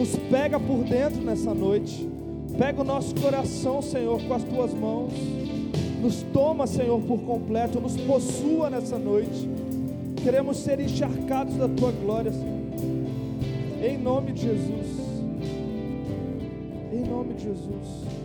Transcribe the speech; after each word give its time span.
Nos 0.00 0.16
pega 0.30 0.58
por 0.58 0.82
dentro 0.82 1.20
nessa 1.20 1.52
noite. 1.52 2.08
Pega 2.56 2.80
o 2.80 2.84
nosso 2.84 3.14
coração, 3.16 3.82
Senhor, 3.82 4.18
com 4.22 4.32
as 4.32 4.42
tuas 4.44 4.72
mãos. 4.72 5.12
Nos 6.00 6.22
toma, 6.32 6.66
Senhor, 6.66 6.98
por 7.02 7.18
completo. 7.18 7.78
Nos 7.78 7.98
possua 7.98 8.70
nessa 8.70 8.98
noite. 8.98 9.46
Queremos 10.22 10.56
ser 10.56 10.80
encharcados 10.80 11.54
da 11.56 11.68
tua 11.68 11.92
glória, 11.92 12.32
Senhor. 12.32 12.60
Em 13.84 13.98
nome 13.98 14.32
de 14.32 14.40
Jesus. 14.40 14.86
Em 16.90 17.04
nome 17.06 17.34
de 17.34 17.42
Jesus. 17.42 18.19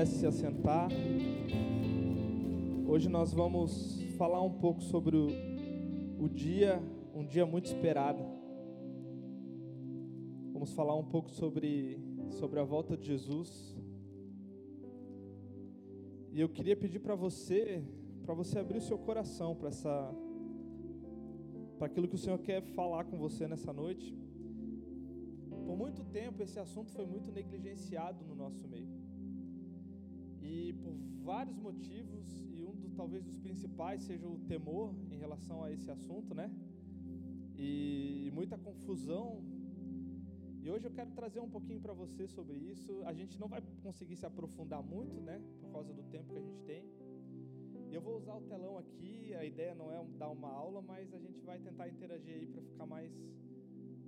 Pudesse 0.00 0.20
se 0.20 0.26
assentar. 0.26 0.88
Hoje 2.88 3.06
nós 3.06 3.34
vamos 3.34 4.00
falar 4.16 4.40
um 4.40 4.52
pouco 4.58 4.80
sobre 4.80 5.14
o, 5.14 5.28
o 6.18 6.26
dia, 6.26 6.82
um 7.14 7.22
dia 7.22 7.44
muito 7.44 7.66
esperado. 7.66 8.22
Vamos 10.54 10.72
falar 10.72 10.96
um 10.96 11.04
pouco 11.04 11.28
sobre, 11.28 12.00
sobre 12.30 12.58
a 12.58 12.64
volta 12.64 12.96
de 12.96 13.08
Jesus. 13.08 13.76
E 16.32 16.40
eu 16.40 16.48
queria 16.48 16.76
pedir 16.76 17.00
para 17.00 17.14
você, 17.14 17.84
para 18.24 18.32
você 18.32 18.58
abrir 18.58 18.78
o 18.78 18.82
seu 18.82 18.96
coração 18.96 19.54
para 19.54 19.68
essa 19.68 20.14
para 21.76 21.88
aquilo 21.88 22.08
que 22.08 22.14
o 22.14 22.18
Senhor 22.18 22.38
quer 22.38 22.62
falar 22.62 23.04
com 23.04 23.18
você 23.18 23.46
nessa 23.46 23.70
noite. 23.70 24.16
Por 25.66 25.76
muito 25.76 26.02
tempo 26.04 26.42
esse 26.42 26.58
assunto 26.58 26.90
foi 26.90 27.04
muito 27.04 27.30
negligenciado 27.30 28.24
no 28.24 28.34
nosso 28.34 28.66
meio. 28.66 28.89
Por 30.72 30.94
vários 31.22 31.56
motivos, 31.56 32.26
e 32.52 32.64
um 32.64 32.74
do, 32.74 32.90
talvez 32.90 33.24
dos 33.24 33.38
principais 33.38 34.02
seja 34.02 34.26
o 34.26 34.38
temor 34.40 34.94
em 35.10 35.18
relação 35.18 35.62
a 35.64 35.72
esse 35.72 35.90
assunto, 35.90 36.34
né? 36.34 36.50
E, 37.56 38.26
e 38.26 38.30
muita 38.32 38.56
confusão. 38.58 39.42
E 40.62 40.70
hoje 40.70 40.86
eu 40.86 40.90
quero 40.90 41.10
trazer 41.12 41.40
um 41.40 41.48
pouquinho 41.48 41.80
para 41.80 41.92
você 41.92 42.26
sobre 42.26 42.58
isso. 42.58 43.02
A 43.04 43.12
gente 43.12 43.38
não 43.38 43.48
vai 43.48 43.62
conseguir 43.82 44.16
se 44.16 44.26
aprofundar 44.26 44.82
muito, 44.82 45.20
né? 45.20 45.40
Por 45.60 45.70
causa 45.70 45.92
do 45.92 46.02
tempo 46.04 46.32
que 46.32 46.38
a 46.38 46.42
gente 46.42 46.60
tem. 46.62 46.84
Eu 47.90 48.00
vou 48.00 48.16
usar 48.18 48.34
o 48.36 48.42
telão 48.42 48.78
aqui, 48.78 49.34
a 49.34 49.44
ideia 49.44 49.74
não 49.74 49.90
é 49.90 50.04
dar 50.16 50.30
uma 50.30 50.48
aula, 50.48 50.80
mas 50.80 51.12
a 51.12 51.18
gente 51.18 51.40
vai 51.40 51.58
tentar 51.58 51.88
interagir 51.88 52.34
aí 52.34 52.46
para 52.46 52.62
ficar 52.62 52.86
mais, 52.86 53.12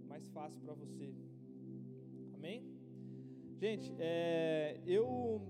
mais 0.06 0.28
fácil 0.28 0.60
para 0.60 0.74
você. 0.74 1.12
Amém? 2.34 2.64
Gente, 3.58 3.92
é, 3.98 4.80
eu 4.86 5.42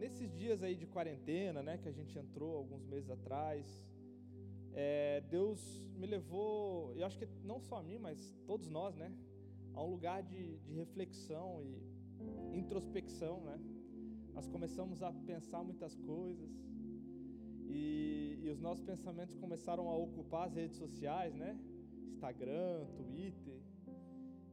nesses 0.00 0.32
dias 0.32 0.62
aí 0.62 0.74
de 0.74 0.86
quarentena, 0.86 1.62
né, 1.62 1.76
que 1.76 1.88
a 1.88 1.92
gente 1.92 2.18
entrou 2.18 2.56
alguns 2.56 2.84
meses 2.86 3.10
atrás, 3.10 3.66
é, 4.72 5.20
Deus 5.28 5.60
me 5.94 6.06
levou, 6.06 6.94
eu 6.94 7.04
acho 7.04 7.18
que 7.18 7.28
não 7.44 7.60
só 7.60 7.76
a 7.76 7.82
mim, 7.82 7.98
mas 7.98 8.34
todos 8.46 8.68
nós, 8.68 8.96
né, 8.96 9.12
a 9.74 9.82
um 9.84 9.90
lugar 9.90 10.22
de, 10.22 10.56
de 10.60 10.72
reflexão 10.72 11.62
e 11.62 12.58
introspecção, 12.58 13.42
né. 13.42 13.58
Nós 14.32 14.46
começamos 14.46 15.02
a 15.02 15.12
pensar 15.12 15.62
muitas 15.62 15.94
coisas 15.98 16.50
e, 17.68 18.38
e 18.42 18.48
os 18.48 18.60
nossos 18.60 18.82
pensamentos 18.82 19.34
começaram 19.34 19.90
a 19.90 19.96
ocupar 19.96 20.46
as 20.46 20.54
redes 20.54 20.78
sociais, 20.78 21.34
né, 21.34 21.58
Instagram, 22.08 22.86
Twitter, 22.96 23.60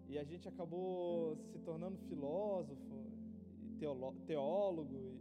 e 0.09 0.17
a 0.17 0.23
gente 0.25 0.47
acabou 0.47 1.37
se 1.37 1.59
tornando 1.59 1.97
filósofo, 1.99 2.97
teólogo 4.25 5.16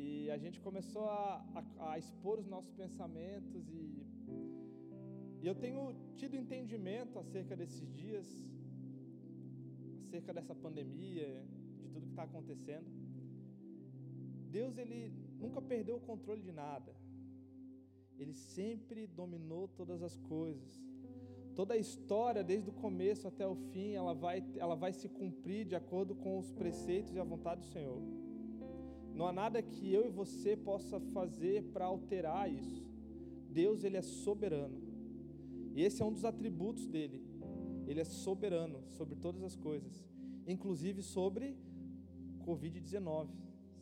e 0.00 0.30
a 0.30 0.38
gente 0.38 0.58
começou 0.66 1.04
a, 1.04 1.44
a, 1.58 1.92
a 1.92 1.98
expor 1.98 2.38
os 2.38 2.48
nossos 2.54 2.72
pensamentos 2.72 3.64
e, 3.80 4.06
e 5.42 5.46
eu 5.50 5.54
tenho 5.54 5.94
tido 6.16 6.34
entendimento 6.36 7.18
acerca 7.18 7.54
desses 7.60 7.92
dias, 7.92 8.26
acerca 10.04 10.32
dessa 10.32 10.54
pandemia, 10.54 11.28
de 11.80 11.88
tudo 11.88 12.06
que 12.06 12.12
está 12.12 12.22
acontecendo. 12.22 12.88
Deus 14.50 14.78
ele 14.78 15.12
nunca 15.38 15.60
perdeu 15.60 15.96
o 15.96 16.00
controle 16.00 16.42
de 16.42 16.52
nada. 16.52 16.94
Ele 18.18 18.34
sempre 18.34 19.06
dominou 19.06 19.68
todas 19.68 20.02
as 20.02 20.16
coisas. 20.34 20.72
Toda 21.54 21.74
a 21.74 21.76
história, 21.76 22.42
desde 22.42 22.70
o 22.70 22.72
começo 22.72 23.28
até 23.28 23.46
o 23.46 23.56
fim, 23.72 23.92
ela 23.92 24.14
vai, 24.14 24.44
ela 24.56 24.74
vai 24.74 24.92
se 24.92 25.08
cumprir 25.08 25.66
de 25.66 25.74
acordo 25.74 26.14
com 26.14 26.38
os 26.38 26.50
preceitos 26.50 27.14
e 27.14 27.18
a 27.18 27.24
vontade 27.24 27.60
do 27.62 27.66
Senhor. 27.66 28.00
Não 29.20 29.26
há 29.26 29.34
nada 29.34 29.60
que 29.60 29.92
eu 29.92 30.06
e 30.06 30.08
você 30.08 30.56
possa 30.56 30.98
fazer 30.98 31.62
para 31.74 31.84
alterar 31.84 32.50
isso. 32.50 32.82
Deus 33.50 33.84
ele 33.84 33.98
é 33.98 34.00
soberano. 34.00 34.80
E 35.74 35.82
esse 35.82 36.00
é 36.00 36.04
um 36.06 36.10
dos 36.10 36.24
atributos 36.24 36.86
dele. 36.86 37.22
Ele 37.86 38.00
é 38.00 38.04
soberano 38.04 38.82
sobre 38.88 39.14
todas 39.14 39.42
as 39.42 39.54
coisas, 39.54 40.02
inclusive 40.46 41.02
sobre 41.02 41.54
COVID-19, 42.46 43.28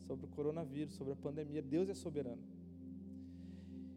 sobre 0.05 0.25
o 0.25 0.27
coronavírus, 0.27 0.95
sobre 0.95 1.13
a 1.13 1.15
pandemia. 1.15 1.61
Deus 1.61 1.87
é 1.87 1.93
soberano. 1.93 2.43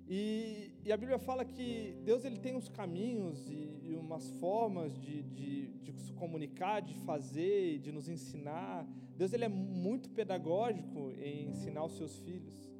E, 0.09 0.73
e, 0.85 0.93
a 0.93 0.97
Bíblia 0.97 1.19
fala 1.19 1.45
que 1.45 1.95
Deus 2.05 2.25
ele 2.25 2.39
tem 2.39 2.57
uns 2.57 2.69
caminhos 2.69 3.49
e, 3.49 3.79
e 3.85 3.97
umas 3.97 4.29
formas 4.33 4.99
de, 5.01 5.23
de, 5.23 5.69
de, 5.69 5.93
se 5.93 6.13
comunicar, 6.13 6.81
de 6.81 6.95
fazer, 7.07 7.79
de 7.79 7.93
nos 7.93 8.09
ensinar. 8.09 8.87
Deus 9.17 9.33
ele 9.33 9.45
é 9.45 9.49
muito 9.49 10.11
pedagógico 10.11 11.13
em 11.21 11.49
ensinar 11.51 11.85
os 11.85 11.97
seus 11.97 12.19
filhos. 12.19 12.73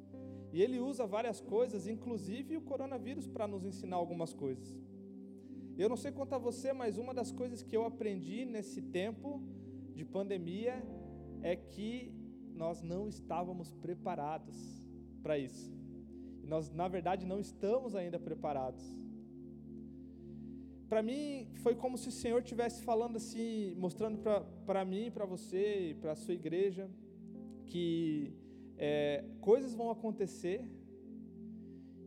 E 0.51 0.61
ele 0.61 0.79
usa 0.79 1.07
várias 1.07 1.39
coisas, 1.39 1.87
inclusive 1.87 2.57
o 2.57 2.61
coronavírus, 2.61 3.25
para 3.25 3.47
nos 3.47 3.63
ensinar 3.65 3.95
algumas 3.95 4.33
coisas. 4.33 4.77
Eu 5.75 5.89
não 5.89 5.97
sei 5.97 6.11
quanto 6.11 6.35
a 6.35 6.37
você, 6.37 6.71
mas 6.71 6.97
uma 6.97 7.13
das 7.13 7.31
coisas 7.31 7.63
que 7.63 7.75
eu 7.75 7.85
aprendi 7.85 8.45
nesse 8.45 8.81
tempo 8.81 9.41
de 9.95 10.05
pandemia 10.05 10.83
é 11.41 11.55
que 11.55 12.13
nós 12.53 12.83
não 12.83 13.07
estávamos 13.07 13.71
preparados 13.73 14.55
para 15.23 15.37
isso. 15.37 15.82
E 16.43 16.47
nós, 16.47 16.69
na 16.71 16.87
verdade, 16.87 17.25
não 17.25 17.39
estamos 17.39 17.95
ainda 17.95 18.19
preparados. 18.19 18.83
Para 20.89 21.01
mim, 21.01 21.47
foi 21.63 21.73
como 21.73 21.97
se 21.97 22.09
o 22.09 22.11
Senhor 22.11 22.39
estivesse 22.41 22.83
falando 22.83 23.15
assim, 23.15 23.73
mostrando 23.75 24.19
para 24.65 24.85
mim, 24.85 25.09
para 25.09 25.25
você 25.25 25.89
e 25.89 25.93
para 25.95 26.11
a 26.11 26.15
sua 26.15 26.33
igreja, 26.33 26.89
que 27.65 28.33
é, 28.77 29.23
coisas 29.39 29.73
vão 29.73 29.89
acontecer, 29.89 30.69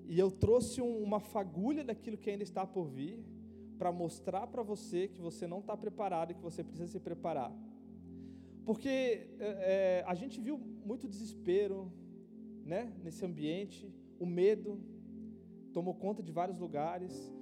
e 0.07 0.19
eu 0.19 0.31
trouxe 0.31 0.81
um, 0.81 1.03
uma 1.03 1.19
fagulha 1.19 1.83
daquilo 1.83 2.19
que 2.19 2.31
ainda 2.31 2.45
está 2.45 2.65
por 2.67 2.85
vir, 2.85 3.25
para 3.79 3.91
mostrar 3.91 4.47
para 4.47 4.63
você 4.63 5.09
que 5.09 5.21
você 5.21 5.47
não 5.47 5.61
está 5.61 5.77
preparado 5.77 6.31
e 6.31 6.35
que 6.35 6.43
você 6.43 6.63
precisa 6.63 6.93
se 6.93 7.01
preparar. 7.01 7.53
Porque 8.65 8.89
é, 8.89 9.41
é 9.41 10.05
a 10.07 10.15
gente 10.15 10.41
viu 10.41 10.59
muito 10.59 11.09
desespero 11.09 11.91
né, 12.65 12.93
nesse 13.03 13.25
ambiente, 13.25 13.93
o 14.19 14.27
medo 14.27 14.81
tomou 15.73 15.95
conta 15.95 16.23
de 16.23 16.33
vários 16.33 16.59
lugares. 16.59 17.33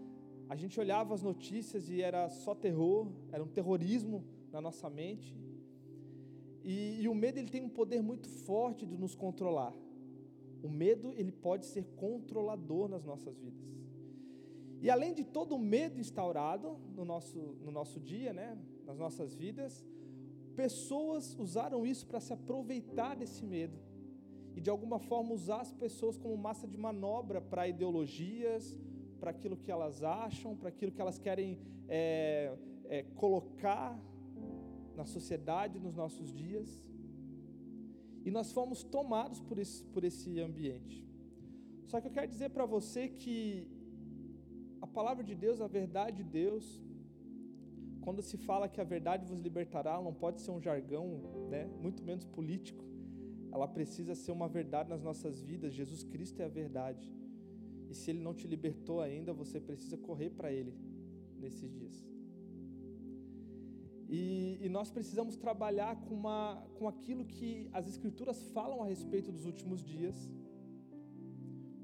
A 0.48 0.56
gente 0.56 0.78
olhava 0.78 1.14
as 1.14 1.22
notícias 1.22 1.88
e 1.88 2.02
era 2.02 2.28
só 2.28 2.54
terror, 2.54 3.10
era 3.32 3.42
um 3.42 3.48
terrorismo 3.48 4.24
na 4.52 4.60
nossa 4.60 4.90
mente. 4.90 5.36
E, 6.62 7.02
e, 7.02 7.08
o 7.08 7.14
medo 7.14 7.38
ele 7.38 7.50
tem 7.50 7.62
um 7.62 7.68
poder 7.68 8.02
muito 8.02 8.28
forte 8.28 8.86
de 8.86 8.96
nos 8.96 9.14
controlar. 9.14 9.74
O 10.62 10.68
medo, 10.68 11.12
ele 11.12 11.30
pode 11.30 11.66
ser 11.66 11.84
controlador 11.96 12.88
nas 12.88 13.04
nossas 13.04 13.38
vidas. 13.38 13.62
E 14.80 14.90
além 14.90 15.12
de 15.12 15.24
todo 15.24 15.54
o 15.54 15.58
medo 15.58 16.00
instaurado 16.00 16.78
no 16.94 17.04
nosso, 17.04 17.38
no 17.62 17.70
nosso 17.70 18.00
dia, 18.00 18.32
né, 18.32 18.58
nas 18.86 18.98
nossas 18.98 19.34
vidas, 19.34 19.84
pessoas 20.56 21.38
usaram 21.38 21.86
isso 21.86 22.06
para 22.06 22.20
se 22.20 22.32
aproveitar 22.32 23.14
desse 23.14 23.44
medo 23.44 23.78
e 24.56 24.60
de 24.60 24.70
alguma 24.70 24.98
forma 24.98 25.32
usar 25.32 25.60
as 25.60 25.72
pessoas 25.72 26.16
como 26.16 26.36
massa 26.36 26.66
de 26.66 26.76
manobra 26.76 27.40
para 27.40 27.68
ideologias, 27.68 28.76
para 29.18 29.30
aquilo 29.30 29.56
que 29.56 29.70
elas 29.70 30.02
acham, 30.02 30.56
para 30.56 30.68
aquilo 30.68 30.92
que 30.92 31.00
elas 31.00 31.18
querem 31.18 31.58
é, 31.88 32.56
é, 32.84 33.02
colocar 33.14 33.98
na 34.94 35.04
sociedade 35.04 35.78
nos 35.78 35.94
nossos 35.94 36.32
dias. 36.32 36.80
E 38.24 38.30
nós 38.30 38.52
fomos 38.52 38.82
tomados 38.82 39.40
por 39.40 39.58
esse, 39.58 39.84
por 39.86 40.04
esse 40.04 40.40
ambiente. 40.40 41.06
Só 41.86 42.00
que 42.00 42.06
eu 42.08 42.12
quero 42.12 42.28
dizer 42.28 42.50
para 42.50 42.64
você 42.64 43.08
que 43.08 43.66
a 44.80 44.86
palavra 44.86 45.24
de 45.24 45.34
Deus, 45.34 45.60
a 45.60 45.66
verdade 45.66 46.18
de 46.18 46.24
Deus, 46.24 46.82
quando 48.02 48.22
se 48.22 48.36
fala 48.36 48.68
que 48.68 48.80
a 48.80 48.84
verdade 48.84 49.26
vos 49.26 49.40
libertará, 49.40 50.00
não 50.00 50.12
pode 50.12 50.40
ser 50.40 50.50
um 50.50 50.60
jargão, 50.60 51.20
né, 51.50 51.66
muito 51.80 52.02
menos 52.02 52.24
político. 52.24 52.84
Ela 53.54 53.68
precisa 53.68 54.14
ser 54.16 54.32
uma 54.32 54.48
verdade 54.48 54.88
nas 54.88 55.02
nossas 55.08 55.40
vidas. 55.40 55.72
Jesus 55.72 56.02
Cristo 56.02 56.40
é 56.42 56.44
a 56.44 56.48
verdade. 56.62 57.06
E 57.88 57.94
se 57.94 58.10
Ele 58.10 58.18
não 58.18 58.34
te 58.34 58.48
libertou 58.48 59.00
ainda, 59.00 59.32
você 59.32 59.60
precisa 59.60 59.96
correr 59.96 60.30
para 60.30 60.50
Ele 60.52 60.74
nesses 61.38 61.70
dias. 61.70 61.96
E, 64.08 64.58
e, 64.60 64.68
nós 64.68 64.90
precisamos 64.90 65.36
trabalhar 65.36 65.94
com, 66.04 66.14
uma, 66.14 66.66
com 66.78 66.88
aquilo 66.88 67.24
que 67.24 67.68
as 67.72 67.86
Escrituras 67.86 68.42
falam 68.48 68.82
a 68.82 68.86
respeito 68.86 69.30
dos 69.30 69.46
últimos 69.46 69.82
dias, 69.84 70.16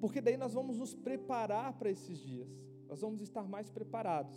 porque 0.00 0.20
daí 0.20 0.36
nós 0.36 0.52
vamos 0.52 0.76
nos 0.76 0.92
preparar 0.92 1.72
para 1.78 1.90
esses 1.90 2.18
dias, 2.18 2.50
nós 2.88 3.00
vamos 3.00 3.20
estar 3.22 3.44
mais 3.44 3.70
preparados. 3.70 4.36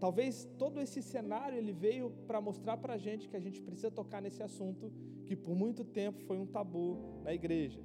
Talvez 0.00 0.48
todo 0.58 0.80
esse 0.80 1.00
cenário 1.02 1.56
ele 1.56 1.72
veio 1.72 2.10
para 2.26 2.40
mostrar 2.40 2.76
para 2.78 2.94
a 2.94 2.98
gente 2.98 3.28
que 3.28 3.36
a 3.36 3.40
gente 3.46 3.60
precisa 3.60 3.90
tocar 3.90 4.20
nesse 4.20 4.42
assunto 4.42 4.90
que 5.32 5.36
por 5.36 5.54
muito 5.54 5.82
tempo 5.82 6.20
foi 6.28 6.38
um 6.38 6.46
tabu 6.46 6.98
na 7.24 7.32
igreja. 7.32 7.80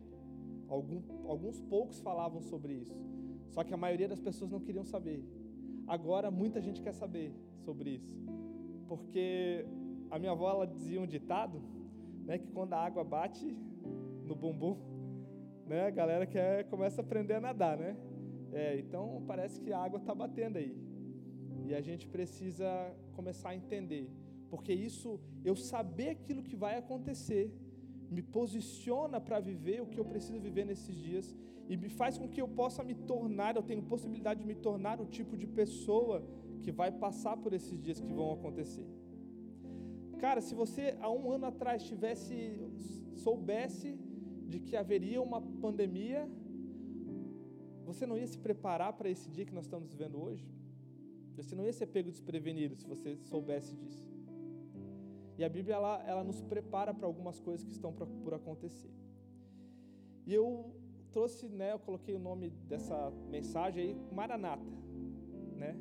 Algum, 0.67 1.01
alguns 1.25 1.59
poucos 1.61 1.99
falavam 2.01 2.41
sobre 2.41 2.73
isso, 2.73 2.99
só 3.51 3.63
que 3.63 3.73
a 3.73 3.77
maioria 3.77 4.07
das 4.07 4.19
pessoas 4.19 4.51
não 4.51 4.59
queriam 4.59 4.83
saber. 4.83 5.23
Agora 5.87 6.29
muita 6.29 6.59
gente 6.61 6.81
quer 6.81 6.93
saber 6.93 7.33
sobre 7.63 7.91
isso 7.91 8.17
porque 8.87 9.65
a 10.09 10.17
minha 10.17 10.31
avó 10.31 10.49
ela 10.49 10.67
dizia 10.67 10.99
um 11.01 11.05
ditado, 11.05 11.61
né, 12.25 12.37
que 12.37 12.47
quando 12.47 12.73
a 12.73 12.77
água 12.77 13.03
bate 13.03 13.45
no 14.25 14.35
bumbum, 14.35 14.77
né, 15.65 15.87
a 15.87 15.89
galera 15.89 16.25
quer 16.25 16.65
começa 16.69 17.01
a 17.01 17.03
aprender 17.03 17.35
a 17.35 17.41
nadar, 17.41 17.77
né? 17.77 17.95
É, 18.53 18.79
então 18.79 19.23
parece 19.27 19.59
que 19.59 19.73
a 19.73 19.79
água 19.79 19.99
está 19.99 20.15
batendo 20.15 20.57
aí 20.57 20.75
e 21.65 21.75
a 21.75 21.81
gente 21.81 22.07
precisa 22.07 22.67
começar 23.13 23.49
a 23.49 23.55
entender, 23.55 24.09
porque 24.49 24.73
isso 24.73 25.19
eu 25.43 25.55
saber 25.55 26.09
aquilo 26.09 26.41
que 26.43 26.55
vai 26.55 26.77
acontecer 26.77 27.45
me 28.09 28.21
posiciona 28.21 29.19
para 29.19 29.39
viver 29.39 29.81
o 29.81 29.87
que 29.91 29.99
eu 29.99 30.05
preciso 30.05 30.39
viver 30.39 30.65
nesses 30.65 30.95
dias 30.95 31.35
e 31.69 31.75
me 31.75 31.89
faz 31.89 32.17
com 32.17 32.27
que 32.27 32.41
eu 32.41 32.47
possa 32.47 32.83
me 32.83 32.95
tornar, 32.95 33.55
eu 33.55 33.63
tenho 33.63 33.83
possibilidade 33.83 34.39
de 34.41 34.47
me 34.47 34.55
tornar 34.55 35.01
o 35.01 35.05
tipo 35.05 35.35
de 35.35 35.45
pessoa 35.45 36.23
que 36.63 36.71
vai 36.71 36.91
passar 36.91 37.35
por 37.37 37.53
esses 37.53 37.81
dias 37.81 37.99
que 37.99 38.13
vão 38.13 38.31
acontecer. 38.31 38.87
Cara, 40.17 40.41
se 40.41 40.55
você 40.55 40.95
há 41.01 41.11
um 41.11 41.31
ano 41.31 41.45
atrás 41.45 41.83
tivesse 41.83 42.35
soubesse 43.15 43.99
de 44.47 44.59
que 44.59 44.75
haveria 44.75 45.21
uma 45.21 45.41
pandemia, 45.41 46.29
você 47.85 48.05
não 48.05 48.17
ia 48.17 48.27
se 48.27 48.37
preparar 48.37 48.93
para 48.93 49.09
esse 49.09 49.29
dia 49.29 49.45
que 49.45 49.53
nós 49.53 49.65
estamos 49.65 49.89
vivendo 49.89 50.21
hoje? 50.21 50.45
Você 51.35 51.53
não 51.55 51.65
ia 51.65 51.73
ser 51.73 51.87
pego 51.87 52.09
desprevenido 52.09 52.75
se 52.75 52.87
você 52.87 53.17
soubesse 53.17 53.75
disso. 53.75 54.16
E 55.37 55.43
a 55.43 55.49
Bíblia 55.49 55.75
ela, 55.75 56.03
ela 56.05 56.23
nos 56.23 56.41
prepara 56.41 56.93
para 56.93 57.05
algumas 57.05 57.39
coisas 57.39 57.63
que 57.63 57.71
estão 57.71 57.93
por, 57.93 58.07
por 58.07 58.33
acontecer. 58.33 58.91
E 60.25 60.33
eu 60.33 60.71
trouxe, 61.11 61.47
né, 61.47 61.73
eu 61.73 61.79
coloquei 61.79 62.13
o 62.13 62.19
nome 62.19 62.49
dessa 62.67 63.11
mensagem 63.29 63.83
aí, 63.83 63.97
Maranata, 64.11 64.65
né? 65.55 65.75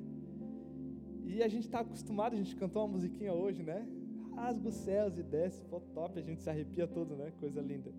E 1.24 1.42
a 1.42 1.48
gente 1.48 1.64
está 1.64 1.80
acostumado, 1.80 2.34
a 2.34 2.36
gente 2.36 2.54
cantou 2.54 2.82
uma 2.84 2.92
musiquinha 2.92 3.32
hoje, 3.32 3.62
né? 3.62 3.86
Rasga 4.34 4.68
os 4.68 4.74
céus 4.74 5.18
e 5.18 5.22
desce, 5.22 5.64
pô, 5.64 5.80
top, 5.80 6.18
a 6.18 6.22
gente 6.22 6.42
se 6.42 6.48
arrepia 6.48 6.86
todo, 6.86 7.16
né? 7.16 7.32
Coisa 7.40 7.60
linda. 7.60 7.92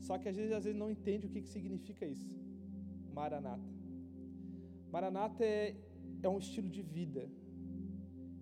Só 0.00 0.18
que 0.18 0.28
a 0.28 0.32
gente 0.32 0.52
às 0.52 0.64
vezes 0.64 0.78
não 0.78 0.90
entende 0.90 1.26
o 1.26 1.30
que, 1.30 1.40
que 1.40 1.48
significa 1.48 2.04
isso. 2.04 2.28
Maranata. 3.14 3.62
Maranata 4.92 5.44
é, 5.44 5.74
é 6.22 6.28
um 6.28 6.38
estilo 6.38 6.68
de 6.68 6.82
vida, 6.82 7.28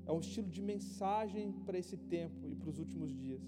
é 0.07 0.13
um 0.13 0.21
estilo 0.21 0.49
de 0.49 0.63
mensagem 0.63 1.53
para 1.65 1.79
esse 1.79 1.97
tempo 1.97 2.49
e 2.49 2.55
para 2.55 2.71
os 2.71 2.79
últimos 2.79 3.15
dias. 3.15 3.43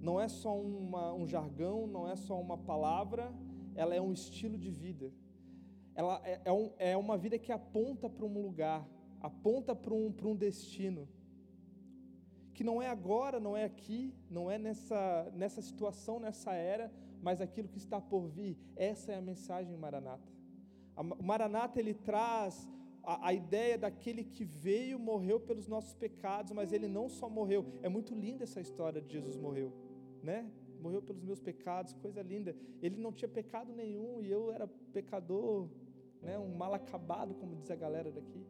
Não 0.00 0.20
é 0.20 0.28
só 0.28 0.58
uma, 0.58 1.12
um 1.14 1.26
jargão, 1.26 1.86
não 1.86 2.08
é 2.08 2.16
só 2.16 2.40
uma 2.40 2.58
palavra, 2.58 3.32
ela 3.74 3.94
é 3.94 4.00
um 4.00 4.12
estilo 4.12 4.58
de 4.58 4.70
vida. 4.70 5.12
Ela 5.94 6.20
é, 6.24 6.40
é, 6.44 6.52
um, 6.52 6.70
é 6.78 6.96
uma 6.96 7.16
vida 7.16 7.38
que 7.38 7.52
aponta 7.52 8.08
para 8.08 8.26
um 8.26 8.42
lugar, 8.42 8.86
aponta 9.20 9.74
para 9.74 9.94
um, 9.94 10.12
um 10.24 10.34
destino 10.34 11.08
que 12.52 12.64
não 12.64 12.82
é 12.82 12.88
agora, 12.88 13.40
não 13.40 13.56
é 13.56 13.64
aqui, 13.64 14.14
não 14.30 14.50
é 14.50 14.58
nessa, 14.58 15.30
nessa 15.34 15.62
situação, 15.62 16.20
nessa 16.20 16.52
era, 16.52 16.92
mas 17.20 17.40
aquilo 17.40 17.68
que 17.68 17.78
está 17.78 18.00
por 18.00 18.28
vir. 18.28 18.58
Essa 18.76 19.12
é 19.12 19.16
a 19.16 19.20
mensagem 19.20 19.76
Maranata. 19.76 20.30
O 20.96 21.24
Maranata 21.24 21.80
ele 21.80 21.94
traz 21.94 22.68
a, 23.02 23.28
a, 23.28 23.34
ideia 23.34 23.76
daquele 23.76 24.24
que 24.24 24.44
veio, 24.44 24.98
morreu 24.98 25.40
pelos 25.40 25.66
nossos 25.66 25.94
pecados, 25.94 26.52
mas 26.52 26.72
ele 26.72 26.88
não 26.88 27.08
só 27.08 27.28
morreu. 27.28 27.66
É 27.82 27.88
muito 27.88 28.14
linda 28.14 28.44
essa 28.44 28.60
história 28.60 29.00
de 29.00 29.12
Jesus 29.12 29.36
morreu, 29.36 29.72
né? 30.22 30.50
Morreu 30.80 31.02
pelos 31.02 31.22
meus 31.22 31.40
pecados, 31.40 31.92
coisa 31.94 32.22
linda. 32.22 32.56
Ele 32.80 32.96
não 33.00 33.12
tinha 33.12 33.28
pecado 33.28 33.72
nenhum 33.72 34.20
e 34.20 34.30
eu 34.30 34.52
era 34.52 34.66
pecador, 34.92 35.68
né? 36.20 36.38
Um 36.38 36.54
mal 36.54 36.74
acabado, 36.74 37.34
como 37.34 37.56
diz 37.56 37.70
a 37.70 37.76
galera 37.76 38.10
daqui. 38.10 38.46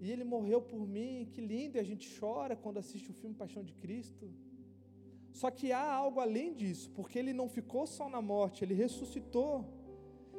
E 0.00 0.10
ele 0.10 0.24
morreu 0.24 0.60
por 0.60 0.86
mim, 0.86 1.28
que 1.32 1.40
lindo, 1.40 1.76
e 1.76 1.80
a 1.80 1.82
gente 1.82 2.08
chora 2.18 2.54
quando 2.54 2.78
assiste 2.78 3.10
o 3.10 3.14
filme 3.14 3.34
Paixão 3.34 3.64
de 3.64 3.72
Cristo. 3.74 4.30
Só 5.32 5.50
que 5.50 5.72
há 5.72 5.92
algo 5.92 6.20
além 6.20 6.54
disso, 6.54 6.90
porque 6.92 7.18
ele 7.18 7.32
não 7.32 7.48
ficou 7.48 7.86
só 7.86 8.08
na 8.08 8.22
morte, 8.22 8.64
ele 8.64 8.74
ressuscitou. 8.74 9.75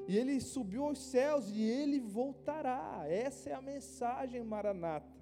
E 0.07 0.17
ele 0.17 0.39
subiu 0.39 0.85
aos 0.85 0.99
céus 0.99 1.49
e 1.49 1.61
ele 1.61 1.99
voltará. 1.99 3.03
Essa 3.07 3.49
é 3.49 3.53
a 3.53 3.61
mensagem 3.61 4.41
maranata. 4.43 5.19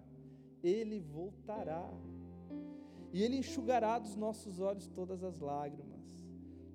Ele 0.63 0.99
voltará. 0.99 1.89
E 3.11 3.23
ele 3.23 3.37
enxugará 3.37 3.97
dos 3.97 4.15
nossos 4.15 4.59
olhos 4.59 4.87
todas 4.87 5.23
as 5.23 5.39
lágrimas. 5.39 6.05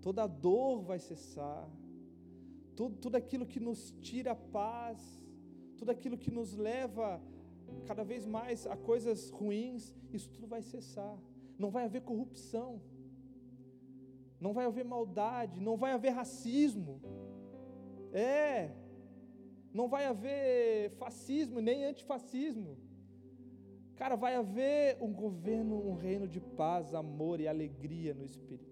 Toda 0.02 0.26
dor 0.26 0.82
vai 0.82 0.98
cessar. 0.98 1.68
Tudo, 2.74 2.96
tudo 2.96 3.16
aquilo 3.16 3.46
que 3.46 3.60
nos 3.60 3.94
tira 4.00 4.32
a 4.32 4.34
paz, 4.34 4.98
tudo 5.76 5.90
aquilo 5.90 6.18
que 6.18 6.30
nos 6.30 6.56
leva 6.56 7.22
cada 7.86 8.02
vez 8.02 8.26
mais 8.26 8.66
a 8.66 8.76
coisas 8.76 9.30
ruins, 9.30 9.94
isso 10.12 10.28
tudo 10.30 10.46
vai 10.46 10.62
cessar. 10.62 11.16
Não 11.58 11.70
vai 11.70 11.84
haver 11.84 12.02
corrupção, 12.02 12.80
não 14.40 14.52
vai 14.52 14.64
haver 14.64 14.84
maldade, 14.84 15.60
não 15.60 15.76
vai 15.76 15.92
haver 15.92 16.10
racismo. 16.10 17.00
É, 18.12 18.70
não 19.72 19.88
vai 19.88 20.06
haver 20.06 20.90
fascismo 20.92 21.60
nem 21.60 21.84
antifascismo. 21.84 22.76
Cara, 23.96 24.16
vai 24.16 24.34
haver 24.34 24.96
um 25.00 25.12
governo, 25.12 25.76
um 25.86 25.94
reino 25.94 26.26
de 26.26 26.40
paz, 26.40 26.94
amor 26.94 27.38
e 27.40 27.46
alegria 27.46 28.14
no 28.14 28.24
Espírito. 28.24 28.70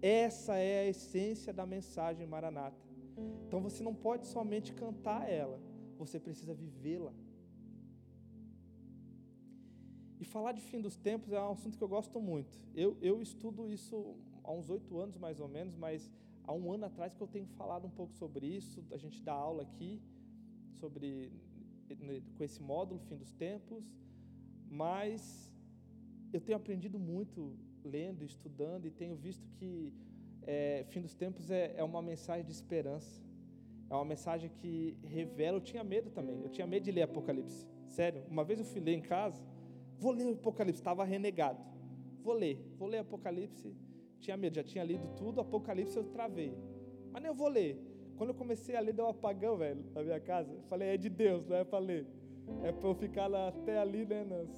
Essa 0.00 0.56
é 0.56 0.80
a 0.80 0.88
essência 0.88 1.52
da 1.52 1.66
mensagem 1.66 2.26
Maranata. 2.26 2.86
Então 3.46 3.60
você 3.60 3.82
não 3.82 3.94
pode 3.94 4.26
somente 4.26 4.72
cantar 4.72 5.28
ela, 5.28 5.58
você 5.98 6.20
precisa 6.20 6.54
vivê-la. 6.54 7.12
E 10.20 10.24
falar 10.24 10.52
de 10.52 10.60
fim 10.60 10.80
dos 10.80 10.96
tempos 10.96 11.32
é 11.32 11.40
um 11.40 11.50
assunto 11.50 11.76
que 11.76 11.84
eu 11.84 11.88
gosto 11.88 12.20
muito. 12.20 12.58
Eu, 12.74 12.96
eu 13.00 13.20
estudo 13.20 13.68
isso 13.68 14.16
há 14.42 14.52
uns 14.52 14.70
oito 14.70 14.98
anos 14.98 15.16
mais 15.18 15.40
ou 15.40 15.48
menos, 15.48 15.76
mas 15.76 16.10
há 16.46 16.52
um 16.52 16.72
ano 16.72 16.86
atrás 16.86 17.14
que 17.14 17.20
eu 17.20 17.26
tenho 17.26 17.46
falado 17.46 17.86
um 17.86 17.90
pouco 17.90 18.12
sobre 18.14 18.46
isso. 18.46 18.84
A 18.92 18.96
gente 18.96 19.22
dá 19.22 19.32
aula 19.32 19.62
aqui 19.62 20.00
sobre 20.80 21.32
né, 22.00 22.22
com 22.36 22.44
esse 22.44 22.62
módulo 22.62 23.00
fim 23.00 23.16
dos 23.16 23.32
tempos, 23.32 23.84
mas 24.70 25.52
eu 26.32 26.40
tenho 26.40 26.56
aprendido 26.56 26.98
muito 26.98 27.56
lendo, 27.84 28.24
estudando 28.24 28.86
e 28.86 28.90
tenho 28.90 29.16
visto 29.16 29.48
que 29.58 29.92
é, 30.42 30.84
fim 30.90 31.00
dos 31.00 31.14
tempos 31.14 31.50
é, 31.50 31.74
é 31.76 31.84
uma 31.84 32.02
mensagem 32.02 32.44
de 32.44 32.52
esperança. 32.52 33.24
É 33.88 33.94
uma 33.94 34.04
mensagem 34.04 34.50
que 34.50 34.96
revela. 35.04 35.58
Eu 35.58 35.60
tinha 35.60 35.84
medo 35.84 36.10
também. 36.10 36.40
Eu 36.42 36.48
tinha 36.48 36.66
medo 36.66 36.84
de 36.84 36.90
ler 36.90 37.02
Apocalipse. 37.02 37.66
Sério. 37.86 38.24
Uma 38.28 38.42
vez 38.42 38.58
eu 38.58 38.64
fui 38.64 38.80
ler 38.80 38.94
em 38.94 39.00
casa 39.00 39.40
Vou 39.98 40.12
ler 40.12 40.32
Apocalipse, 40.32 40.80
estava 40.80 41.04
renegado. 41.04 41.58
Vou 42.22 42.34
ler, 42.34 42.58
vou 42.78 42.88
ler 42.88 42.98
Apocalipse. 42.98 43.74
Tinha 44.20 44.36
medo, 44.36 44.56
já 44.56 44.64
tinha 44.64 44.84
lido 44.84 45.06
tudo, 45.16 45.40
Apocalipse 45.40 45.96
eu 45.96 46.04
travei. 46.04 46.56
Mas 47.12 47.22
nem 47.22 47.30
eu 47.30 47.34
vou 47.34 47.48
ler. 47.48 47.78
Quando 48.16 48.30
eu 48.30 48.34
comecei 48.34 48.74
a 48.74 48.80
ler, 48.80 48.92
deu 48.92 49.04
um 49.04 49.08
apagão, 49.08 49.56
velho, 49.56 49.84
na 49.94 50.02
minha 50.02 50.20
casa. 50.20 50.52
Eu 50.52 50.62
falei, 50.62 50.88
é 50.88 50.96
de 50.96 51.08
Deus, 51.08 51.46
não 51.46 51.56
é 51.56 51.64
para 51.64 51.78
ler. 51.78 52.06
É 52.62 52.72
para 52.72 52.88
eu 52.88 52.94
ficar 52.94 53.26
lá, 53.26 53.48
até 53.48 53.78
ali, 53.78 54.06
né, 54.06 54.24
nas, 54.24 54.48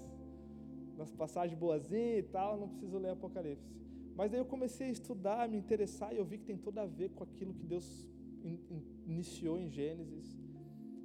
nas 0.96 1.12
passagens 1.12 1.58
boazinhas 1.58 2.18
e 2.18 2.22
tal, 2.22 2.58
não 2.58 2.68
preciso 2.68 2.98
ler 2.98 3.10
Apocalipse. 3.10 3.68
Mas 4.14 4.32
aí 4.34 4.40
eu 4.40 4.44
comecei 4.44 4.88
a 4.88 4.90
estudar, 4.90 5.44
a 5.44 5.48
me 5.48 5.56
interessar, 5.56 6.12
e 6.12 6.18
eu 6.18 6.24
vi 6.24 6.38
que 6.38 6.44
tem 6.44 6.56
tudo 6.56 6.78
a 6.78 6.86
ver 6.86 7.10
com 7.10 7.22
aquilo 7.22 7.54
que 7.54 7.64
Deus 7.64 8.08
in, 8.42 8.58
in, 8.70 8.82
iniciou 9.06 9.58
em 9.58 9.68
Gênesis. 9.70 10.38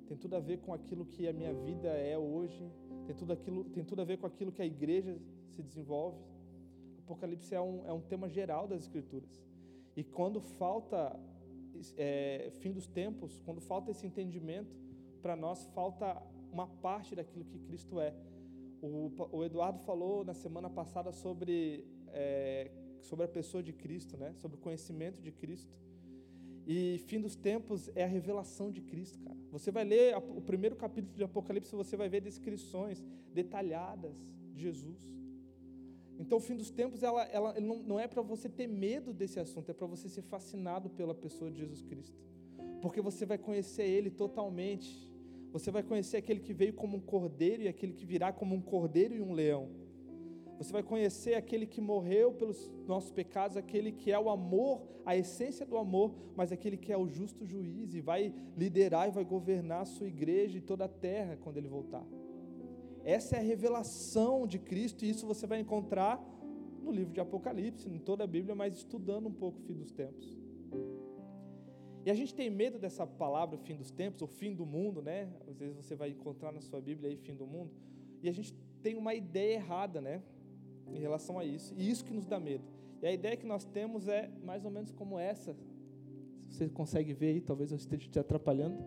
Tem 0.08 0.18
tudo 0.18 0.36
a 0.36 0.40
ver 0.40 0.58
com 0.60 0.74
aquilo 0.74 1.06
que 1.06 1.28
a 1.28 1.34
minha 1.34 1.54
vida 1.54 1.90
é 1.90 2.18
hoje. 2.18 2.72
Tem 3.06 3.16
tudo, 3.16 3.34
aquilo, 3.34 3.64
tem 3.66 3.84
tudo 3.84 4.02
a 4.02 4.06
ver 4.06 4.18
com 4.18 4.26
aquilo 4.26 4.52
que 4.52 4.62
a 4.62 4.66
igreja 4.66 5.18
se 5.48 5.62
desenvolve. 5.62 6.18
Apocalipse 7.14 7.54
é 7.54 7.62
um, 7.62 7.86
é 7.86 7.94
um 7.94 8.02
tema 8.02 8.28
geral 8.28 8.68
das 8.68 8.82
Escrituras. 8.82 9.42
E 9.96 10.04
quando 10.04 10.42
falta 10.42 11.20
é, 11.98 12.52
fim 12.60 12.72
dos 12.72 12.88
tempos, 12.88 13.40
quando 13.46 13.62
falta 13.62 13.92
esse 13.92 14.06
entendimento, 14.06 14.76
para 15.22 15.36
nós 15.36 15.66
falta 15.68 16.22
uma 16.52 16.68
parte 16.68 17.16
daquilo 17.16 17.46
que 17.46 17.60
Cristo 17.60 18.00
é. 18.00 18.14
O, 18.82 19.12
o 19.32 19.44
Eduardo 19.44 19.80
falou 19.80 20.26
na 20.26 20.34
semana 20.34 20.70
passada 20.70 21.12
sobre, 21.12 21.86
é, 22.10 22.70
sobre 23.02 23.26
a 23.26 23.28
pessoa 23.28 23.64
de 23.64 23.72
Cristo, 23.72 24.18
né? 24.18 24.34
sobre 24.34 24.58
o 24.58 24.60
conhecimento 24.60 25.22
de 25.22 25.32
Cristo. 25.32 25.74
E 26.66 27.00
fim 27.08 27.20
dos 27.20 27.36
tempos 27.36 27.90
é 27.96 28.04
a 28.04 28.08
revelação 28.08 28.72
de 28.72 28.82
Cristo, 28.82 29.20
cara. 29.20 29.38
Você 29.52 29.72
vai 29.72 29.84
ler 29.84 30.18
o 30.18 30.42
primeiro 30.42 30.76
capítulo 30.76 31.16
de 31.16 31.24
Apocalipse, 31.24 31.76
você 31.76 31.96
vai 31.96 32.10
ver 32.10 32.22
descrições 32.22 33.04
detalhadas 33.34 34.16
de 34.54 34.62
Jesus. 34.62 35.14
Então, 36.20 36.38
o 36.38 36.42
fim 36.42 36.56
dos 36.56 36.70
tempos, 36.70 37.02
ela, 37.04 37.24
ela 37.26 37.60
não, 37.60 37.78
não 37.84 38.00
é 38.00 38.08
para 38.08 38.22
você 38.22 38.48
ter 38.48 38.68
medo 38.68 39.14
desse 39.14 39.40
assunto, 39.40 39.70
é 39.70 39.74
para 39.74 39.88
você 39.88 40.08
ser 40.08 40.22
fascinado 40.22 40.90
pela 40.90 41.14
pessoa 41.14 41.50
de 41.50 41.60
Jesus 41.60 41.82
Cristo. 41.82 42.18
Porque 42.82 43.02
você 43.02 43.26
vai 43.26 43.38
conhecer 43.38 43.84
Ele 43.84 44.10
totalmente. 44.10 45.10
Você 45.52 45.72
vai 45.72 45.84
conhecer 45.84 46.18
aquele 46.18 46.40
que 46.40 46.54
veio 46.54 46.74
como 46.74 46.98
um 46.98 47.00
cordeiro 47.00 47.64
e 47.64 47.68
aquele 47.68 47.94
que 47.94 48.06
virá 48.06 48.32
como 48.32 48.56
um 48.56 48.62
cordeiro 48.62 49.16
e 49.16 49.22
um 49.22 49.34
leão. 49.34 49.70
Você 50.58 50.72
vai 50.72 50.84
conhecer 50.84 51.36
aquele 51.36 51.66
que 51.66 51.82
morreu 51.82 52.32
pelos 52.32 52.72
nossos 52.88 53.12
pecados, 53.12 53.58
aquele 53.58 53.92
que 53.92 54.12
é 54.12 54.20
o 54.20 54.30
amor, 54.30 54.82
a 55.06 55.16
essência 55.16 55.66
do 55.66 55.78
amor, 55.78 56.14
mas 56.36 56.52
aquele 56.52 56.78
que 56.78 56.92
é 56.92 56.98
o 56.98 57.08
justo 57.08 57.46
juiz 57.46 57.94
e 57.94 58.02
vai 58.02 58.34
liderar 58.56 59.08
e 59.08 59.12
vai 59.12 59.26
governar 59.26 59.82
a 59.82 59.86
sua 59.86 60.08
igreja 60.08 60.58
e 60.58 60.62
toda 60.62 60.86
a 60.86 60.88
terra 60.88 61.38
quando 61.42 61.58
ele 61.58 61.68
voltar. 61.68 62.06
Essa 63.04 63.36
é 63.36 63.40
a 63.40 63.44
revelação 63.44 64.48
de 64.48 64.58
Cristo, 64.58 65.04
e 65.04 65.10
isso 65.10 65.28
você 65.28 65.46
vai 65.46 65.60
encontrar 65.60 66.24
no 66.82 66.92
livro 66.92 67.14
de 67.14 67.20
Apocalipse, 67.20 67.90
em 67.90 68.00
toda 68.00 68.24
a 68.24 68.28
Bíblia, 68.28 68.56
mas 68.56 68.76
estudando 68.76 69.28
um 69.28 69.34
pouco 69.34 69.60
o 69.60 69.62
fim 69.64 69.74
dos 69.74 69.92
tempos. 69.92 70.38
E 72.06 72.12
a 72.12 72.14
gente 72.14 72.34
tem 72.36 72.50
medo 72.50 72.78
dessa 72.78 73.08
palavra, 73.08 73.58
fim 73.58 73.76
dos 73.76 73.90
tempos, 73.90 74.22
ou 74.22 74.28
fim 74.28 74.54
do 74.54 74.66
mundo, 74.66 75.02
né? 75.02 75.30
Às 75.48 75.58
vezes 75.58 75.76
você 75.76 75.96
vai 75.96 76.10
encontrar 76.10 76.52
na 76.52 76.62
sua 76.62 76.82
Bíblia 76.82 77.10
aí, 77.10 77.18
fim 77.18 77.34
do 77.34 77.48
mundo, 77.48 77.72
e 78.22 78.30
a 78.30 78.32
gente 78.32 78.54
tem 78.82 78.96
uma 78.96 79.14
ideia 79.14 79.56
errada, 79.56 80.02
né? 80.02 80.22
Em 80.92 81.00
relação 81.00 81.40
a 81.40 81.46
isso, 81.46 81.74
e 81.78 81.90
isso 81.90 82.04
que 82.04 82.14
nos 82.14 82.26
dá 82.26 82.40
medo. 82.40 82.64
E 83.02 83.08
a 83.08 83.12
ideia 83.12 83.36
que 83.36 83.46
nós 83.46 83.66
temos 83.66 84.08
é 84.08 84.30
mais 84.44 84.64
ou 84.64 84.72
menos 84.72 84.92
como 84.92 85.20
essa. 85.20 85.56
Se 86.50 86.58
você 86.58 86.70
consegue 86.70 87.14
ver 87.14 87.28
aí, 87.28 87.42
talvez 87.42 87.72
eu 87.72 87.78
esteja 87.78 88.10
te 88.10 88.20
atrapalhando. 88.20 88.78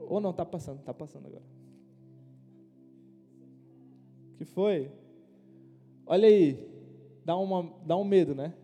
Ou 0.00 0.20
não, 0.20 0.30
está 0.30 0.44
passando, 0.44 0.80
está 0.80 0.92
passando 0.92 1.26
agora. 1.26 1.44
Que 4.36 4.44
foi? 4.44 4.90
Olha 6.06 6.28
aí, 6.28 6.58
dá, 7.24 7.36
uma, 7.36 7.72
dá 7.86 7.96
um 7.96 8.04
medo, 8.04 8.34
né? 8.34 8.54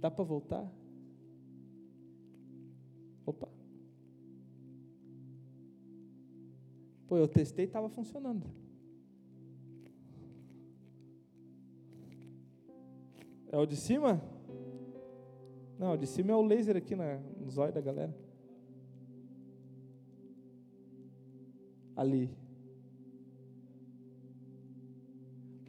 Dá 0.00 0.10
para 0.10 0.24
voltar? 0.24 0.70
Opa. 3.26 3.48
Pô, 7.06 7.16
eu 7.16 7.28
testei 7.28 7.64
e 7.64 7.68
estava 7.68 7.88
funcionando. 7.88 8.46
É 13.52 13.58
o 13.58 13.66
de 13.66 13.76
cima? 13.76 14.22
Não, 15.78 15.92
o 15.92 15.96
de 15.96 16.06
cima 16.06 16.32
é 16.32 16.36
o 16.36 16.42
laser 16.42 16.76
aqui 16.76 16.94
na, 16.94 17.16
no 17.16 17.50
zóio 17.50 17.72
da 17.72 17.80
galera. 17.80 18.16
Ali. 21.96 22.39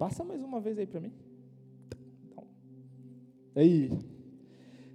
Passa 0.01 0.23
mais 0.23 0.41
uma 0.41 0.59
vez 0.59 0.79
aí 0.79 0.87
para 0.87 0.99
mim. 0.99 1.13
Então, 2.25 2.43
aí. 3.53 3.91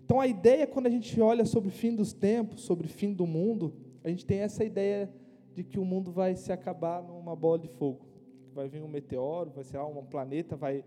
Então 0.05 0.19
a 0.21 0.27
ideia 0.27 0.67
quando 0.67 0.89
a 0.89 0.91
gente 0.91 1.21
olha 1.21 1.45
sobre 1.45 1.69
o 1.69 1.73
fim 1.73 1.95
dos 1.95 2.13
tempos, 2.13 2.63
sobre 2.63 2.89
o 2.89 2.91
fim 2.91 3.15
do 3.15 3.25
mundo, 3.25 3.73
a 4.03 4.09
gente 4.09 4.27
tem 4.27 4.41
essa 4.41 4.65
ideia 4.65 5.09
de 5.55 5.63
que 5.63 5.79
o 5.79 5.85
mundo 5.85 6.11
vai 6.11 6.35
se 6.35 6.51
acabar 6.51 7.05
numa 7.05 7.37
bola 7.37 7.61
de 7.61 7.69
fogo. 7.69 8.05
Vai 8.53 8.67
vir 8.67 8.83
um 8.83 8.89
meteoro, 8.89 9.53
vai 9.53 9.63
ser 9.63 9.79
um 9.79 10.05
planeta, 10.05 10.57
vai 10.57 10.85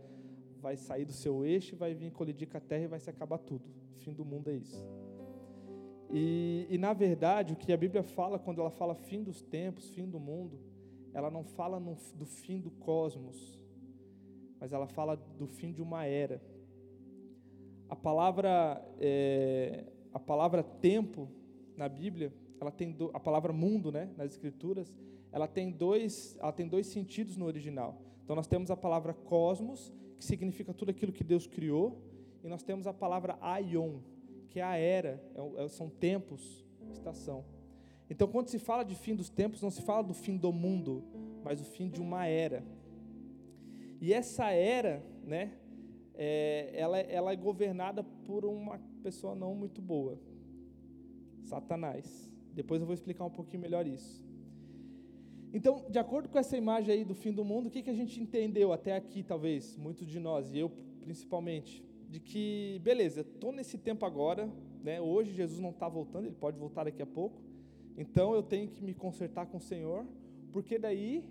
vai 0.62 0.76
sair 0.76 1.06
do 1.06 1.14
seu 1.14 1.46
eixo, 1.46 1.78
vai 1.78 1.94
vir 1.94 2.12
colidir 2.12 2.50
com 2.50 2.58
a 2.58 2.60
Terra 2.60 2.84
e 2.84 2.88
vai 2.88 3.00
se 3.00 3.10
acabar 3.10 3.38
tudo. 3.38 3.64
O 3.96 4.00
fim 4.00 4.12
do 4.12 4.26
mundo 4.26 4.50
é 4.50 4.56
isso. 4.56 4.86
E, 6.12 6.68
e 6.70 6.78
na 6.78 6.92
verdade, 6.92 7.54
o 7.54 7.56
que 7.56 7.72
a 7.72 7.78
Bíblia 7.78 8.04
fala 8.04 8.38
quando 8.38 8.60
ela 8.60 8.70
fala 8.70 8.96
fim 8.96 9.24
dos 9.24 9.42
tempos, 9.42 9.90
fim 9.92 10.10
do 10.10 10.20
mundo, 10.20 10.60
ela 11.14 11.32
não 11.32 11.46
fala 11.46 11.80
no, 11.80 11.96
do 12.16 12.26
fim 12.26 12.60
do 12.60 12.70
cosmos, 12.70 13.59
mas 14.60 14.74
ela 14.74 14.88
fala 14.88 15.16
do 15.16 15.48
fim 15.48 15.72
de 15.72 15.82
uma 15.82 16.06
era. 16.06 16.42
A 17.88 17.96
palavra, 17.96 18.84
é, 19.00 19.86
a 20.14 20.20
palavra 20.20 20.64
tempo 20.64 21.30
na 21.76 21.88
Bíblia, 21.88 22.34
ela 22.60 22.72
tem 22.72 22.92
do, 22.92 23.10
a 23.14 23.20
palavra 23.20 23.54
mundo, 23.54 23.92
né, 23.92 24.12
nas 24.18 24.32
Escrituras, 24.32 24.94
ela 25.32 25.48
tem 25.48 25.72
dois, 25.72 26.38
ela 26.40 26.52
tem 26.52 26.68
dois 26.68 26.88
sentidos 26.88 27.38
no 27.38 27.46
original. 27.46 28.02
Então 28.24 28.36
nós 28.36 28.48
temos 28.48 28.70
a 28.70 28.78
palavra 28.78 29.14
cosmos, 29.14 29.94
que 30.18 30.26
significa 30.26 30.74
tudo 30.74 30.90
aquilo 30.90 31.12
que 31.12 31.24
Deus 31.24 31.48
criou, 31.48 32.02
e 32.44 32.48
nós 32.48 32.64
temos 32.64 32.86
a 32.86 32.94
palavra 32.94 33.38
aion, 33.42 34.00
que 34.50 34.60
é 34.60 34.64
a 34.64 34.76
era, 34.76 35.24
é, 35.36 35.64
é 35.64 35.68
são 35.68 35.90
tempos, 35.90 36.66
estação. 36.92 37.46
Então, 38.10 38.28
quando 38.28 38.48
se 38.48 38.58
fala 38.58 38.84
de 38.84 38.96
fim 38.96 39.16
dos 39.16 39.30
tempos, 39.30 39.62
não 39.62 39.70
se 39.70 39.82
fala 39.84 40.04
do 40.04 40.14
fim 40.14 40.36
do 40.36 40.52
mundo, 40.52 41.04
mas 41.44 41.62
o 41.62 41.64
fim 41.64 41.88
de 41.88 42.02
uma 42.02 42.26
era. 42.26 42.64
E 44.02 44.14
essa 44.14 44.50
era, 44.52 45.04
né, 45.24 45.52
é, 46.16 46.72
ela, 46.74 47.00
ela 47.00 47.32
é 47.32 47.36
governada 47.36 48.04
por 48.04 48.46
uma 48.46 48.80
pessoa 49.04 49.36
não 49.36 49.54
muito 49.56 49.82
boa, 49.82 50.20
Satanás. 51.44 52.34
Depois 52.54 52.82
eu 52.82 52.88
vou 52.88 52.94
explicar 52.94 53.26
um 53.26 53.30
pouquinho 53.30 53.62
melhor 53.62 53.86
isso. 53.88 54.24
Então, 55.54 55.86
de 55.90 55.98
acordo 55.98 56.30
com 56.30 56.38
essa 56.38 56.56
imagem 56.56 56.94
aí 56.94 57.04
do 57.04 57.16
fim 57.16 57.32
do 57.32 57.44
mundo, 57.44 57.68
o 57.68 57.70
que, 57.70 57.82
que 57.82 57.90
a 57.90 57.94
gente 57.94 58.22
entendeu 58.22 58.72
até 58.72 58.96
aqui, 58.96 59.24
talvez, 59.24 59.76
muitos 59.78 60.08
de 60.08 60.20
nós, 60.20 60.54
e 60.54 60.60
eu 60.60 60.72
principalmente, 61.02 61.84
de 62.08 62.20
que, 62.20 62.80
beleza, 62.84 63.22
estou 63.22 63.52
nesse 63.52 63.78
tempo 63.78 64.06
agora, 64.06 64.52
né, 64.84 65.02
hoje 65.02 65.32
Jesus 65.32 65.60
não 65.60 65.72
está 65.72 65.90
voltando, 65.90 66.26
ele 66.26 66.36
pode 66.36 66.58
voltar 66.58 66.84
daqui 66.84 67.02
a 67.02 67.06
pouco, 67.06 67.42
então 67.98 68.34
eu 68.34 68.44
tenho 68.44 68.68
que 68.68 68.84
me 68.84 68.94
consertar 68.94 69.48
com 69.48 69.58
o 69.58 69.62
Senhor, 69.62 70.06
porque 70.52 70.78
daí 70.78 71.24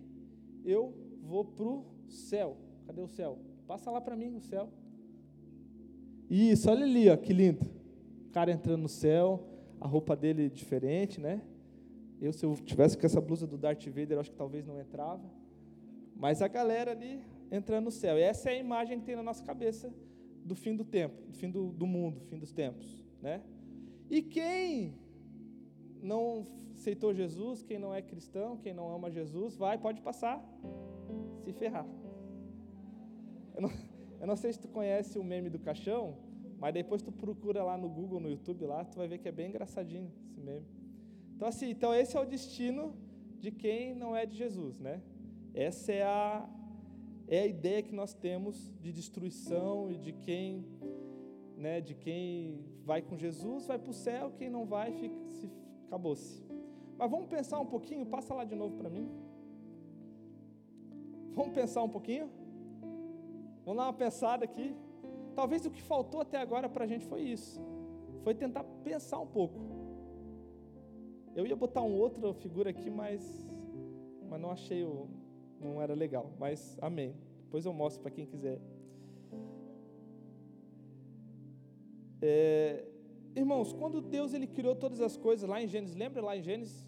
eu 0.65 0.93
vou 1.23 1.45
para 1.45 1.65
o 1.65 1.85
céu. 2.11 2.57
Cadê 2.87 3.01
o 3.01 3.09
céu? 3.09 3.39
Passa 3.67 3.91
lá 3.91 4.01
para 4.01 4.17
mim 4.17 4.37
o 4.37 4.41
céu. 4.41 4.69
Isso, 6.31 6.71
olha 6.71 6.85
ali, 6.85 7.09
ó, 7.09 7.17
que 7.17 7.33
lindo. 7.33 7.65
O 8.29 8.31
cara 8.31 8.51
entrando 8.53 8.83
no 8.83 8.89
céu, 8.89 9.47
a 9.81 9.87
roupa 9.87 10.15
dele 10.15 10.51
diferente, 10.51 11.21
né? 11.21 11.43
Eu, 12.21 12.33
se 12.33 12.45
eu 12.45 12.55
tivesse 12.57 12.99
com 12.99 13.07
essa 13.07 13.21
blusa 13.21 13.47
do 13.47 13.57
Darth 13.57 13.87
Vader, 13.87 14.19
acho 14.19 14.31
que 14.31 14.37
talvez 14.37 14.67
não 14.67 14.79
entrava. 14.79 15.31
Mas 16.17 16.43
a 16.43 16.49
galera 16.49 16.91
ali 16.91 17.23
entrando 17.51 17.85
no 17.85 17.91
céu. 17.91 18.19
E 18.19 18.23
essa 18.23 18.51
é 18.51 18.55
a 18.55 18.59
imagem 18.59 18.99
que 18.99 19.07
tem 19.07 19.17
na 19.17 19.23
nossa 19.23 19.43
cabeça 19.45 19.93
do 20.45 20.55
fim 20.55 20.75
do 20.75 20.85
tempo, 20.85 21.15
do 21.27 21.35
fim 21.35 21.51
do, 21.51 21.71
do 21.73 21.87
mundo, 21.87 22.21
fim 22.29 22.39
dos 22.39 22.53
tempos, 22.53 23.05
né? 23.21 23.43
E 24.11 24.23
quem 24.23 24.95
não 26.03 26.47
aceitou 26.73 27.13
Jesus, 27.13 27.63
quem 27.63 27.79
não 27.79 27.95
é 27.95 28.01
cristão, 28.01 28.57
quem 28.57 28.73
não 28.73 28.93
ama 28.95 29.11
Jesus, 29.11 29.57
vai, 29.57 29.77
pode 29.77 30.01
passar, 30.01 30.43
se 31.49 31.53
ferrar. 31.59 31.87
Eu 33.55 33.63
não, 33.63 33.71
eu 34.21 34.27
não 34.27 34.37
sei 34.37 34.53
se 34.53 34.61
tu 34.61 34.69
conhece 34.69 35.19
o 35.19 35.25
meme 35.25 35.49
do 35.49 35.59
caixão, 35.59 36.17
mas 36.59 36.75
depois 36.75 37.01
tu 37.01 37.11
procura 37.11 37.63
lá 37.63 37.77
no 37.79 37.89
Google, 37.89 38.21
no 38.21 38.29
YouTube 38.29 38.67
lá, 38.67 38.85
tu 38.85 38.99
vai 38.99 39.09
ver 39.09 39.19
que 39.19 39.29
é 39.29 39.33
bem 39.33 39.49
engraçadinho 39.49 40.13
esse 40.27 40.41
meme. 40.41 40.67
Então 41.35 41.49
assim, 41.49 41.71
então 41.71 41.95
esse 41.95 42.17
é 42.17 42.21
o 42.21 42.27
destino 42.27 42.95
de 43.39 43.51
quem 43.51 43.95
não 43.95 44.15
é 44.15 44.27
de 44.27 44.37
Jesus, 44.37 44.79
né? 44.79 45.01
Essa 45.55 45.93
é 45.93 46.03
a 46.03 46.49
é 47.31 47.41
a 47.41 47.47
ideia 47.47 47.83
que 47.83 47.95
nós 47.95 48.15
temos 48.15 48.73
de 48.81 48.91
destruição 48.91 49.91
e 49.91 49.99
de 49.99 50.13
quem, 50.13 50.65
né, 51.59 51.79
de 51.79 51.95
quem 51.95 52.65
vai 52.85 53.03
com 53.03 53.19
Jesus 53.19 53.67
vai 53.67 53.79
para 53.79 53.91
o 53.91 53.93
céu, 53.93 54.33
quem 54.39 54.49
não 54.49 54.65
vai 54.65 54.93
fica, 54.93 55.15
se 55.29 55.51
acabou-se. 55.87 56.43
Mas 56.97 57.11
vamos 57.11 57.27
pensar 57.27 57.61
um 57.61 57.67
pouquinho, 57.67 58.07
passa 58.07 58.33
lá 58.35 58.45
de 58.45 58.55
novo 58.55 58.77
para 58.77 58.89
mim. 58.89 59.28
Vamos 61.39 61.55
pensar 61.55 61.85
um 61.85 61.89
pouquinho? 61.89 62.29
Vamos 63.65 63.77
dar 63.79 63.85
uma 63.85 63.93
pensada 63.93 64.45
aqui. 64.45 64.75
Talvez 65.37 65.65
o 65.65 65.71
que 65.71 65.81
faltou 65.81 66.21
até 66.21 66.37
agora 66.37 66.69
para 66.69 66.83
a 66.85 66.87
gente 66.89 67.07
foi 67.07 67.21
isso. 67.21 67.61
Foi 68.25 68.35
tentar 68.35 68.65
pensar 68.83 69.21
um 69.21 69.27
pouco. 69.27 69.61
Eu 71.37 71.47
ia 71.47 71.55
botar 71.55 71.83
uma 71.83 71.97
outra 71.97 72.35
figura 72.35 72.71
aqui, 72.71 72.91
mas, 72.91 73.23
mas 74.29 74.41
não 74.41 74.51
achei 74.51 74.83
o. 74.83 75.07
não 75.61 75.81
era 75.81 75.95
legal. 75.95 76.33
Mas 76.41 76.77
amém. 76.83 77.15
Depois 77.45 77.65
eu 77.65 77.73
mostro 77.73 78.03
para 78.03 78.11
quem 78.11 78.27
quiser. 78.27 78.61
É, 82.21 82.85
irmãos, 83.37 83.73
quando 83.73 84.01
Deus 84.01 84.35
ele 84.35 84.49
criou 84.49 84.75
todas 84.75 85.01
as 85.01 85.17
coisas 85.17 85.49
lá 85.49 85.63
em 85.63 85.69
Gênesis, 85.69 85.95
lembra 85.95 86.21
lá 86.21 86.37
em 86.37 86.43
Gênesis? 86.43 86.88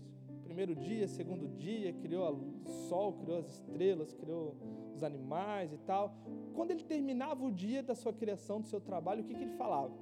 Primeiro 0.50 0.74
dia, 0.74 1.06
segundo 1.06 1.46
dia, 1.46 1.92
criou 1.92 2.24
o 2.66 2.68
sol, 2.88 3.12
criou 3.12 3.38
as 3.38 3.48
estrelas, 3.48 4.12
criou 4.12 4.56
os 4.92 5.00
animais 5.04 5.72
e 5.72 5.78
tal. 5.78 6.12
Quando 6.54 6.72
ele 6.72 6.82
terminava 6.82 7.44
o 7.44 7.52
dia 7.52 7.84
da 7.84 7.94
sua 7.94 8.12
criação, 8.12 8.60
do 8.60 8.66
seu 8.66 8.80
trabalho, 8.80 9.20
o 9.22 9.24
que, 9.24 9.32
que 9.32 9.44
ele 9.44 9.52
falava? 9.52 9.94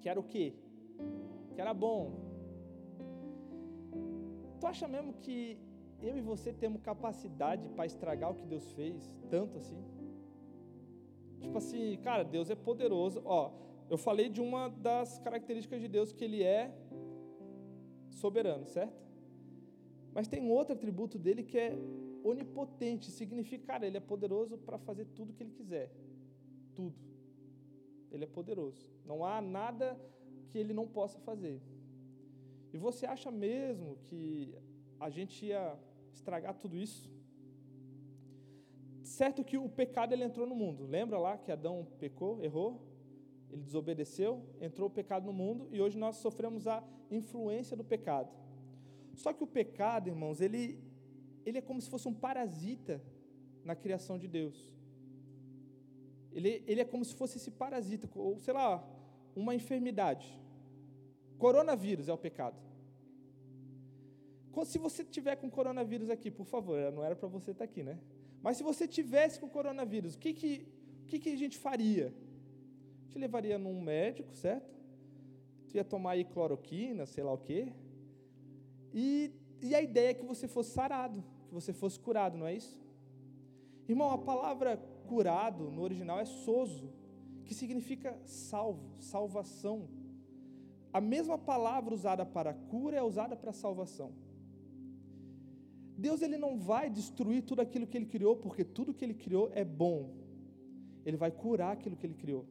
Que 0.00 0.08
era 0.08 0.18
o 0.18 0.24
quê? 0.24 0.56
Que 1.54 1.60
era 1.60 1.72
bom. 1.72 2.02
Tu 4.58 4.66
acha 4.66 4.88
mesmo 4.88 5.12
que 5.12 5.56
eu 6.00 6.18
e 6.18 6.20
você 6.20 6.52
temos 6.52 6.82
capacidade 6.82 7.68
para 7.68 7.86
estragar 7.86 8.32
o 8.32 8.34
que 8.34 8.44
Deus 8.44 8.72
fez, 8.72 9.14
tanto 9.30 9.56
assim? 9.56 9.84
Tipo 11.38 11.58
assim, 11.58 11.96
cara, 12.02 12.24
Deus 12.24 12.50
é 12.50 12.56
poderoso. 12.56 13.22
Ó, 13.24 13.52
eu 13.88 13.96
falei 13.96 14.28
de 14.28 14.40
uma 14.40 14.68
das 14.68 15.20
características 15.20 15.80
de 15.80 15.86
Deus 15.86 16.12
que 16.12 16.24
ele 16.24 16.42
é 16.42 16.74
soberano, 18.10 18.66
certo? 18.66 19.11
Mas 20.14 20.28
tem 20.28 20.50
outro 20.50 20.74
atributo 20.74 21.18
dele 21.18 21.42
que 21.42 21.58
é 21.58 21.76
onipotente, 22.22 23.10
significa, 23.10 23.66
cara, 23.66 23.86
ele 23.86 23.96
é 23.96 24.00
poderoso 24.00 24.58
para 24.58 24.78
fazer 24.78 25.06
tudo 25.06 25.32
que 25.32 25.42
ele 25.42 25.52
quiser. 25.52 25.90
Tudo. 26.74 26.96
Ele 28.10 28.24
é 28.24 28.26
poderoso. 28.26 28.90
Não 29.06 29.24
há 29.24 29.40
nada 29.40 29.98
que 30.48 30.58
ele 30.58 30.74
não 30.74 30.86
possa 30.86 31.18
fazer. 31.20 31.60
E 32.72 32.78
você 32.78 33.06
acha 33.06 33.30
mesmo 33.30 33.96
que 34.08 34.54
a 35.00 35.08
gente 35.10 35.46
ia 35.46 35.76
estragar 36.12 36.54
tudo 36.54 36.76
isso? 36.76 37.10
Certo 39.02 39.44
que 39.44 39.58
o 39.58 39.68
pecado 39.68 40.12
ele 40.12 40.24
entrou 40.24 40.46
no 40.46 40.54
mundo. 40.54 40.86
Lembra 40.86 41.18
lá 41.18 41.36
que 41.36 41.50
Adão 41.50 41.86
pecou, 41.98 42.42
errou? 42.42 42.80
Ele 43.50 43.62
desobedeceu, 43.62 44.42
entrou 44.60 44.88
o 44.88 44.90
pecado 44.90 45.26
no 45.26 45.32
mundo 45.32 45.68
e 45.70 45.80
hoje 45.80 45.98
nós 45.98 46.16
sofremos 46.16 46.66
a 46.66 46.82
influência 47.10 47.76
do 47.76 47.84
pecado. 47.84 48.30
Só 49.14 49.32
que 49.32 49.44
o 49.44 49.46
pecado, 49.46 50.08
irmãos, 50.08 50.40
ele, 50.40 50.78
ele 51.44 51.58
é 51.58 51.60
como 51.60 51.80
se 51.80 51.88
fosse 51.88 52.08
um 52.08 52.14
parasita 52.14 53.02
na 53.64 53.74
criação 53.74 54.18
de 54.18 54.26
Deus. 54.26 54.74
Ele, 56.32 56.62
ele 56.66 56.80
é 56.80 56.84
como 56.84 57.04
se 57.04 57.14
fosse 57.14 57.36
esse 57.36 57.50
parasita, 57.50 58.08
ou 58.14 58.38
sei 58.38 58.54
lá, 58.54 58.82
uma 59.36 59.54
enfermidade. 59.54 60.40
Coronavírus 61.38 62.08
é 62.08 62.12
o 62.12 62.18
pecado. 62.18 62.56
Se 64.64 64.78
você 64.78 65.02
tiver 65.04 65.36
com 65.36 65.50
coronavírus 65.50 66.10
aqui, 66.10 66.30
por 66.30 66.44
favor, 66.46 66.92
não 66.92 67.02
era 67.02 67.16
para 67.16 67.28
você 67.28 67.52
estar 67.52 67.64
aqui, 67.64 67.82
né? 67.82 67.98
Mas 68.42 68.56
se 68.56 68.62
você 68.62 68.86
tivesse 68.86 69.40
com 69.40 69.48
coronavírus, 69.48 70.14
o 70.14 70.18
que, 70.18 70.32
que, 70.32 70.66
o 71.04 71.06
que, 71.06 71.18
que 71.18 71.30
a 71.30 71.36
gente 71.36 71.56
faria? 71.56 72.12
te 73.12 73.18
levaria 73.18 73.58
num 73.58 73.80
médico, 73.80 74.34
certo? 74.34 74.74
Tu 75.68 75.76
ia 75.76 75.84
tomar 75.84 76.12
aí 76.12 76.24
cloroquina, 76.24 77.04
sei 77.04 77.22
lá 77.22 77.32
o 77.32 77.38
quê. 77.38 77.70
E, 78.92 79.32
e 79.60 79.74
a 79.74 79.82
ideia 79.82 80.10
é 80.10 80.14
que 80.14 80.24
você 80.24 80.46
fosse 80.46 80.70
sarado, 80.70 81.22
que 81.48 81.54
você 81.54 81.72
fosse 81.72 81.98
curado, 81.98 82.36
não 82.36 82.46
é 82.46 82.54
isso? 82.54 82.80
Irmão, 83.88 84.10
a 84.10 84.18
palavra 84.18 84.76
curado 85.06 85.70
no 85.70 85.82
original 85.82 86.18
é 86.20 86.24
soso, 86.24 86.92
que 87.44 87.54
significa 87.54 88.18
salvo, 88.24 88.94
salvação. 89.00 89.88
A 90.92 91.00
mesma 91.00 91.38
palavra 91.38 91.94
usada 91.94 92.24
para 92.24 92.54
cura 92.54 92.96
é 92.96 93.02
usada 93.02 93.36
para 93.36 93.52
salvação. 93.52 94.12
Deus 95.96 96.22
ele 96.22 96.36
não 96.36 96.58
vai 96.58 96.90
destruir 96.90 97.42
tudo 97.42 97.60
aquilo 97.60 97.86
que 97.86 97.96
ele 97.96 98.06
criou, 98.06 98.36
porque 98.36 98.64
tudo 98.64 98.94
que 98.94 99.04
ele 99.04 99.14
criou 99.14 99.50
é 99.54 99.64
bom. 99.64 100.10
Ele 101.04 101.16
vai 101.16 101.30
curar 101.30 101.72
aquilo 101.72 101.96
que 101.96 102.06
ele 102.06 102.14
criou 102.14 102.46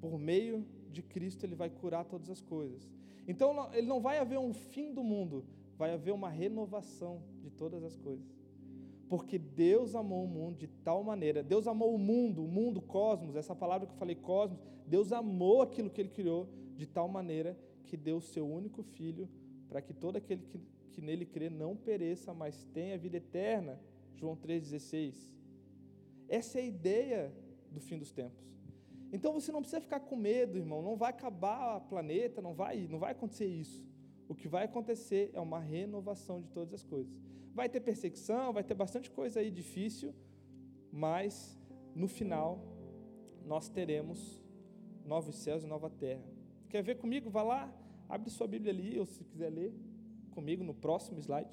por 0.00 0.18
meio 0.18 0.64
de 0.90 1.02
Cristo, 1.02 1.44
Ele 1.44 1.54
vai 1.54 1.68
curar 1.68 2.04
todas 2.04 2.30
as 2.30 2.40
coisas. 2.40 2.88
Então, 3.26 3.70
ele 3.72 3.86
não 3.86 4.00
vai 4.00 4.18
haver 4.18 4.38
um 4.38 4.52
fim 4.52 4.92
do 4.92 5.02
mundo, 5.02 5.44
vai 5.76 5.92
haver 5.92 6.12
uma 6.12 6.28
renovação 6.28 7.22
de 7.40 7.50
todas 7.50 7.82
as 7.82 7.96
coisas. 7.96 8.26
Porque 9.08 9.38
Deus 9.38 9.94
amou 9.94 10.24
o 10.24 10.28
mundo 10.28 10.58
de 10.58 10.66
tal 10.66 11.02
maneira, 11.02 11.42
Deus 11.42 11.66
amou 11.66 11.94
o 11.94 11.98
mundo, 11.98 12.44
o 12.44 12.48
mundo, 12.48 12.80
cosmos, 12.80 13.36
essa 13.36 13.54
palavra 13.54 13.86
que 13.86 13.92
eu 13.92 13.98
falei, 13.98 14.16
cosmos, 14.16 14.60
Deus 14.86 15.12
amou 15.12 15.62
aquilo 15.62 15.90
que 15.90 16.00
Ele 16.00 16.08
criou 16.08 16.48
de 16.76 16.86
tal 16.86 17.08
maneira 17.08 17.56
que 17.84 17.96
deu 17.96 18.16
o 18.16 18.20
seu 18.22 18.46
único 18.46 18.82
filho 18.82 19.28
para 19.68 19.80
que 19.80 19.92
todo 19.92 20.16
aquele 20.16 20.42
que, 20.42 20.60
que 20.92 21.00
nele 21.00 21.24
crê 21.24 21.48
não 21.48 21.76
pereça, 21.76 22.34
mas 22.34 22.64
tenha 22.72 22.98
vida 22.98 23.16
eterna. 23.16 23.80
João 24.16 24.36
3,16. 24.36 25.14
Essa 26.28 26.58
é 26.58 26.62
a 26.62 26.66
ideia 26.66 27.32
do 27.70 27.80
fim 27.80 27.98
dos 27.98 28.10
tempos. 28.10 28.44
Então 29.16 29.32
você 29.32 29.50
não 29.50 29.62
precisa 29.62 29.80
ficar 29.80 30.00
com 30.00 30.14
medo, 30.14 30.58
irmão. 30.58 30.82
Não 30.82 30.94
vai 30.94 31.08
acabar 31.08 31.78
o 31.78 31.80
planeta, 31.80 32.42
não 32.42 32.52
vai, 32.52 32.86
não 32.86 32.98
vai 32.98 33.12
acontecer 33.12 33.46
isso. 33.46 33.82
O 34.28 34.34
que 34.34 34.46
vai 34.46 34.64
acontecer 34.66 35.30
é 35.32 35.40
uma 35.40 35.58
renovação 35.58 36.42
de 36.42 36.50
todas 36.50 36.74
as 36.74 36.84
coisas. 36.84 37.10
Vai 37.54 37.66
ter 37.66 37.80
perseguição, 37.80 38.52
vai 38.52 38.62
ter 38.62 38.74
bastante 38.74 39.10
coisa 39.10 39.40
aí 39.40 39.50
difícil, 39.50 40.14
mas 40.92 41.58
no 41.94 42.06
final 42.06 42.62
nós 43.46 43.70
teremos 43.70 44.44
novos 45.02 45.36
céus 45.36 45.64
e 45.64 45.66
nova 45.66 45.88
terra. 45.88 46.28
Quer 46.68 46.82
ver 46.82 46.98
comigo? 46.98 47.30
Vá 47.30 47.42
lá, 47.42 47.72
abre 48.10 48.28
sua 48.28 48.46
Bíblia 48.46 48.70
ali, 48.70 48.98
ou 48.98 49.06
se 49.06 49.24
quiser 49.24 49.48
ler 49.48 49.72
comigo 50.32 50.62
no 50.62 50.74
próximo 50.74 51.18
slide. 51.20 51.48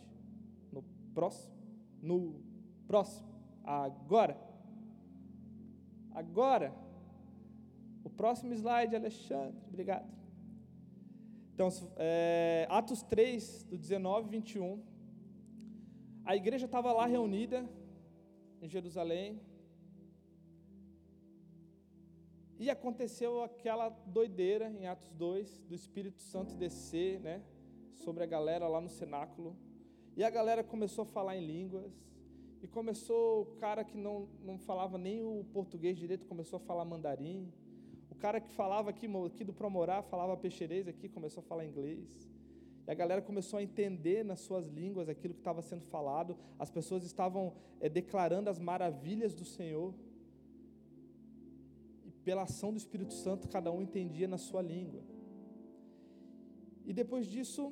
No 0.69 0.83
próximo. 1.13 1.53
No 2.01 2.41
próximo. 2.85 3.25
Agora. 3.63 4.37
Agora. 6.11 6.82
Próximo 8.15 8.53
slide, 8.53 8.95
Alexandre, 8.95 9.57
obrigado. 9.67 10.07
Então, 11.53 11.69
é, 11.97 12.65
Atos 12.69 13.01
3, 13.03 13.63
do 13.65 13.77
19 13.77 14.27
e 14.27 14.31
21. 14.31 14.83
A 16.25 16.35
igreja 16.35 16.65
estava 16.65 16.91
lá 16.91 17.05
reunida 17.05 17.67
em 18.61 18.67
Jerusalém. 18.67 19.39
E 22.57 22.69
aconteceu 22.69 23.43
aquela 23.43 23.89
doideira 23.89 24.69
em 24.69 24.87
Atos 24.87 25.11
2, 25.13 25.59
do 25.67 25.75
Espírito 25.75 26.21
Santo 26.21 26.55
descer, 26.55 27.19
né, 27.19 27.43
sobre 27.95 28.23
a 28.23 28.27
galera 28.27 28.67
lá 28.67 28.79
no 28.79 28.89
cenáculo. 28.89 29.55
E 30.15 30.23
a 30.23 30.29
galera 30.29 30.63
começou 30.63 31.03
a 31.03 31.05
falar 31.05 31.35
em 31.35 31.45
línguas. 31.45 31.91
E 32.61 32.67
começou 32.67 33.41
o 33.41 33.45
cara 33.57 33.83
que 33.83 33.97
não, 33.97 34.29
não 34.41 34.57
falava 34.57 34.97
nem 34.97 35.21
o 35.21 35.43
português 35.51 35.97
direito, 35.97 36.25
começou 36.25 36.57
a 36.57 36.59
falar 36.61 36.85
mandarim 36.85 37.51
cara 38.15 38.39
que 38.41 38.51
falava 38.51 38.89
aqui, 38.89 39.07
aqui 39.25 39.43
do 39.43 39.53
Promorá, 39.53 40.01
falava 40.01 40.35
peixerês 40.35 40.87
aqui, 40.87 41.07
começou 41.07 41.41
a 41.41 41.43
falar 41.45 41.65
inglês. 41.65 42.29
E 42.85 42.91
a 42.91 42.93
galera 42.93 43.21
começou 43.21 43.59
a 43.59 43.63
entender 43.63 44.23
nas 44.25 44.41
suas 44.41 44.67
línguas 44.67 45.07
aquilo 45.07 45.33
que 45.33 45.39
estava 45.39 45.61
sendo 45.61 45.85
falado. 45.85 46.37
As 46.59 46.69
pessoas 46.69 47.03
estavam 47.03 47.53
é, 47.79 47.87
declarando 47.87 48.49
as 48.49 48.59
maravilhas 48.59 49.33
do 49.33 49.45
Senhor. 49.45 49.93
E 52.05 52.11
pela 52.25 52.43
ação 52.43 52.71
do 52.71 52.77
Espírito 52.77 53.13
Santo, 53.13 53.47
cada 53.47 53.71
um 53.71 53.81
entendia 53.81 54.27
na 54.27 54.37
sua 54.37 54.61
língua. 54.61 55.01
E 56.85 56.91
depois 56.91 57.25
disso, 57.25 57.71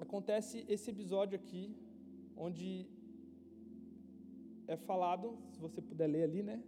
acontece 0.00 0.64
esse 0.66 0.90
episódio 0.90 1.36
aqui, 1.36 1.76
onde 2.34 2.86
é 4.66 4.76
falado, 4.76 5.36
se 5.50 5.58
você 5.60 5.82
puder 5.82 6.06
ler 6.06 6.22
ali, 6.22 6.42
né? 6.42 6.62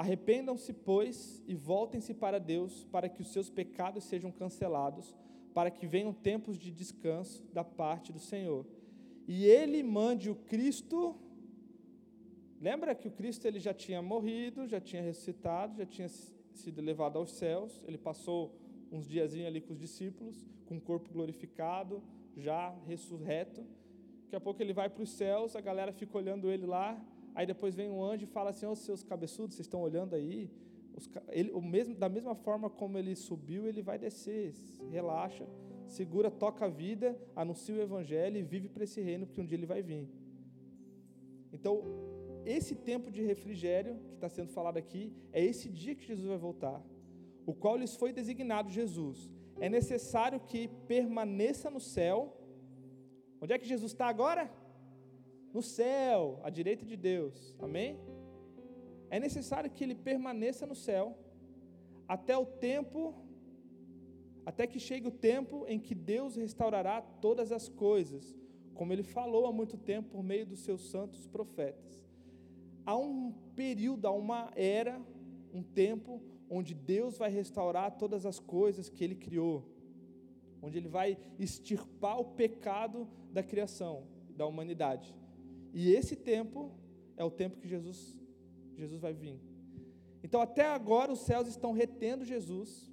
Arrependam-se, 0.00 0.72
pois, 0.72 1.42
e 1.46 1.54
voltem-se 1.54 2.14
para 2.14 2.40
Deus, 2.40 2.84
para 2.90 3.06
que 3.06 3.20
os 3.20 3.30
seus 3.30 3.50
pecados 3.50 4.04
sejam 4.04 4.32
cancelados, 4.32 5.14
para 5.52 5.70
que 5.70 5.86
venham 5.86 6.10
tempos 6.10 6.58
de 6.58 6.70
descanso 6.70 7.44
da 7.52 7.62
parte 7.62 8.10
do 8.10 8.18
Senhor. 8.18 8.64
E 9.28 9.44
ele 9.44 9.82
mande 9.82 10.30
o 10.30 10.34
Cristo. 10.34 11.16
Lembra 12.58 12.94
que 12.94 13.08
o 13.08 13.10
Cristo 13.10 13.44
ele 13.44 13.60
já 13.60 13.74
tinha 13.74 14.00
morrido, 14.00 14.66
já 14.66 14.80
tinha 14.80 15.02
ressuscitado, 15.02 15.76
já 15.76 15.84
tinha 15.84 16.08
sido 16.08 16.80
levado 16.80 17.18
aos 17.18 17.32
céus. 17.32 17.78
Ele 17.86 17.98
passou 17.98 18.58
uns 18.90 19.06
diazinhos 19.06 19.48
ali 19.48 19.60
com 19.60 19.74
os 19.74 19.78
discípulos, 19.78 20.48
com 20.64 20.78
o 20.78 20.80
corpo 20.80 21.12
glorificado, 21.12 22.02
já 22.34 22.74
ressurreto. 22.86 23.66
Daqui 24.22 24.36
a 24.36 24.40
pouco 24.40 24.62
ele 24.62 24.72
vai 24.72 24.88
para 24.88 25.02
os 25.02 25.10
céus, 25.10 25.54
a 25.54 25.60
galera 25.60 25.92
fica 25.92 26.16
olhando 26.16 26.50
ele 26.50 26.64
lá, 26.64 26.98
Aí 27.34 27.46
depois 27.46 27.74
vem 27.74 27.90
um 27.90 28.02
anjo 28.02 28.24
e 28.24 28.26
fala 28.26 28.50
assim: 28.50 28.66
Ô 28.66 28.72
oh, 28.72 28.76
seus 28.76 29.02
cabeçudos, 29.02 29.56
vocês 29.56 29.66
estão 29.66 29.80
olhando 29.80 30.14
aí? 30.14 30.50
Ele, 31.28 31.50
o 31.52 31.62
mesmo, 31.62 31.94
da 31.94 32.08
mesma 32.08 32.34
forma 32.34 32.68
como 32.68 32.98
ele 32.98 33.14
subiu, 33.14 33.66
ele 33.66 33.82
vai 33.82 33.98
descer. 33.98 34.52
Relaxa, 34.90 35.46
segura, 35.86 36.30
toca 36.30 36.64
a 36.66 36.68
vida, 36.68 37.18
anuncia 37.34 37.74
o 37.74 37.80
evangelho 37.80 38.36
e 38.36 38.42
vive 38.42 38.68
para 38.68 38.84
esse 38.84 39.00
reino, 39.00 39.26
porque 39.26 39.40
um 39.40 39.46
dia 39.46 39.56
ele 39.56 39.66
vai 39.66 39.82
vir. 39.82 40.08
Então, 41.52 41.82
esse 42.44 42.74
tempo 42.74 43.10
de 43.10 43.22
refrigério 43.22 43.96
que 44.08 44.14
está 44.14 44.28
sendo 44.28 44.50
falado 44.50 44.76
aqui 44.76 45.12
é 45.32 45.44
esse 45.44 45.68
dia 45.68 45.94
que 45.94 46.04
Jesus 46.04 46.26
vai 46.26 46.38
voltar, 46.38 46.82
o 47.46 47.54
qual 47.54 47.76
lhes 47.76 47.94
foi 47.96 48.12
designado 48.12 48.70
Jesus. 48.70 49.30
É 49.58 49.68
necessário 49.68 50.40
que 50.40 50.68
permaneça 50.88 51.70
no 51.70 51.80
céu. 51.80 52.36
Onde 53.40 53.52
é 53.52 53.58
que 53.58 53.66
Jesus 53.66 53.92
está 53.92 54.06
agora? 54.06 54.50
No 55.52 55.62
céu, 55.62 56.40
à 56.42 56.50
direita 56.50 56.84
de 56.84 56.96
Deus. 56.96 57.54
Amém? 57.58 57.98
É 59.10 59.18
necessário 59.18 59.70
que 59.70 59.82
ele 59.82 59.94
permaneça 59.94 60.66
no 60.66 60.74
céu 60.74 61.16
até 62.06 62.36
o 62.36 62.46
tempo, 62.46 63.14
até 64.44 64.66
que 64.66 64.78
chegue 64.78 65.08
o 65.08 65.12
tempo 65.12 65.64
em 65.66 65.78
que 65.78 65.94
Deus 65.94 66.36
restaurará 66.36 67.00
todas 67.00 67.52
as 67.52 67.68
coisas, 67.68 68.36
como 68.74 68.92
ele 68.92 69.02
falou 69.02 69.46
há 69.46 69.52
muito 69.52 69.76
tempo 69.76 70.10
por 70.10 70.22
meio 70.22 70.46
dos 70.46 70.60
seus 70.60 70.90
santos 70.90 71.26
profetas 71.26 72.00
há 72.90 72.96
um 72.96 73.32
período, 73.54 74.06
há 74.06 74.10
uma 74.10 74.50
era, 74.56 75.00
um 75.52 75.62
tempo, 75.62 76.20
onde 76.48 76.74
Deus 76.74 77.16
vai 77.16 77.30
restaurar 77.30 77.96
todas 77.96 78.26
as 78.26 78.40
coisas 78.40 78.88
que 78.88 79.04
Ele 79.04 79.14
criou, 79.14 79.64
onde 80.60 80.78
Ele 80.78 80.88
vai 80.88 81.16
extirpar 81.38 82.18
o 82.18 82.24
pecado 82.24 83.08
da 83.32 83.42
criação, 83.42 84.04
da 84.36 84.44
humanidade. 84.44 85.14
E 85.72 85.92
esse 85.92 86.16
tempo 86.16 86.72
é 87.16 87.24
o 87.24 87.30
tempo 87.30 87.58
que 87.58 87.68
Jesus, 87.68 88.18
Jesus 88.76 89.00
vai 89.00 89.12
vir. 89.12 89.38
Então, 90.22 90.40
até 90.40 90.66
agora, 90.66 91.12
os 91.12 91.20
céus 91.20 91.48
estão 91.48 91.72
retendo 91.72 92.24
Jesus, 92.24 92.90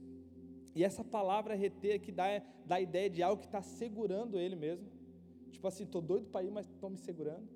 e 0.75 0.83
essa 0.83 1.03
palavra 1.03 1.55
reter 1.55 1.95
aqui 1.95 2.11
dá, 2.11 2.41
dá 2.65 2.75
a 2.75 2.81
ideia 2.81 3.09
de 3.09 3.23
algo 3.23 3.41
que 3.41 3.47
está 3.47 3.61
segurando 3.61 4.39
Ele 4.39 4.55
mesmo. 4.55 4.87
Tipo 5.51 5.67
assim, 5.67 5.83
estou 5.83 6.01
doido 6.01 6.27
para 6.27 6.45
ir, 6.45 6.51
mas 6.51 6.67
estão 6.67 6.89
me 6.89 6.97
segurando. 6.97 7.47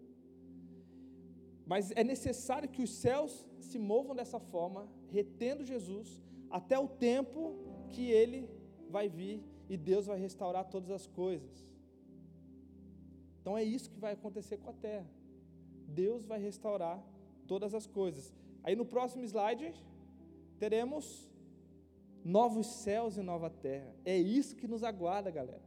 Mas 1.66 1.92
é 1.92 2.04
necessário 2.04 2.68
que 2.68 2.82
os 2.82 2.90
céus 2.90 3.46
se 3.60 3.78
movam 3.80 4.16
dessa 4.16 4.40
forma, 4.40 4.90
retendo 5.10 5.64
Jesus, 5.64 6.22
até 6.50 6.78
o 6.78 6.88
tempo 6.88 7.56
que 7.92 8.10
ele 8.10 8.50
vai 8.90 9.08
vir 9.08 9.42
e 9.70 9.78
Deus 9.78 10.06
vai 10.06 10.20
restaurar 10.20 10.66
todas 10.66 10.92
as 10.92 11.08
coisas. 11.08 11.66
Então 13.42 13.58
é 13.58 13.64
isso 13.64 13.90
que 13.90 14.00
vai 14.00 14.14
acontecer 14.14 14.58
com 14.58 14.70
a 14.70 14.74
terra. 14.74 15.10
Deus 15.88 16.26
vai 16.26 16.40
restaurar 16.40 17.04
todas 17.48 17.74
as 17.74 17.88
coisas. 17.88 18.34
Aí 18.64 18.76
no 18.76 18.86
próximo 18.86 19.24
slide 19.24 19.74
teremos 20.60 21.30
novos 22.24 22.68
céus 22.68 23.18
e 23.18 23.22
nova 23.22 23.50
terra. 23.50 23.94
É 24.06 24.18
isso 24.18 24.56
que 24.56 24.68
nos 24.68 24.84
aguarda, 24.84 25.32
galera. 25.32 25.64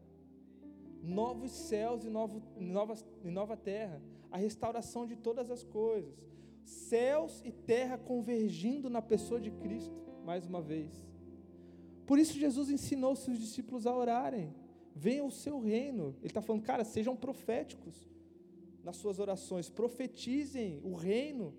Novos 1.03 1.51
céus 1.51 2.05
e, 2.05 2.09
novo, 2.09 2.41
novas, 2.57 3.05
e 3.23 3.31
nova 3.31 3.57
terra 3.57 4.01
a 4.31 4.37
restauração 4.37 5.07
de 5.07 5.17
todas 5.17 5.51
as 5.51 5.63
coisas. 5.63 6.13
Céus 6.65 7.43
e 7.45 7.53
terra 7.53 7.99
convergindo 7.99 8.89
na 8.89 9.03
pessoa 9.03 9.41
de 9.41 9.51
Cristo, 9.51 9.95
mais 10.25 10.47
uma 10.47 10.63
vez. 10.63 10.91
Por 12.07 12.19
isso, 12.19 12.39
Jesus 12.39 12.71
ensinou 12.71 13.15
seus 13.15 13.39
discípulos 13.39 13.87
a 13.87 13.95
orarem: 13.95 14.53
venha 14.95 15.25
o 15.25 15.31
seu 15.31 15.59
reino. 15.59 16.15
Ele 16.19 16.29
está 16.29 16.41
falando, 16.41 16.63
cara, 16.63 16.85
sejam 16.85 17.17
proféticos 17.17 18.09
nas 18.83 18.97
suas 18.97 19.19
orações, 19.19 19.69
profetizem 19.69 20.81
o 20.85 20.95
reino, 20.95 21.55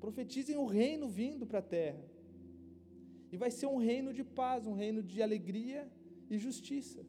profetizem 0.00 0.56
o 0.56 0.64
reino 0.64 1.08
vindo 1.08 1.44
para 1.44 1.58
a 1.58 1.62
terra. 1.62 2.02
E 3.32 3.36
vai 3.36 3.50
ser 3.50 3.66
um 3.66 3.76
reino 3.76 4.12
de 4.12 4.22
paz, 4.22 4.66
um 4.66 4.74
reino 4.74 5.02
de 5.02 5.20
alegria 5.20 5.90
e 6.30 6.38
justiça. 6.38 7.04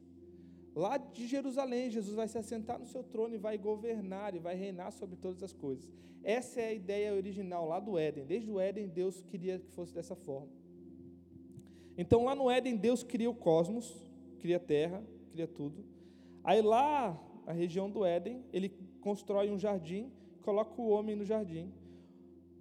Lá 0.74 0.98
de 0.98 1.26
Jerusalém, 1.26 1.90
Jesus 1.90 2.14
vai 2.14 2.28
se 2.28 2.36
assentar 2.36 2.78
no 2.78 2.86
seu 2.86 3.02
trono 3.02 3.34
e 3.34 3.38
vai 3.38 3.56
governar 3.56 4.34
e 4.34 4.38
vai 4.38 4.54
reinar 4.54 4.90
sobre 4.92 5.16
todas 5.16 5.42
as 5.42 5.52
coisas. 5.52 5.88
Essa 6.22 6.60
é 6.60 6.68
a 6.68 6.74
ideia 6.74 7.14
original 7.14 7.68
lá 7.68 7.78
do 7.78 7.96
Éden. 7.96 8.26
Desde 8.26 8.50
o 8.50 8.58
Éden, 8.58 8.88
Deus 8.88 9.22
queria 9.22 9.58
que 9.60 9.70
fosse 9.70 9.94
dessa 9.94 10.14
forma. 10.16 10.48
Então, 11.96 12.24
lá 12.24 12.34
no 12.34 12.50
Éden, 12.50 12.76
Deus 12.76 13.02
cria 13.02 13.30
o 13.30 13.34
cosmos, 13.34 13.94
cria 14.46 14.60
terra, 14.60 15.02
cria 15.32 15.48
tudo. 15.48 15.84
Aí, 16.44 16.62
lá 16.62 17.20
na 17.44 17.52
região 17.52 17.90
do 17.90 18.04
Éden, 18.04 18.44
ele 18.52 18.68
constrói 19.00 19.50
um 19.50 19.58
jardim, 19.58 20.12
coloca 20.42 20.80
o 20.80 20.88
homem 20.88 21.16
no 21.16 21.24
jardim. 21.24 21.72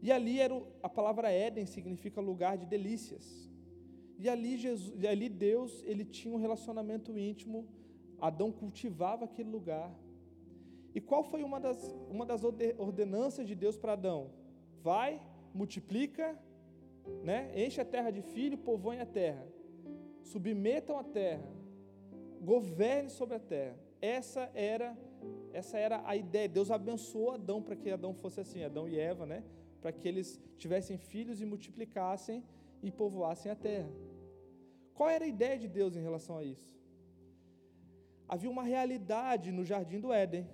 E 0.01 0.11
ali 0.11 0.39
era 0.39 0.53
o, 0.53 0.65
a 0.81 0.89
palavra 0.89 1.31
Éden 1.31 1.67
significa 1.67 2.19
lugar 2.19 2.57
de 2.57 2.65
delícias. 2.65 3.51
E 4.17 4.27
ali, 4.27 4.57
Jesus, 4.57 4.99
e 5.03 5.07
ali 5.07 5.29
Deus 5.29 5.83
ele 5.85 6.03
tinha 6.03 6.33
um 6.33 6.37
relacionamento 6.37 7.15
íntimo 7.17 7.67
Adão 8.19 8.51
cultivava 8.51 9.25
aquele 9.25 9.49
lugar. 9.49 9.93
E 10.95 11.01
qual 11.01 11.23
foi 11.23 11.43
uma 11.43 11.59
das, 11.59 11.95
uma 12.09 12.25
das 12.25 12.43
ordenanças 12.77 13.45
de 13.45 13.53
Deus 13.53 13.77
para 13.77 13.93
Adão? 13.93 14.31
Vai, 14.81 15.21
multiplica, 15.53 16.39
né? 17.21 17.51
enche 17.55 17.79
a 17.81 17.85
terra 17.85 18.09
de 18.09 18.21
filho, 18.21 18.57
povoe 18.57 18.97
a 18.99 19.05
terra, 19.05 19.45
submetam 20.23 20.97
a 20.97 21.03
terra, 21.03 21.54
governe 22.41 23.09
sobre 23.09 23.35
a 23.35 23.39
terra. 23.39 23.77
Essa 24.01 24.49
era, 24.53 24.97
essa 25.53 25.77
era 25.77 26.01
a 26.05 26.15
ideia. 26.15 26.47
Deus 26.47 26.71
abençoou 26.71 27.31
Adão 27.31 27.61
para 27.61 27.75
que 27.75 27.89
Adão 27.89 28.13
fosse 28.13 28.39
assim, 28.39 28.63
Adão 28.63 28.87
e 28.87 28.99
Eva, 28.99 29.25
né? 29.25 29.43
Para 29.81 29.91
que 29.91 30.07
eles 30.07 30.39
tivessem 30.57 30.97
filhos 30.97 31.41
e 31.41 31.45
multiplicassem 31.45 32.43
e 32.81 32.91
povoassem 32.91 33.51
a 33.51 33.55
terra. 33.55 33.89
Qual 34.93 35.09
era 35.09 35.25
a 35.25 35.27
ideia 35.27 35.57
de 35.57 35.67
Deus 35.67 35.95
em 35.95 36.01
relação 36.01 36.37
a 36.37 36.43
isso? 36.43 36.75
havia 38.27 38.49
uma 38.49 38.63
realidade 38.63 39.51
no 39.51 39.63
jardim 39.63 39.99
do 39.99 40.11
Éden, 40.11 40.47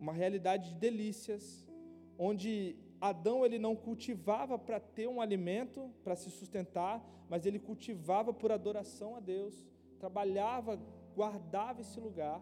uma 0.00 0.12
realidade 0.12 0.70
de 0.70 0.76
delícias, 0.76 1.66
onde 2.18 2.76
Adão 3.00 3.44
ele 3.44 3.58
não 3.58 3.76
cultivava 3.76 4.58
para 4.58 4.80
ter 4.80 5.06
um 5.06 5.20
alimento, 5.20 5.90
para 6.02 6.16
se 6.16 6.30
sustentar, 6.30 7.04
mas 7.28 7.46
ele 7.46 7.58
cultivava 7.58 8.32
por 8.32 8.50
adoração 8.50 9.16
a 9.16 9.20
Deus, 9.20 9.66
trabalhava, 9.98 10.80
guardava 11.14 11.80
esse 11.80 11.98
lugar. 11.98 12.40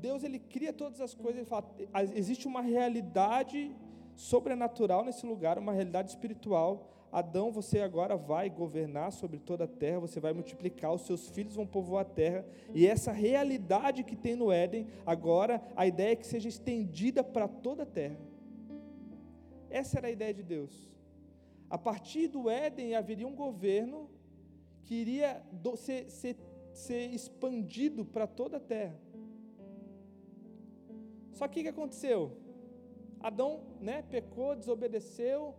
Deus 0.00 0.22
ele 0.22 0.38
cria 0.38 0.72
todas 0.72 1.00
as 1.00 1.14
coisas, 1.14 1.36
ele 1.38 1.46
fala, 1.46 1.66
existe 2.14 2.46
uma 2.46 2.60
realidade 2.60 3.74
sobrenatural 4.14 5.04
nesse 5.04 5.24
lugar, 5.26 5.58
uma 5.58 5.72
realidade 5.72 6.10
espiritual 6.10 6.94
Adão, 7.14 7.52
você 7.52 7.78
agora 7.78 8.16
vai 8.16 8.50
governar 8.50 9.12
sobre 9.12 9.38
toda 9.38 9.66
a 9.66 9.68
terra, 9.68 10.00
você 10.00 10.18
vai 10.18 10.32
multiplicar, 10.32 10.92
os 10.92 11.02
seus 11.02 11.28
filhos 11.28 11.54
vão 11.54 11.64
povoar 11.64 12.02
a 12.02 12.04
terra, 12.04 12.44
e 12.74 12.88
essa 12.88 13.12
realidade 13.12 14.02
que 14.02 14.16
tem 14.16 14.34
no 14.34 14.50
Éden, 14.50 14.88
agora 15.06 15.62
a 15.76 15.86
ideia 15.86 16.10
é 16.10 16.16
que 16.16 16.26
seja 16.26 16.48
estendida 16.48 17.22
para 17.22 17.46
toda 17.46 17.84
a 17.84 17.86
terra. 17.86 18.18
Essa 19.70 19.98
era 19.98 20.08
a 20.08 20.10
ideia 20.10 20.34
de 20.34 20.42
Deus. 20.42 20.90
A 21.70 21.78
partir 21.78 22.26
do 22.26 22.50
Éden 22.50 22.96
haveria 22.96 23.28
um 23.28 23.36
governo 23.36 24.10
que 24.82 24.96
iria 24.96 25.40
ser, 25.76 26.36
ser 26.74 27.14
expandido 27.14 28.04
para 28.04 28.26
toda 28.26 28.56
a 28.56 28.60
terra. 28.60 28.98
Só 31.32 31.48
que 31.48 31.60
o 31.60 31.62
que 31.62 31.68
aconteceu? 31.68 32.32
Adão 33.20 33.62
né, 33.80 34.02
pecou, 34.02 34.54
desobedeceu, 34.54 35.54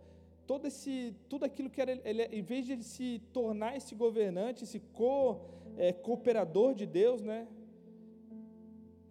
todo 0.46 0.66
esse, 0.66 1.14
tudo 1.28 1.44
aquilo 1.44 1.68
que 1.68 1.80
era, 1.80 1.92
ele, 2.04 2.22
em 2.24 2.42
vez 2.42 2.66
de 2.66 2.72
ele 2.72 2.82
se 2.82 3.20
tornar 3.32 3.76
esse 3.76 3.94
governante, 3.94 4.64
esse 4.64 4.78
co, 4.78 5.40
é, 5.76 5.92
cooperador 5.92 6.74
de 6.74 6.86
Deus, 6.86 7.22
né, 7.22 7.48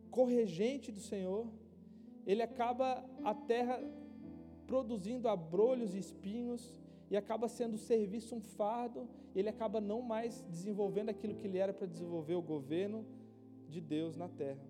corregente 0.10 0.92
do 0.92 1.00
Senhor, 1.00 1.48
ele 2.26 2.42
acaba 2.42 3.04
a 3.24 3.34
terra 3.34 3.84
produzindo 4.66 5.28
abrolhos 5.28 5.94
e 5.94 6.00
espinhos 6.00 6.74
e 7.10 7.16
acaba 7.16 7.48
sendo 7.48 7.76
o 7.76 7.78
serviço 7.78 8.36
um 8.36 8.42
fardo, 8.42 9.08
ele 9.36 9.50
acaba 9.50 9.80
não 9.80 10.02
mais 10.02 10.42
desenvolvendo 10.50 11.10
aquilo 11.10 11.36
que 11.36 11.46
ele 11.48 11.58
era 11.58 11.74
para 11.74 11.88
desenvolver 11.88 12.36
o 12.36 12.42
governo 12.42 13.06
de 13.70 13.80
Deus 13.80 14.16
na 14.16 14.28
terra. 14.28 14.64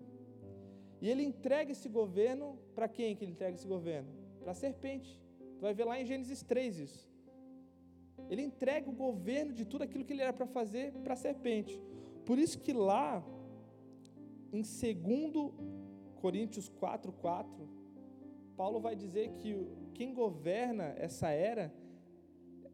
E 1.00 1.08
ele 1.08 1.22
entrega 1.22 1.72
esse 1.72 1.88
governo 1.88 2.58
para 2.74 2.88
quem 2.88 3.14
que 3.14 3.24
ele 3.24 3.32
entrega 3.32 3.54
esse 3.54 3.66
governo? 3.66 4.08
Para 4.40 4.52
a 4.52 4.54
serpente. 4.54 5.20
Tu 5.58 5.62
vai 5.62 5.74
ver 5.74 5.84
lá 5.84 6.00
em 6.00 6.04
Gênesis 6.04 6.42
3 6.42 6.78
isso. 6.78 7.10
Ele 8.28 8.42
entrega 8.42 8.88
o 8.88 8.92
governo 8.92 9.52
de 9.52 9.64
tudo 9.64 9.82
aquilo 9.82 10.04
que 10.04 10.12
ele 10.12 10.22
era 10.22 10.32
para 10.32 10.46
fazer 10.46 10.92
para 11.04 11.14
a 11.14 11.16
serpente. 11.16 11.80
Por 12.24 12.38
isso 12.38 12.58
que 12.58 12.72
lá, 12.72 13.24
em 14.52 14.62
2 14.62 15.52
Coríntios 16.16 16.68
4, 16.68 17.12
4, 17.12 17.68
Paulo 18.56 18.80
vai 18.80 18.96
dizer 18.96 19.30
que 19.38 19.54
quem 19.94 20.12
governa 20.12 20.94
essa 20.96 21.28
era, 21.28 21.72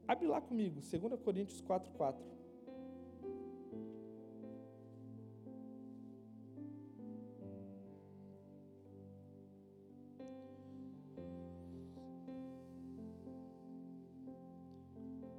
abre 0.07 0.27
lá 0.27 0.41
comigo, 0.41 0.81
2 0.81 1.21
Coríntios 1.21 1.61
4, 1.61 1.91
4. 1.93 2.33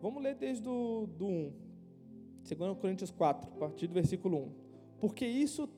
Vamos 0.02 0.21
ler 0.21 0.36
desde 0.36 0.67
o 0.67 1.08
do 1.08 1.26
1. 1.26 1.54
2 2.43 2.78
Coríntios 2.78 3.10
4, 3.10 3.49
a 3.54 3.56
partir 3.56 3.88
do 3.88 3.93
versículo 3.93 4.38
1. 4.38 4.52
Porque 4.99 5.26
isso, 5.26 5.69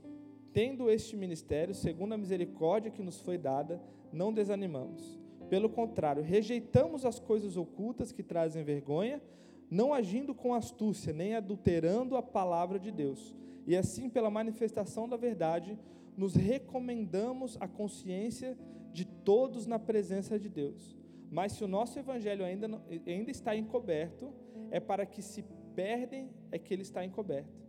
tendo 0.51 0.89
este 0.89 1.15
ministério, 1.15 1.75
segundo 1.75 2.13
a 2.13 2.17
misericórdia 2.17 2.89
que 2.89 3.03
nos 3.03 3.19
foi 3.19 3.37
dada, 3.37 3.79
não 4.11 4.33
desanimamos. 4.33 5.24
Pelo 5.49 5.69
contrário, 5.69 6.23
rejeitamos 6.23 7.05
as 7.05 7.19
coisas 7.19 7.57
ocultas 7.57 8.11
que 8.11 8.23
trazem 8.23 8.63
vergonha, 8.63 9.21
não 9.69 9.93
agindo 9.93 10.33
com 10.33 10.53
astúcia, 10.53 11.13
nem 11.13 11.35
adulterando 11.35 12.15
a 12.15 12.21
palavra 12.21 12.79
de 12.79 12.91
Deus. 12.91 13.35
E 13.67 13.75
assim, 13.75 14.09
pela 14.09 14.29
manifestação 14.29 15.07
da 15.09 15.17
verdade, 15.17 15.77
nos 16.15 16.35
recomendamos 16.35 17.57
a 17.59 17.67
consciência 17.67 18.57
de 18.93 19.05
todos 19.05 19.65
na 19.65 19.77
presença 19.77 20.39
de 20.39 20.49
Deus. 20.49 20.95
Mas 21.31 21.53
se 21.53 21.63
o 21.63 21.67
nosso 21.67 21.97
evangelho 21.99 22.45
ainda, 22.45 22.81
ainda 23.05 23.31
está 23.31 23.55
encoberto, 23.55 24.33
é 24.71 24.79
para 24.79 25.05
que 25.05 25.21
se 25.21 25.43
perdem 25.75 26.29
é 26.51 26.57
que 26.57 26.73
ele 26.73 26.83
está 26.83 27.03
encoberto, 27.03 27.61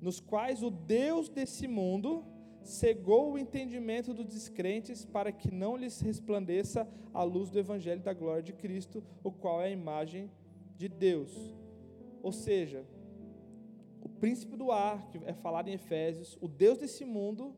nos 0.00 0.20
quais 0.20 0.62
o 0.62 0.70
Deus 0.70 1.28
desse 1.30 1.66
mundo 1.66 2.24
cegou 2.66 3.32
o 3.32 3.38
entendimento 3.38 4.12
dos 4.12 4.26
descrentes 4.26 5.04
para 5.04 5.32
que 5.32 5.50
não 5.50 5.76
lhes 5.76 6.00
resplandeça 6.00 6.86
a 7.14 7.22
luz 7.22 7.48
do 7.50 7.58
evangelho 7.58 8.00
da 8.00 8.12
glória 8.12 8.42
de 8.42 8.52
Cristo, 8.52 9.02
o 9.22 9.30
qual 9.30 9.62
é 9.62 9.66
a 9.66 9.70
imagem 9.70 10.30
de 10.76 10.88
Deus. 10.88 11.54
Ou 12.22 12.32
seja, 12.32 12.84
o 14.02 14.08
príncipe 14.08 14.56
do 14.56 14.70
ar, 14.72 15.06
que 15.08 15.18
é 15.24 15.32
falado 15.32 15.68
em 15.68 15.74
Efésios, 15.74 16.36
o 16.40 16.48
Deus 16.48 16.78
desse 16.78 17.04
mundo, 17.04 17.54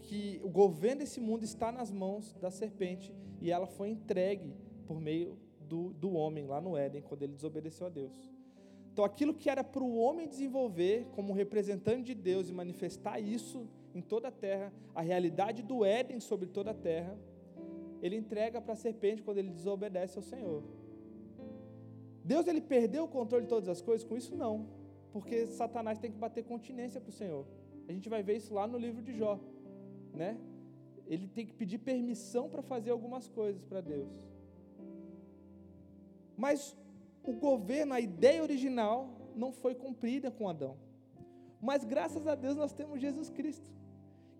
que 0.00 0.40
o 0.42 0.48
governo 0.48 1.00
desse 1.00 1.20
mundo 1.20 1.44
está 1.44 1.70
nas 1.72 1.90
mãos 1.90 2.34
da 2.40 2.50
serpente 2.50 3.14
e 3.40 3.50
ela 3.50 3.66
foi 3.66 3.88
entregue 3.88 4.54
por 4.86 5.00
meio 5.00 5.38
do, 5.60 5.92
do 5.94 6.12
homem 6.12 6.46
lá 6.46 6.60
no 6.60 6.76
Éden, 6.76 7.02
quando 7.02 7.22
ele 7.22 7.32
desobedeceu 7.32 7.86
a 7.86 7.90
Deus. 7.90 8.12
Então, 8.92 9.04
aquilo 9.06 9.32
que 9.32 9.48
era 9.48 9.64
para 9.64 9.82
o 9.82 9.96
homem 9.96 10.28
desenvolver 10.28 11.06
como 11.14 11.32
representante 11.32 12.02
de 12.02 12.14
Deus 12.14 12.50
e 12.50 12.52
manifestar 12.52 13.18
isso 13.18 13.66
em 13.94 14.02
toda 14.02 14.28
a 14.28 14.30
terra, 14.30 14.70
a 14.94 15.00
realidade 15.00 15.62
do 15.62 15.82
Éden 15.82 16.20
sobre 16.20 16.46
toda 16.46 16.72
a 16.72 16.74
terra, 16.74 17.16
ele 18.02 18.16
entrega 18.16 18.60
para 18.60 18.74
a 18.74 18.76
serpente 18.76 19.22
quando 19.22 19.38
ele 19.38 19.48
desobedece 19.48 20.18
ao 20.18 20.22
Senhor. 20.22 20.62
Deus 22.22 22.46
ele 22.46 22.60
perdeu 22.60 23.04
o 23.04 23.08
controle 23.08 23.44
de 23.44 23.48
todas 23.48 23.68
as 23.68 23.80
coisas 23.80 24.06
com 24.06 24.14
isso? 24.14 24.36
Não, 24.36 24.66
porque 25.10 25.46
Satanás 25.46 25.98
tem 25.98 26.10
que 26.10 26.18
bater 26.18 26.44
continência 26.44 27.00
para 27.00 27.10
o 27.10 27.12
Senhor. 27.12 27.46
A 27.88 27.92
gente 27.92 28.10
vai 28.10 28.22
ver 28.22 28.36
isso 28.36 28.52
lá 28.52 28.66
no 28.66 28.76
livro 28.76 29.02
de 29.02 29.16
Jó, 29.16 29.40
né? 30.12 30.38
Ele 31.06 31.26
tem 31.26 31.46
que 31.46 31.54
pedir 31.54 31.78
permissão 31.78 32.48
para 32.48 32.60
fazer 32.60 32.90
algumas 32.90 33.26
coisas 33.28 33.64
para 33.64 33.80
Deus. 33.80 34.12
Mas 36.36 36.76
o 37.30 37.34
governo, 37.34 37.94
a 37.94 38.00
ideia 38.00 38.42
original, 38.42 39.08
não 39.34 39.52
foi 39.52 39.74
cumprida 39.74 40.30
com 40.30 40.48
Adão. 40.48 40.76
Mas 41.60 41.84
graças 41.84 42.26
a 42.26 42.34
Deus 42.34 42.56
nós 42.56 42.72
temos 42.72 43.00
Jesus 43.00 43.30
Cristo, 43.30 43.70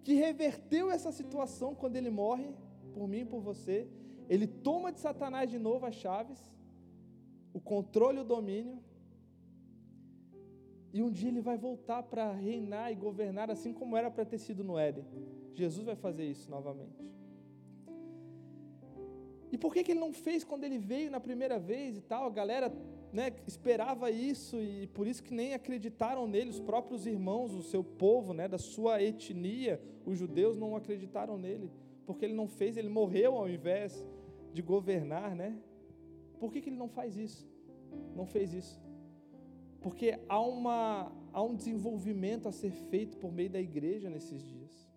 que 0.02 0.14
reverteu 0.14 0.90
essa 0.90 1.12
situação 1.12 1.74
quando 1.74 1.96
ele 1.96 2.10
morre, 2.10 2.52
por 2.92 3.06
mim 3.06 3.20
e 3.20 3.24
por 3.24 3.40
você. 3.40 3.88
Ele 4.28 4.46
toma 4.46 4.92
de 4.92 5.00
Satanás 5.00 5.48
de 5.48 5.58
novo 5.58 5.86
as 5.86 5.94
chaves, 5.94 6.38
o 7.52 7.60
controle 7.60 8.18
e 8.18 8.20
o 8.22 8.24
domínio. 8.24 8.78
E 10.92 11.02
um 11.02 11.10
dia 11.10 11.28
ele 11.28 11.40
vai 11.40 11.56
voltar 11.56 12.02
para 12.02 12.32
reinar 12.32 12.92
e 12.92 12.94
governar 12.94 13.50
assim 13.50 13.72
como 13.72 13.96
era 13.96 14.10
para 14.10 14.24
ter 14.24 14.38
sido 14.38 14.62
no 14.64 14.78
Éden. 14.78 15.04
Jesus 15.54 15.86
vai 15.86 15.96
fazer 15.96 16.24
isso 16.24 16.50
novamente. 16.50 17.02
E 19.52 19.58
por 19.58 19.74
que, 19.74 19.84
que 19.84 19.92
ele 19.92 20.00
não 20.00 20.14
fez 20.14 20.42
quando 20.42 20.64
ele 20.64 20.78
veio 20.78 21.10
na 21.10 21.20
primeira 21.20 21.58
vez 21.58 21.98
e 21.98 22.00
tal? 22.00 22.24
A 22.24 22.30
galera 22.30 22.72
né, 23.12 23.30
esperava 23.46 24.10
isso 24.10 24.58
e 24.58 24.86
por 24.86 25.06
isso 25.06 25.22
que 25.22 25.34
nem 25.34 25.52
acreditaram 25.52 26.26
nele, 26.26 26.48
os 26.48 26.58
próprios 26.58 27.06
irmãos, 27.06 27.52
o 27.52 27.62
seu 27.62 27.84
povo, 27.84 28.32
né, 28.32 28.48
da 28.48 28.56
sua 28.56 29.02
etnia, 29.02 29.78
os 30.06 30.16
judeus 30.16 30.56
não 30.56 30.74
acreditaram 30.74 31.36
nele, 31.36 31.70
porque 32.06 32.24
ele 32.24 32.32
não 32.32 32.48
fez, 32.48 32.78
ele 32.78 32.88
morreu 32.88 33.36
ao 33.36 33.46
invés 33.46 34.02
de 34.54 34.62
governar, 34.62 35.36
né? 35.36 35.54
Por 36.40 36.50
que, 36.50 36.62
que 36.62 36.70
ele 36.70 36.76
não 36.76 36.88
faz 36.88 37.18
isso? 37.18 37.46
Não 38.16 38.24
fez 38.24 38.54
isso? 38.54 38.80
Porque 39.82 40.18
há, 40.28 40.40
uma, 40.40 41.12
há 41.30 41.42
um 41.42 41.54
desenvolvimento 41.54 42.48
a 42.48 42.52
ser 42.52 42.70
feito 42.70 43.18
por 43.18 43.30
meio 43.30 43.50
da 43.50 43.60
igreja 43.60 44.08
nesses 44.08 44.42
dias. 44.42 44.90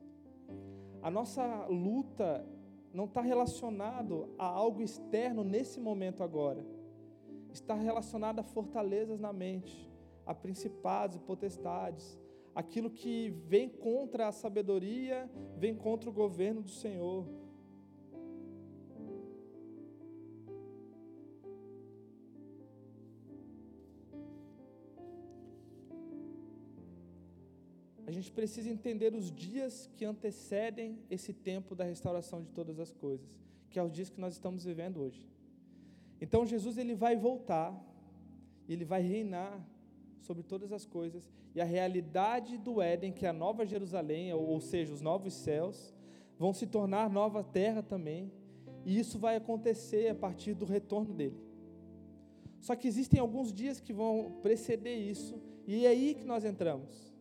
A 1.01 1.11
nossa 1.11 1.65
luta 1.65 2.45
não 2.95 3.05
está 3.05 3.19
relacionado 3.19 4.29
a 4.37 4.45
algo 4.45 4.81
externo 4.81 5.43
nesse 5.43 5.81
momento 5.81 6.23
agora. 6.23 6.65
Está 7.51 7.75
relacionado 7.75 8.39
a 8.39 8.43
fortalezas 8.43 9.19
na 9.19 9.33
mente, 9.33 9.91
a 10.25 10.33
principados 10.33 11.17
e 11.17 11.19
potestades, 11.19 12.17
aquilo 12.55 12.89
que 12.89 13.29
vem 13.47 13.67
contra 13.67 14.29
a 14.29 14.31
sabedoria, 14.31 15.29
vem 15.57 15.75
contra 15.75 16.09
o 16.09 16.13
governo 16.13 16.61
do 16.61 16.69
Senhor. 16.69 17.27
Gente 28.15 28.31
precisa 28.31 28.69
entender 28.69 29.13
os 29.13 29.31
dias 29.31 29.89
que 29.95 30.05
antecedem 30.05 30.99
esse 31.09 31.33
tempo 31.33 31.75
da 31.75 31.83
restauração 31.83 32.41
de 32.41 32.49
todas 32.49 32.79
as 32.79 32.93
coisas, 32.93 33.27
que 33.69 33.77
é 33.77 33.83
os 33.83 33.91
dias 33.91 34.09
que 34.09 34.19
nós 34.19 34.33
estamos 34.33 34.63
vivendo 34.63 35.01
hoje. 35.01 35.27
Então 36.19 36.45
Jesus 36.45 36.77
ele 36.77 36.95
vai 36.95 37.15
voltar, 37.15 37.69
ele 38.67 38.85
vai 38.85 39.01
reinar 39.01 39.53
sobre 40.19 40.43
todas 40.43 40.71
as 40.71 40.85
coisas, 40.85 41.29
e 41.53 41.61
a 41.61 41.65
realidade 41.65 42.57
do 42.57 42.81
Éden, 42.81 43.11
que 43.11 43.25
é 43.25 43.29
a 43.29 43.33
nova 43.33 43.65
Jerusalém, 43.65 44.33
ou 44.33 44.59
seja, 44.59 44.93
os 44.93 45.01
novos 45.01 45.33
céus, 45.33 45.93
vão 46.37 46.53
se 46.53 46.65
tornar 46.67 47.09
nova 47.09 47.43
terra 47.43 47.83
também, 47.83 48.31
e 48.85 48.97
isso 48.97 49.19
vai 49.19 49.35
acontecer 49.35 50.09
a 50.09 50.15
partir 50.15 50.53
do 50.53 50.65
retorno 50.65 51.13
dele. 51.13 51.39
Só 52.59 52.75
que 52.75 52.87
existem 52.87 53.19
alguns 53.19 53.53
dias 53.53 53.79
que 53.79 53.93
vão 53.93 54.39
preceder 54.41 54.97
isso, 54.97 55.41
e 55.67 55.85
é 55.85 55.89
aí 55.89 56.15
que 56.15 56.25
nós 56.25 56.43
entramos. 56.43 57.14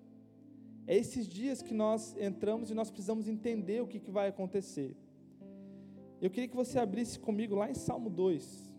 É 0.87 0.97
esses 0.97 1.27
dias 1.27 1.63
que 1.63 1.73
nós 1.73 2.15
entramos 2.19 2.71
e 2.71 2.75
nós 2.75 2.91
precisamos 2.91 3.27
entender 3.27 3.83
o 3.83 3.87
que, 3.87 3.99
que 3.99 4.11
vai 4.11 4.29
acontecer. 4.29 4.95
Eu 6.21 6.31
queria 6.31 6.49
que 6.49 6.57
você 6.57 6.79
abrisse 6.79 7.19
comigo 7.19 7.55
lá 7.55 7.71
em 7.71 7.75
Salmo 7.75 8.11
2. 8.11 8.73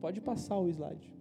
Pode 0.00 0.20
passar 0.20 0.58
o 0.58 0.68
slide. 0.68 1.16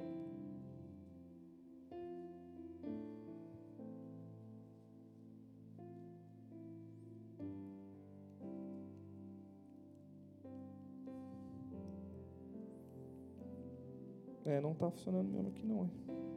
É, 14.46 14.62
não 14.62 14.72
está 14.72 14.90
funcionando 14.90 15.30
mesmo 15.30 15.50
aqui 15.50 15.66
não. 15.66 15.84
É. 15.84 16.37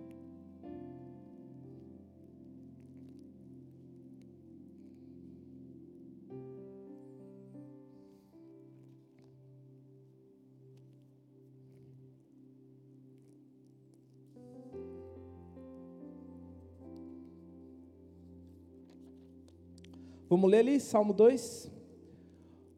Vamos 20.31 20.49
ler 20.49 20.61
ali, 20.61 20.79
Salmo 20.79 21.13
2? 21.13 21.69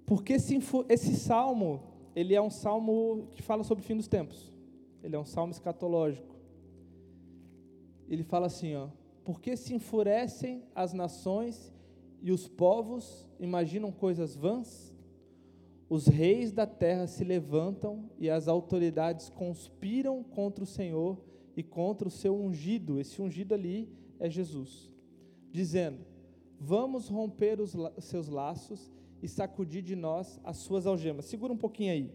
Porque 0.06 0.32
esse, 0.32 0.58
esse 0.88 1.14
salmo, 1.16 1.82
ele 2.16 2.34
é 2.34 2.40
um 2.40 2.48
salmo 2.48 3.28
que 3.32 3.42
fala 3.42 3.62
sobre 3.62 3.84
o 3.84 3.86
fim 3.86 3.94
dos 3.94 4.08
tempos. 4.08 4.50
Ele 5.02 5.14
é 5.14 5.18
um 5.18 5.26
salmo 5.26 5.52
escatológico. 5.52 6.34
Ele 8.08 8.22
fala 8.22 8.46
assim, 8.46 8.74
ó: 8.74 8.88
Porque 9.22 9.54
se 9.54 9.74
enfurecem 9.74 10.62
as 10.74 10.94
nações 10.94 11.70
e 12.22 12.32
os 12.32 12.48
povos 12.48 13.28
imaginam 13.38 13.92
coisas 13.92 14.34
vãs? 14.34 14.90
Os 15.90 16.06
reis 16.06 16.52
da 16.52 16.66
terra 16.66 17.06
se 17.06 17.22
levantam 17.22 18.08
e 18.18 18.30
as 18.30 18.48
autoridades 18.48 19.28
conspiram 19.28 20.22
contra 20.22 20.64
o 20.64 20.66
Senhor 20.66 21.18
e 21.54 21.62
contra 21.62 22.08
o 22.08 22.10
seu 22.10 22.34
ungido. 22.34 22.98
Esse 22.98 23.20
ungido 23.20 23.52
ali 23.52 23.90
é 24.18 24.30
Jesus, 24.30 24.90
dizendo: 25.50 26.11
Vamos 26.64 27.08
romper 27.08 27.60
os 27.60 27.72
seus 27.98 28.28
laços 28.28 28.92
e 29.20 29.26
sacudir 29.26 29.82
de 29.82 29.96
nós 29.96 30.40
as 30.44 30.58
suas 30.58 30.86
algemas. 30.86 31.24
Segura 31.24 31.52
um 31.52 31.56
pouquinho 31.56 31.92
aí. 31.92 32.12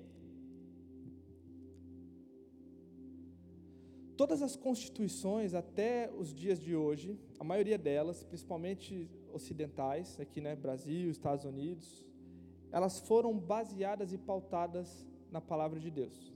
Todas 4.16 4.42
as 4.42 4.56
constituições 4.56 5.54
até 5.54 6.10
os 6.18 6.34
dias 6.34 6.62
de 6.62 6.74
hoje, 6.74 7.20
a 7.38 7.44
maioria 7.44 7.78
delas, 7.78 8.24
principalmente 8.24 9.10
ocidentais, 9.34 10.18
aqui 10.18 10.40
né, 10.40 10.56
Brasil, 10.56 11.12
Estados 11.12 11.44
Unidos, 11.44 12.06
elas 12.72 13.02
foram 13.02 13.38
baseadas 13.38 14.14
e 14.14 14.18
pautadas 14.18 15.06
na 15.30 15.42
palavra 15.42 15.78
de 15.78 15.92
Deus. 15.92 16.34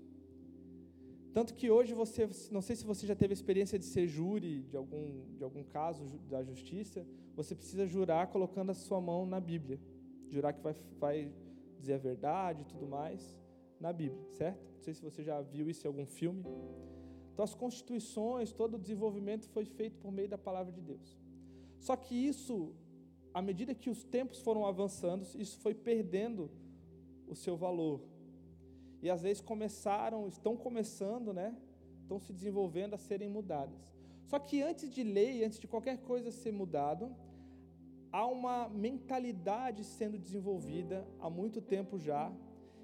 Tanto 1.33 1.53
que 1.53 1.71
hoje 1.71 1.93
você, 1.93 2.29
não 2.51 2.61
sei 2.61 2.75
se 2.75 2.85
você 2.85 3.07
já 3.07 3.15
teve 3.15 3.31
a 3.31 3.39
experiência 3.39 3.79
de 3.79 3.85
ser 3.85 4.05
júri 4.05 4.63
de 4.63 4.75
algum, 4.75 5.23
de 5.37 5.43
algum 5.45 5.63
caso 5.63 6.19
da 6.29 6.43
justiça, 6.43 7.07
você 7.35 7.55
precisa 7.55 7.85
jurar 7.85 8.27
colocando 8.27 8.71
a 8.71 8.73
sua 8.73 8.99
mão 8.99 9.25
na 9.25 9.39
Bíblia. 9.39 9.79
Jurar 10.29 10.53
que 10.53 10.61
vai, 10.61 10.75
vai 10.99 11.33
dizer 11.79 11.93
a 11.93 11.97
verdade 11.97 12.61
e 12.61 12.65
tudo 12.65 12.87
mais, 12.87 13.37
na 13.79 13.91
Bíblia, 13.91 14.23
certo? 14.33 14.61
Não 14.75 14.81
sei 14.81 14.93
se 14.93 15.01
você 15.01 15.23
já 15.23 15.41
viu 15.41 15.69
isso 15.69 15.85
em 15.85 15.89
algum 15.89 16.05
filme. 16.05 16.43
Então, 17.33 17.43
as 17.43 17.53
constituições, 17.53 18.51
todo 18.51 18.75
o 18.75 18.79
desenvolvimento 18.79 19.47
foi 19.49 19.65
feito 19.65 19.97
por 19.97 20.11
meio 20.11 20.29
da 20.29 20.37
palavra 20.37 20.71
de 20.71 20.81
Deus. 20.81 21.17
Só 21.79 21.95
que 21.95 22.13
isso, 22.15 22.73
à 23.33 23.41
medida 23.41 23.73
que 23.73 23.89
os 23.89 24.03
tempos 24.03 24.39
foram 24.39 24.65
avançando, 24.65 25.25
isso 25.35 25.57
foi 25.59 25.73
perdendo 25.73 26.51
o 27.27 27.35
seu 27.35 27.57
valor. 27.57 28.01
E 29.01 29.09
às 29.09 29.21
vezes 29.21 29.41
começaram, 29.41 30.27
estão 30.27 30.55
começando, 30.55 31.33
né? 31.33 31.57
Estão 32.01 32.19
se 32.19 32.31
desenvolvendo 32.31 32.93
a 32.93 32.97
serem 32.97 33.29
mudadas. 33.29 33.79
Só 34.31 34.39
que 34.39 34.61
antes 34.61 34.89
de 34.89 35.03
lei, 35.03 35.43
antes 35.43 35.59
de 35.59 35.67
qualquer 35.67 35.97
coisa 35.97 36.31
ser 36.31 36.53
mudado, 36.53 37.13
há 38.13 38.25
uma 38.25 38.69
mentalidade 38.69 39.83
sendo 39.83 40.17
desenvolvida 40.17 41.05
há 41.19 41.29
muito 41.29 41.59
tempo 41.59 41.99
já, 41.99 42.31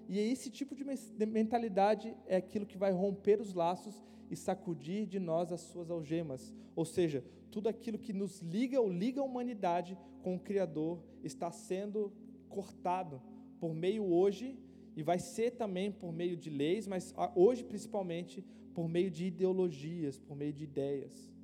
e 0.09 0.19
esse 0.19 0.49
tipo 0.49 0.75
de 0.75 0.83
mentalidade 1.25 2.13
é 2.25 2.35
aquilo 2.35 2.65
que 2.65 2.77
vai 2.77 2.91
romper 2.91 3.39
os 3.39 3.53
laços 3.53 4.03
e 4.29 4.35
sacudir 4.35 5.07
de 5.07 5.19
nós 5.19 5.53
as 5.53 5.61
suas 5.61 5.89
algemas. 5.89 6.53
Ou 6.75 6.83
seja, 6.83 7.23
tudo 7.49 7.69
aquilo 7.69 7.97
que 7.97 8.11
nos 8.11 8.41
liga 8.41 8.81
ou 8.81 8.91
liga 8.91 9.21
a 9.21 9.23
humanidade 9.23 9.97
com 10.23 10.35
o 10.35 10.39
Criador 10.41 11.01
está 11.23 11.49
sendo 11.49 12.11
cortado 12.49 13.21
por 13.57 13.73
meio 13.73 14.03
hoje, 14.03 14.59
e 14.97 15.01
vai 15.01 15.17
ser 15.17 15.51
também 15.51 15.93
por 15.93 16.11
meio 16.11 16.35
de 16.35 16.49
leis, 16.49 16.85
mas 16.87 17.15
hoje 17.33 17.63
principalmente 17.63 18.43
por 18.73 18.89
meio 18.89 19.09
de 19.09 19.27
ideologias, 19.27 20.19
por 20.19 20.35
meio 20.35 20.51
de 20.51 20.65
ideias. 20.65 21.36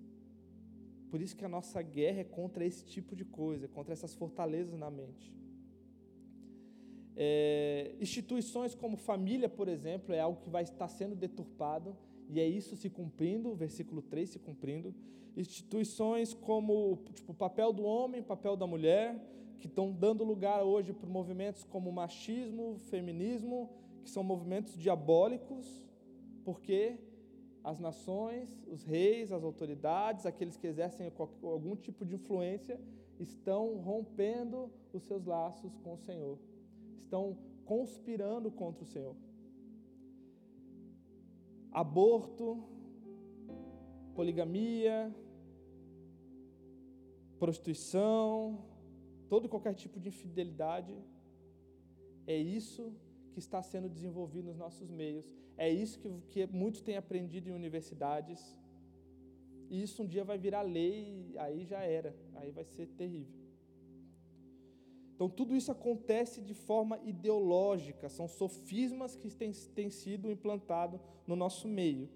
Por 1.13 1.21
isso 1.21 1.37
que 1.37 1.45
a 1.45 1.47
nossa 1.47 1.79
guerra 1.79 2.21
é 2.21 2.23
contra 2.23 2.65
esse 2.65 2.83
tipo 2.83 3.15
de 3.15 3.23
coisa, 3.23 3.67
contra 3.67 3.93
essas 3.93 4.15
fortalezas 4.15 4.75
na 4.79 4.89
mente. 4.89 5.31
É, 7.15 7.93
instituições 8.01 8.73
como 8.73 8.97
família, 8.97 9.47
por 9.47 9.67
exemplo, 9.67 10.15
é 10.15 10.19
algo 10.19 10.41
que 10.41 10.49
vai 10.49 10.63
estar 10.63 10.87
sendo 10.87 11.15
deturpado, 11.15 11.95
e 12.27 12.39
é 12.39 12.47
isso 12.47 12.75
se 12.75 12.89
cumprindo, 12.89 13.53
versículo 13.53 14.01
3 14.01 14.27
se 14.27 14.39
cumprindo. 14.39 14.91
Instituições 15.37 16.33
como 16.33 16.97
tipo, 17.13 17.31
o 17.31 17.35
papel 17.35 17.71
do 17.71 17.83
homem, 17.83 18.21
o 18.21 18.23
papel 18.23 18.55
da 18.55 18.65
mulher, 18.65 19.23
que 19.59 19.67
estão 19.67 19.91
dando 19.91 20.23
lugar 20.23 20.63
hoje 20.63 20.93
para 20.93 21.07
movimentos 21.07 21.63
como 21.63 21.91
machismo, 21.91 22.79
feminismo, 22.89 23.69
que 24.03 24.09
são 24.09 24.23
movimentos 24.23 24.75
diabólicos, 24.75 25.85
porque 26.43 26.97
as 27.63 27.79
nações, 27.79 28.53
os 28.67 28.83
reis, 28.83 29.31
as 29.31 29.43
autoridades, 29.43 30.25
aqueles 30.25 30.57
que 30.57 30.67
exercem 30.67 31.11
algum 31.41 31.75
tipo 31.75 32.05
de 32.05 32.15
influência, 32.15 32.79
estão 33.19 33.77
rompendo 33.77 34.69
os 34.91 35.03
seus 35.03 35.25
laços 35.25 35.77
com 35.77 35.93
o 35.93 35.97
Senhor, 35.97 36.37
estão 36.97 37.37
conspirando 37.65 38.51
contra 38.51 38.83
o 38.83 38.87
Senhor. 38.87 39.15
Aborto, 41.71 42.61
poligamia, 44.13 45.15
prostituição, 47.39 48.63
todo 49.29 49.45
e 49.45 49.49
qualquer 49.49 49.73
tipo 49.73 49.99
de 49.99 50.09
infidelidade, 50.09 50.93
é 52.27 52.37
isso 52.37 52.93
que 53.09 53.12
está 53.39 53.61
sendo 53.61 53.89
desenvolvido 53.89 54.47
nos 54.47 54.57
nossos 54.57 54.89
meios. 54.89 55.29
É 55.57 55.69
isso 55.69 55.99
que, 55.99 56.09
que 56.29 56.47
muitos 56.47 56.81
têm 56.81 56.97
aprendido 56.97 57.49
em 57.49 57.53
universidades. 57.53 58.57
E 59.69 59.81
isso 59.81 60.03
um 60.03 60.07
dia 60.07 60.23
vai 60.23 60.37
virar 60.37 60.61
lei, 60.61 61.33
aí 61.37 61.65
já 61.65 61.81
era, 61.81 62.15
aí 62.35 62.51
vai 62.51 62.65
ser 62.65 62.87
terrível. 62.87 63.43
Então, 65.15 65.29
tudo 65.29 65.55
isso 65.55 65.71
acontece 65.71 66.41
de 66.41 66.53
forma 66.53 66.99
ideológica, 67.03 68.09
são 68.09 68.27
sofismas 68.27 69.15
que 69.15 69.29
têm, 69.29 69.51
têm 69.51 69.89
sido 69.89 70.29
implantados 70.29 70.99
no 71.25 71.35
nosso 71.35 71.67
meio. 71.67 72.09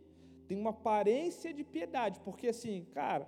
Tem 0.47 0.57
uma 0.57 0.71
aparência 0.71 1.53
de 1.53 1.63
piedade, 1.63 2.19
porque 2.21 2.47
assim, 2.47 2.85
cara, 2.91 3.27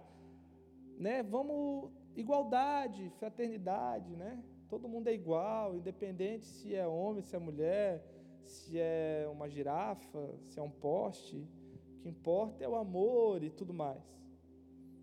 né, 0.97 1.21
vamos, 1.21 1.91
igualdade, 2.15 3.12
fraternidade, 3.19 4.15
né? 4.15 4.43
Todo 4.69 4.88
mundo 4.88 5.08
é 5.08 5.13
igual, 5.13 5.75
independente 5.75 6.45
se 6.45 6.75
é 6.75 6.88
homem, 6.88 7.23
se 7.23 7.36
é 7.36 7.39
mulher, 7.39 8.05
se 8.43 8.79
é 8.79 9.27
uma 9.32 9.49
girafa, 9.49 10.36
se 10.47 10.60
é 10.60 10.63
um 10.63 10.69
poste. 10.69 11.38
O 11.97 12.01
que 12.01 12.08
importa 12.08 12.63
é 12.63 12.69
o 12.69 12.75
amor 12.75 13.43
e 13.43 13.49
tudo 13.49 13.73
mais. 13.73 14.03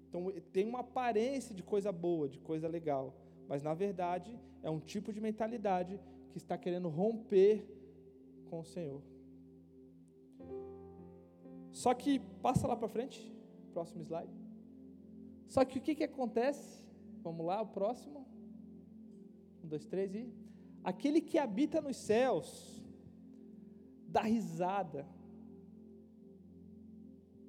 Então 0.09 0.33
tem 0.53 0.67
uma 0.67 0.81
aparência 0.81 1.55
de 1.55 1.63
coisa 1.63 1.91
boa, 1.93 2.29
de 2.29 2.39
coisa 2.39 2.69
legal, 2.69 3.15
mas 3.49 3.63
na 3.63 3.75
verdade 3.75 4.39
é 4.63 4.71
um 4.71 4.81
tipo 4.81 5.13
de 5.13 5.21
mentalidade 5.21 6.01
que 6.31 6.39
está 6.39 6.57
querendo 6.57 6.89
romper 6.89 7.67
com 8.49 8.61
o 8.61 8.65
Senhor. 8.65 9.03
Só 11.73 11.93
que 11.93 12.19
passa 12.41 12.67
lá 12.67 12.77
para 12.77 12.89
frente, 12.89 13.31
próximo 13.73 14.03
slide. 14.03 14.33
Só 15.47 15.65
que 15.65 15.79
o 15.79 15.83
que, 15.83 15.95
que 15.95 16.05
acontece? 16.05 16.83
Vamos 17.23 17.45
lá, 17.45 17.61
o 17.61 17.67
próximo. 17.67 18.26
Um, 19.67 19.69
dois, 19.69 19.85
três 19.85 20.15
e. 20.15 20.33
Aquele 20.83 21.21
que 21.21 21.39
habita 21.39 21.81
nos 21.81 21.97
céus, 21.97 22.83
dá 24.09 24.23
risada. 24.23 25.05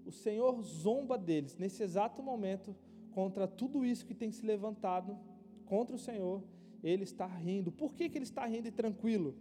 O 0.03 0.11
Senhor 0.11 0.59
zomba 0.63 1.17
deles 1.17 1.55
nesse 1.57 1.83
exato 1.83 2.23
momento 2.23 2.75
contra 3.11 3.47
tudo 3.47 3.85
isso 3.85 4.05
que 4.05 4.15
tem 4.15 4.31
se 4.31 4.45
levantado 4.45 5.17
contra 5.65 5.95
o 5.95 5.99
Senhor. 5.99 6.43
Ele 6.83 7.03
está 7.03 7.27
rindo. 7.27 7.71
Por 7.71 7.93
que, 7.93 8.09
que 8.09 8.17
ele 8.17 8.23
está 8.23 8.45
rindo 8.45 8.67
e 8.67 8.71
tranquilo? 8.71 9.35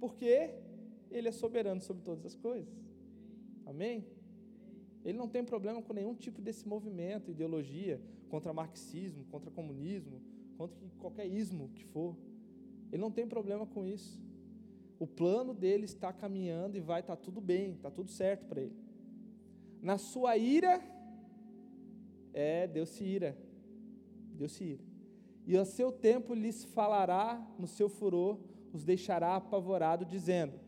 Porque 0.00 0.54
ele 1.10 1.28
é 1.28 1.32
soberano 1.32 1.82
sobre 1.82 2.02
todas 2.02 2.24
as 2.24 2.34
coisas. 2.34 2.72
Amém? 3.66 4.06
Ele 5.04 5.18
não 5.18 5.28
tem 5.28 5.44
problema 5.44 5.82
com 5.82 5.92
nenhum 5.92 6.14
tipo 6.14 6.40
desse 6.40 6.66
movimento, 6.66 7.30
ideologia, 7.30 8.00
contra 8.28 8.52
marxismo, 8.52 9.24
contra 9.30 9.50
comunismo, 9.50 10.20
contra 10.58 10.76
qualquer 10.98 11.26
ismo 11.26 11.70
que 11.74 11.84
for. 11.84 12.16
Ele 12.90 13.00
não 13.00 13.12
tem 13.12 13.26
problema 13.26 13.64
com 13.64 13.84
isso. 13.84 14.20
O 14.98 15.06
plano 15.06 15.54
dele 15.54 15.84
está 15.84 16.12
caminhando 16.12 16.76
e 16.76 16.80
vai 16.80 17.00
estar 17.00 17.14
tá 17.14 17.22
tudo 17.22 17.40
bem, 17.40 17.74
está 17.74 17.90
tudo 17.90 18.10
certo 18.10 18.44
para 18.46 18.60
ele. 18.60 18.76
Na 19.80 19.96
sua 19.96 20.36
ira, 20.36 20.82
é, 22.34 22.66
Deus 22.66 22.88
se 22.88 23.04
ira. 23.04 23.38
Deus 24.34 24.52
se 24.52 24.64
ira. 24.64 24.82
E 25.46 25.56
a 25.56 25.64
seu 25.64 25.92
tempo 25.92 26.34
lhes 26.34 26.64
falará 26.64 27.40
no 27.56 27.68
seu 27.68 27.88
furor, 27.88 28.38
os 28.72 28.84
deixará 28.84 29.36
apavorado, 29.36 30.04
dizendo: 30.04 30.58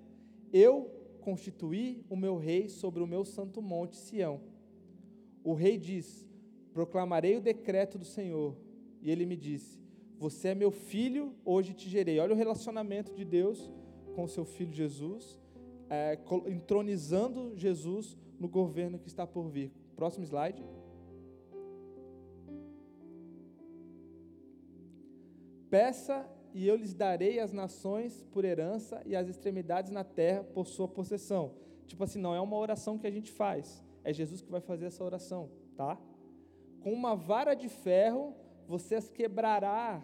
Eu 0.52 0.88
constituí 1.20 2.04
o 2.08 2.16
meu 2.16 2.38
rei 2.38 2.68
sobre 2.68 3.02
o 3.02 3.06
meu 3.06 3.24
santo 3.24 3.60
monte 3.60 3.96
Sião. 3.96 4.40
O 5.42 5.52
rei 5.52 5.76
diz: 5.76 6.26
Proclamarei 6.72 7.36
o 7.36 7.40
decreto 7.42 7.98
do 7.98 8.04
Senhor. 8.04 8.56
E 9.02 9.10
ele 9.10 9.26
me 9.26 9.36
disse: 9.36 9.79
Você 10.20 10.48
é 10.48 10.54
meu 10.54 10.70
filho, 10.70 11.34
hoje 11.46 11.72
te 11.72 11.88
gerei. 11.88 12.20
Olha 12.20 12.34
o 12.34 12.36
relacionamento 12.36 13.14
de 13.14 13.24
Deus 13.24 13.72
com 14.14 14.24
o 14.24 14.28
seu 14.28 14.44
filho 14.44 14.70
Jesus, 14.70 15.40
é, 15.88 16.18
entronizando 16.46 17.56
Jesus 17.56 18.18
no 18.38 18.46
governo 18.46 18.98
que 18.98 19.08
está 19.08 19.26
por 19.26 19.48
vir. 19.48 19.72
Próximo 19.96 20.22
slide. 20.26 20.62
Peça 25.70 26.28
e 26.52 26.68
eu 26.68 26.76
lhes 26.76 26.92
darei 26.92 27.40
as 27.40 27.50
nações 27.50 28.22
por 28.30 28.44
herança 28.44 29.00
e 29.06 29.16
as 29.16 29.26
extremidades 29.26 29.90
na 29.90 30.04
terra 30.04 30.44
por 30.44 30.66
sua 30.66 30.86
possessão. 30.86 31.54
Tipo 31.86 32.04
assim, 32.04 32.20
não 32.20 32.34
é 32.34 32.40
uma 32.42 32.58
oração 32.58 32.98
que 32.98 33.06
a 33.06 33.10
gente 33.10 33.32
faz, 33.32 33.82
é 34.04 34.12
Jesus 34.12 34.42
que 34.42 34.50
vai 34.50 34.60
fazer 34.60 34.84
essa 34.84 35.02
oração, 35.02 35.48
tá? 35.74 35.98
Com 36.82 36.92
uma 36.92 37.16
vara 37.16 37.54
de 37.54 37.70
ferro 37.70 38.34
você 38.70 38.94
as 38.94 39.08
quebrará. 39.08 40.00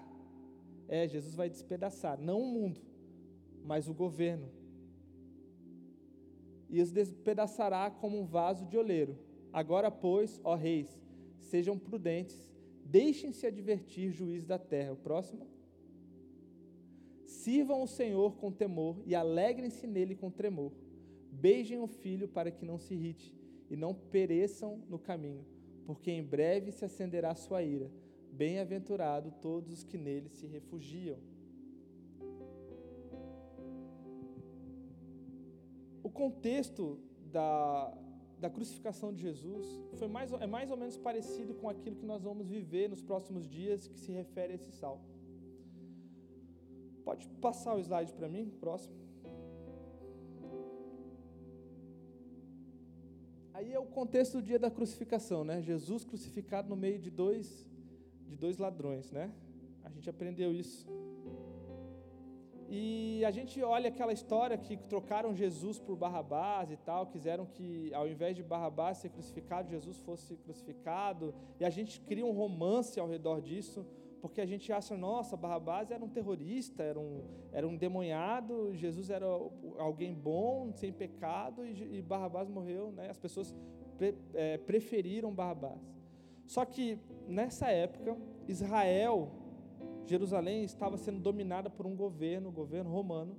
É, 0.88 1.06
Jesus 1.08 1.34
vai 1.34 1.48
despedaçar, 1.48 2.20
não 2.20 2.40
o 2.40 2.46
mundo, 2.46 2.80
mas 3.64 3.88
o 3.88 3.94
governo. 3.94 4.48
E 6.68 6.80
os 6.80 6.90
despedaçará 6.90 7.90
como 7.90 8.18
um 8.18 8.24
vaso 8.24 8.66
de 8.66 8.76
oleiro. 8.76 9.16
Agora, 9.52 9.90
pois, 9.90 10.40
ó 10.44 10.54
reis, 10.54 11.00
sejam 11.38 11.78
prudentes, 11.78 12.54
deixem-se 12.84 13.46
advertir, 13.46 14.10
juiz 14.12 14.44
da 14.44 14.58
terra. 14.58 14.92
O 14.92 14.96
próximo. 14.96 15.46
Sirvam 17.24 17.82
o 17.82 17.86
Senhor 17.86 18.36
com 18.36 18.50
temor 18.50 19.00
e 19.04 19.14
alegrem-se 19.14 19.86
nele 19.86 20.14
com 20.14 20.30
tremor. 20.30 20.72
Beijem 21.30 21.80
o 21.80 21.86
filho 21.86 22.28
para 22.28 22.50
que 22.50 22.64
não 22.64 22.78
se 22.78 22.94
irrite 22.94 23.36
e 23.68 23.76
não 23.76 23.94
pereçam 23.94 24.80
no 24.88 24.98
caminho, 24.98 25.44
porque 25.84 26.10
em 26.10 26.22
breve 26.22 26.70
se 26.70 26.84
acenderá 26.84 27.34
sua 27.34 27.62
ira. 27.62 27.90
Bem-aventurado 28.42 29.30
todos 29.40 29.72
os 29.72 29.82
que 29.82 29.96
nele 29.96 30.28
se 30.28 30.46
refugiam. 30.46 31.18
O 36.02 36.10
contexto 36.10 36.98
da, 37.32 37.96
da 38.38 38.50
crucificação 38.50 39.12
de 39.12 39.22
Jesus 39.22 39.64
foi 39.94 40.08
mais, 40.08 40.30
é 40.32 40.46
mais 40.46 40.70
ou 40.70 40.76
menos 40.76 40.98
parecido 40.98 41.54
com 41.54 41.68
aquilo 41.68 41.96
que 41.96 42.04
nós 42.04 42.22
vamos 42.22 42.46
viver 42.46 42.90
nos 42.90 43.00
próximos 43.00 43.48
dias 43.48 43.88
que 43.88 43.98
se 43.98 44.12
refere 44.12 44.52
a 44.52 44.56
esse 44.56 44.70
salmo. 44.72 45.04
Pode 47.04 47.26
passar 47.40 47.74
o 47.74 47.80
slide 47.80 48.12
para 48.12 48.28
mim, 48.28 48.50
próximo. 48.60 48.96
Aí 53.54 53.72
é 53.72 53.78
o 53.78 53.86
contexto 53.86 54.34
do 54.38 54.42
dia 54.42 54.58
da 54.58 54.70
crucificação, 54.70 55.42
né? 55.42 55.62
Jesus 55.62 56.04
crucificado 56.04 56.68
no 56.68 56.76
meio 56.76 56.98
de 56.98 57.10
dois 57.10 57.66
de 58.26 58.36
dois 58.36 58.58
ladrões, 58.58 59.10
né? 59.10 59.32
A 59.84 59.90
gente 59.90 60.08
aprendeu 60.10 60.52
isso. 60.52 60.86
E 62.68 63.24
a 63.24 63.30
gente 63.30 63.62
olha 63.62 63.88
aquela 63.88 64.12
história 64.12 64.58
que 64.58 64.76
trocaram 64.76 65.32
Jesus 65.32 65.78
por 65.78 65.96
Barrabás 65.96 66.70
e 66.70 66.76
tal, 66.76 67.06
quiseram 67.06 67.46
que 67.46 67.94
ao 67.94 68.08
invés 68.08 68.34
de 68.34 68.42
Barrabás 68.42 68.98
ser 68.98 69.10
crucificado, 69.10 69.70
Jesus 69.70 69.98
fosse 69.98 70.36
crucificado, 70.38 71.32
e 71.60 71.64
a 71.64 71.70
gente 71.70 72.00
cria 72.00 72.26
um 72.26 72.32
romance 72.32 72.98
ao 72.98 73.08
redor 73.08 73.40
disso, 73.40 73.86
porque 74.20 74.40
a 74.40 74.46
gente 74.46 74.72
acha, 74.72 74.96
nossa, 74.96 75.36
Barrabás 75.36 75.92
era 75.92 76.04
um 76.04 76.08
terrorista, 76.08 76.82
era 76.82 76.98
um, 76.98 77.22
era 77.52 77.68
um 77.68 77.76
demoniado, 77.76 78.74
Jesus 78.74 79.10
era 79.10 79.26
alguém 79.78 80.12
bom, 80.12 80.72
sem 80.72 80.92
pecado, 80.92 81.64
e, 81.64 81.98
e 81.98 82.02
Barrabás 82.02 82.48
morreu, 82.48 82.90
né? 82.90 83.08
as 83.08 83.18
pessoas 83.18 83.54
pre, 83.96 84.16
é, 84.34 84.58
preferiram 84.58 85.32
Barrabás. 85.32 85.95
Só 86.46 86.64
que 86.64 86.98
nessa 87.28 87.68
época, 87.68 88.16
Israel 88.48 89.30
Jerusalém 90.06 90.62
estava 90.64 90.96
sendo 90.96 91.20
dominada 91.20 91.68
por 91.68 91.84
um 91.84 91.96
governo, 91.96 92.48
o 92.48 92.52
governo 92.52 92.90
romano. 92.90 93.36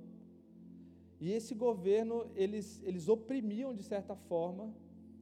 E 1.20 1.32
esse 1.32 1.54
governo, 1.54 2.30
eles, 2.36 2.80
eles 2.84 3.08
oprimiam, 3.08 3.74
de 3.74 3.82
certa 3.82 4.14
forma, 4.14 4.72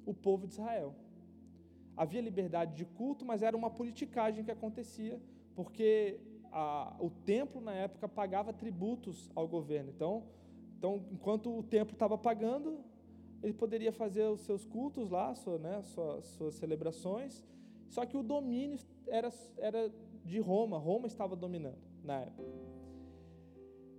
o 0.05 0.13
povo 0.13 0.47
de 0.47 0.55
Israel. 0.55 0.95
Havia 1.97 2.21
liberdade 2.21 2.75
de 2.75 2.85
culto, 2.85 3.25
mas 3.25 3.43
era 3.43 3.57
uma 3.57 3.71
politicagem 3.71 4.45
que 4.45 4.51
acontecia, 4.51 5.19
porque 5.55 6.21
a, 6.53 6.95
o 7.01 7.09
templo, 7.09 7.61
na 7.61 7.73
época, 7.73 8.09
pagava 8.09 8.53
tributos 8.53 9.31
ao 9.35 9.49
governo. 9.49 9.91
Então, 9.95 10.25
então 10.77 11.07
enquanto 11.11 11.57
o 11.57 11.63
templo 11.63 11.95
estava 11.95 12.19
pagando, 12.19 12.81
ele 13.43 13.55
poderia 13.55 13.93
fazer 13.93 14.25
os 14.29 14.41
seus 14.41 14.67
cultos 14.67 15.11
lá, 15.11 15.35
sua, 15.35 15.59
né, 15.59 15.81
suas, 15.83 16.27
suas 16.27 16.55
celebrações, 16.57 17.43
só 17.89 18.05
que 18.05 18.17
o 18.17 18.23
domínio 18.23 18.79
era, 19.07 19.33
era 19.59 19.93
de 20.25 20.39
Roma, 20.41 20.79
Roma 20.79 21.07
estava 21.07 21.37
dominando 21.37 21.79
na 22.03 22.21
época. 22.21 22.49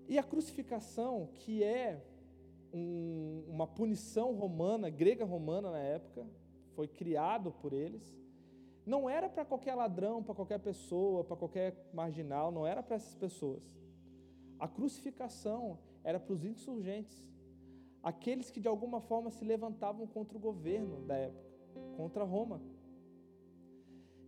E 0.08 0.18
a 0.18 0.24
crucificação, 0.24 1.30
que 1.34 1.64
é 1.64 2.02
um, 2.74 3.44
uma 3.48 3.68
punição 3.68 4.34
romana, 4.34 4.90
grega 4.90 5.26
romana 5.26 5.72
na 5.72 5.80
época, 5.80 6.26
foi 6.76 6.88
criado 6.88 7.52
por 7.52 7.74
eles, 7.74 8.18
não 8.86 9.10
era 9.10 9.28
para 9.28 9.44
qualquer 9.44 9.76
ladrão, 9.76 10.24
para 10.24 10.34
qualquer 10.34 10.60
pessoa, 10.60 11.24
para 11.24 11.36
qualquer 11.36 11.90
marginal, 11.94 12.52
não 12.52 12.66
era 12.66 12.82
para 12.82 12.96
essas 12.96 13.16
pessoas. 13.16 13.64
A 14.58 14.68
crucificação 14.68 15.78
era 16.04 16.20
para 16.20 16.34
os 16.34 16.46
insurgentes, 16.46 17.28
aqueles 18.02 18.50
que 18.50 18.62
de 18.62 18.68
alguma 18.68 19.02
forma 19.02 19.30
se 19.30 19.44
levantavam 19.44 20.08
contra 20.08 20.38
o 20.38 20.40
governo 20.40 21.02
da 21.06 21.16
época, 21.16 21.50
contra 21.98 22.24
Roma. 22.24 22.62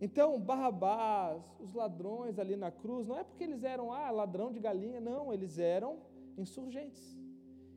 Então, 0.00 0.40
Barrabás, 0.40 1.42
os 1.60 1.74
ladrões 1.74 2.38
ali 2.38 2.56
na 2.56 2.70
cruz, 2.70 3.06
não 3.06 3.18
é 3.18 3.22
porque 3.22 3.44
eles 3.44 3.62
eram, 3.62 3.92
ah, 3.92 4.10
ladrão 4.10 4.50
de 4.50 4.58
galinha, 4.58 4.98
não, 4.98 5.32
eles 5.32 5.58
eram 5.58 5.98
insurgentes. 6.38 7.18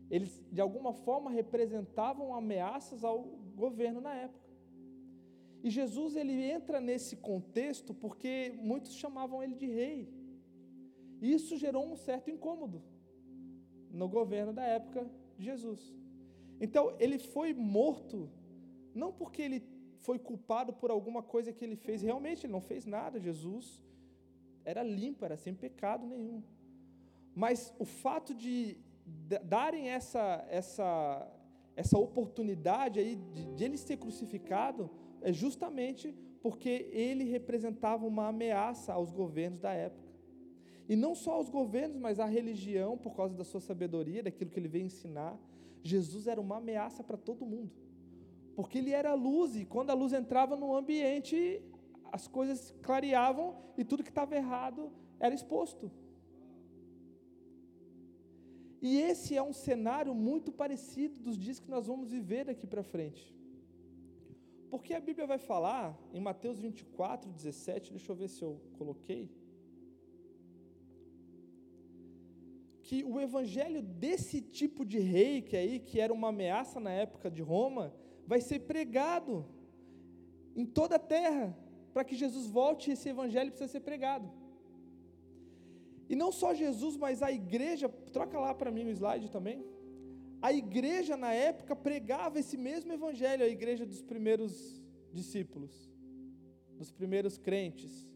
Eles, 0.09 0.41
de 0.51 0.61
alguma 0.61 0.93
forma, 0.93 1.30
representavam 1.30 2.34
ameaças 2.34 3.03
ao 3.03 3.24
governo 3.55 3.99
na 3.99 4.13
época. 4.13 4.43
E 5.63 5.69
Jesus, 5.69 6.15
ele 6.15 6.34
entra 6.43 6.80
nesse 6.80 7.17
contexto 7.17 7.93
porque 7.93 8.53
muitos 8.61 8.95
chamavam 8.95 9.41
ele 9.43 9.55
de 9.55 9.65
rei. 9.65 10.07
Isso 11.21 11.57
gerou 11.57 11.86
um 11.86 11.95
certo 11.95 12.30
incômodo 12.30 12.82
no 13.89 14.07
governo 14.07 14.53
da 14.53 14.63
época 14.63 15.09
de 15.38 15.45
Jesus. 15.45 15.93
Então, 16.59 16.95
ele 16.99 17.17
foi 17.17 17.53
morto, 17.53 18.30
não 18.93 19.11
porque 19.11 19.41
ele 19.41 19.72
foi 20.06 20.18
culpado 20.20 20.72
por 20.74 20.89
alguma 20.91 21.22
coisa 21.34 21.54
que 21.54 21.64
ele 21.66 21.76
fez. 21.76 22.01
Realmente, 22.01 22.45
ele 22.45 22.54
não 22.54 22.62
fez 22.62 22.86
nada. 22.86 23.20
Jesus 23.20 23.82
era 24.66 24.84
limpo, 24.84 25.26
era 25.26 25.38
sem 25.38 25.54
pecado 25.54 26.06
nenhum. 26.06 26.41
Mas 27.36 27.74
o 27.80 27.86
fato 27.86 28.34
de 28.34 28.78
darem 29.43 29.89
essa, 29.89 30.45
essa, 30.49 31.28
essa 31.76 31.97
oportunidade 31.97 32.99
aí 32.99 33.16
de, 33.16 33.45
de 33.56 33.64
ele 33.64 33.78
ser 33.78 33.97
crucificado 33.97 34.89
é 35.22 35.32
justamente 35.32 36.14
porque 36.41 36.89
ele 36.91 37.24
representava 37.24 38.06
uma 38.06 38.28
ameaça 38.28 38.93
aos 38.93 39.12
governos 39.12 39.60
da 39.60 39.72
época. 39.72 40.12
E 40.88 40.95
não 40.95 41.16
só 41.16 41.36
aos 41.36 41.49
governos, 41.49 41.97
mas 41.97 42.20
à 42.20 42.26
religião, 42.26 42.97
por 42.97 43.16
causa 43.16 43.34
da 43.34 43.45
sua 43.45 43.62
sabedoria, 43.62 44.22
daquilo 44.22 44.51
que 44.51 44.60
ele 44.60 44.68
veio 44.68 44.86
ensinar. 44.86 45.39
Jesus 45.82 46.28
era 46.28 46.41
uma 46.41 46.58
ameaça 46.58 47.01
para 47.04 47.18
todo 47.18 47.45
mundo. 47.45 47.72
Porque 48.56 48.78
ele 48.78 48.91
era 48.91 49.14
luz, 49.14 49.56
e 49.56 49.66
quando 49.66 49.89
a 49.89 49.93
luz 49.93 50.14
entrava 50.14 50.56
no 50.56 50.76
ambiente, 50.76 51.62
as 52.12 52.28
coisas 52.28 52.74
clareavam 52.82 53.56
e 53.78 53.84
tudo 53.84 54.04
que 54.04 54.10
estava 54.10 54.36
errado 54.36 54.91
era 55.20 55.34
exposto. 55.34 55.91
E 58.82 58.97
esse 58.97 59.36
é 59.36 59.41
um 59.41 59.54
cenário 59.54 60.14
muito 60.14 60.51
parecido 60.51 61.20
dos 61.20 61.38
dias 61.38 61.60
que 61.60 61.70
nós 61.70 61.88
vamos 61.88 62.12
viver 62.12 62.45
daqui 62.45 62.68
para 62.68 62.84
frente. 62.84 63.34
Porque 64.70 64.93
a 64.93 64.99
Bíblia 64.99 65.26
vai 65.26 65.38
falar 65.38 65.97
em 66.14 66.20
Mateus 66.20 66.60
24, 66.60 67.32
17, 67.32 67.91
deixa 67.91 68.12
eu 68.12 68.16
ver 68.16 68.28
se 68.28 68.41
eu 68.43 68.60
coloquei. 68.78 69.32
Que 72.82 73.04
o 73.06 73.22
evangelho 73.22 73.82
desse 73.82 74.41
tipo 74.41 74.84
de 74.84 74.99
rei, 74.99 75.41
que 75.41 75.56
aí, 75.56 75.80
que 75.80 75.99
era 75.99 76.12
uma 76.12 76.30
ameaça 76.30 76.80
na 76.80 76.91
época 76.91 77.32
de 77.32 77.41
Roma, 77.41 77.93
vai 78.26 78.41
ser 78.41 78.59
pregado 78.59 79.45
em 80.55 80.65
toda 80.65 80.95
a 80.95 80.99
terra. 80.99 81.57
Para 81.93 82.03
que 82.03 82.15
Jesus 82.15 82.47
volte, 82.47 82.91
esse 82.91 83.09
evangelho 83.09 83.51
precisa 83.51 83.71
ser 83.71 83.82
pregado. 83.82 84.30
E 86.09 86.15
não 86.15 86.32
só 86.32 86.53
Jesus, 86.53 86.97
mas 86.97 87.21
a 87.21 87.32
igreja, 87.32 87.88
troca 88.11 88.39
lá 88.39 88.53
para 88.53 88.71
mim 88.71 88.86
o 88.86 88.89
slide 88.89 89.30
também. 89.30 89.63
A 90.41 90.51
igreja 90.51 91.15
na 91.15 91.34
época 91.34 91.76
pregava 91.76 92.39
esse 92.39 92.57
mesmo 92.57 92.91
evangelho, 92.91 93.45
a 93.45 93.47
igreja 93.47 93.86
dos 93.86 94.01
primeiros 94.01 94.82
discípulos, 95.11 95.71
dos 96.78 96.91
primeiros 96.91 97.38
crentes. 97.38 98.11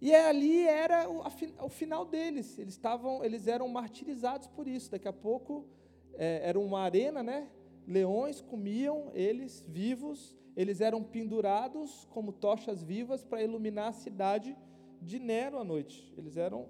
E 0.00 0.14
ali 0.14 0.66
era 0.66 1.08
o, 1.10 1.22
a, 1.22 1.32
o 1.64 1.68
final 1.68 2.04
deles. 2.04 2.58
Eles 2.58 2.74
estavam, 2.74 3.24
eles 3.24 3.48
eram 3.48 3.66
martirizados 3.68 4.46
por 4.46 4.68
isso. 4.68 4.90
Daqui 4.90 5.08
a 5.08 5.12
pouco 5.12 5.66
é, 6.14 6.42
era 6.44 6.60
uma 6.60 6.80
arena, 6.80 7.22
né? 7.22 7.50
Leões 7.86 8.40
comiam 8.40 9.10
eles 9.14 9.64
vivos, 9.68 10.34
eles 10.56 10.80
eram 10.80 11.02
pendurados 11.02 12.06
como 12.10 12.32
tochas 12.32 12.82
vivas 12.82 13.24
para 13.24 13.42
iluminar 13.42 13.88
a 13.88 13.92
cidade 13.92 14.56
de 15.00 15.18
Nero 15.18 15.58
à 15.58 15.64
noite. 15.64 16.12
Eles 16.16 16.36
eram 16.36 16.68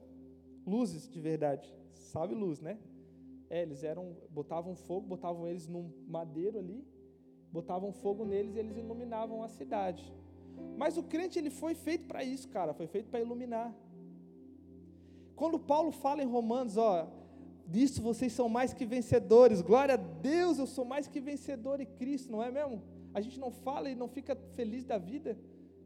luzes 0.67 1.09
de 1.09 1.21
verdade, 1.21 1.73
sabe 1.95 2.35
luz, 2.35 2.61
né? 2.61 2.79
É, 3.49 3.62
eles 3.62 3.85
eram, 3.85 4.17
botavam 4.31 4.75
fogo, 4.75 5.07
botavam 5.07 5.47
eles 5.47 5.69
num 5.69 5.91
madeiro 6.07 6.59
ali, 6.59 6.85
botavam 7.53 7.93
fogo 7.93 8.25
neles 8.25 8.57
e 8.57 8.59
eles 8.59 8.77
iluminavam 8.77 9.43
a 9.43 9.49
cidade. 9.49 10.12
Mas 10.77 10.97
o 10.97 11.03
crente 11.03 11.39
ele 11.39 11.51
foi 11.51 11.75
feito 11.75 12.07
para 12.07 12.25
isso, 12.25 12.49
cara, 12.49 12.75
foi 12.75 12.87
feito 12.87 13.09
para 13.09 13.21
iluminar. 13.21 13.75
Quando 15.37 15.59
Paulo 15.59 15.93
fala 15.93 16.23
em 16.23 16.27
Romanos, 16.27 16.77
ó, 16.77 17.09
disso 17.67 18.03
vocês 18.03 18.33
são 18.33 18.49
mais 18.49 18.73
que 18.73 18.87
vencedores. 18.87 19.61
Glória 19.61 19.95
a 19.95 19.97
Deus, 19.97 20.59
eu 20.59 20.67
sou 20.67 20.85
mais 20.85 21.07
que 21.07 21.21
vencedor 21.21 21.81
em 21.81 21.87
Cristo, 21.87 22.31
não 22.31 22.43
é 22.43 22.51
mesmo? 22.51 22.83
A 23.12 23.21
gente 23.21 23.39
não 23.41 23.51
fala 23.51 23.91
e 23.91 23.95
não 23.95 24.09
fica 24.09 24.37
feliz 24.55 24.85
da 24.85 24.99
vida 24.99 25.39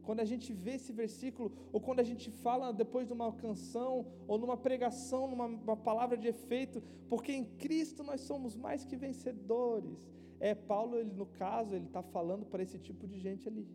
quando 0.03 0.19
a 0.19 0.25
gente 0.25 0.51
vê 0.51 0.71
esse 0.71 0.91
versículo, 0.91 1.51
ou 1.71 1.79
quando 1.79 1.99
a 1.99 2.03
gente 2.03 2.29
fala 2.31 2.73
depois 2.73 3.07
de 3.07 3.13
uma 3.13 3.31
canção, 3.31 4.05
ou 4.27 4.37
numa 4.37 4.57
pregação, 4.57 5.27
numa 5.27 5.77
palavra 5.77 6.17
de 6.17 6.27
efeito, 6.27 6.81
porque 7.07 7.31
em 7.31 7.45
Cristo 7.45 8.03
nós 8.03 8.21
somos 8.21 8.55
mais 8.55 8.83
que 8.83 8.95
vencedores. 8.95 10.09
É, 10.39 10.55
Paulo, 10.55 10.97
ele, 10.97 11.13
no 11.13 11.27
caso, 11.27 11.75
ele 11.75 11.85
está 11.85 12.01
falando 12.01 12.45
para 12.45 12.63
esse 12.63 12.79
tipo 12.79 13.07
de 13.07 13.19
gente 13.19 13.47
ali, 13.47 13.67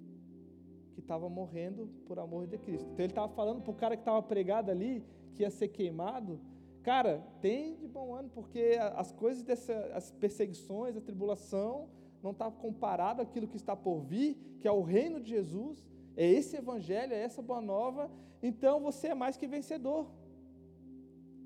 que 0.95 1.01
estava 1.01 1.29
morrendo 1.29 1.89
por 2.07 2.19
amor 2.19 2.47
de 2.47 2.59
Cristo. 2.59 2.89
Então 2.93 3.05
ele 3.05 3.13
estava 3.13 3.33
falando 3.33 3.63
para 3.63 3.71
o 3.71 3.75
cara 3.75 3.97
que 3.97 4.03
estava 4.03 4.21
pregado 4.21 4.71
ali, 4.71 5.05
que 5.35 5.43
ia 5.43 5.51
ser 5.51 5.69
queimado, 5.69 6.41
Cara, 6.87 7.21
tem 7.41 7.75
de 7.75 7.89
bom 7.89 8.15
ano, 8.15 8.31
porque 8.33 8.79
as 8.95 9.11
coisas 9.11 9.43
dessa, 9.43 9.75
as 9.93 10.13
perseguições, 10.13 10.97
a 10.97 11.01
tribulação, 11.01 11.89
não 12.23 12.31
está 12.31 12.49
comparado 12.49 13.21
àquilo 13.21 13.49
que 13.49 13.57
está 13.57 13.75
por 13.75 14.03
vir, 14.03 14.37
que 14.61 14.69
é 14.69 14.71
o 14.71 14.83
reino 14.83 15.21
de 15.21 15.31
Jesus, 15.31 15.85
é 16.17 16.25
esse 16.25 16.57
evangelho, 16.57 17.13
é 17.13 17.21
essa 17.21 17.43
boa 17.43 17.61
nova, 17.61 18.09
então 18.41 18.79
você 18.79 19.09
é 19.09 19.15
mais 19.17 19.37
que 19.37 19.49
vencedor. 19.49 20.09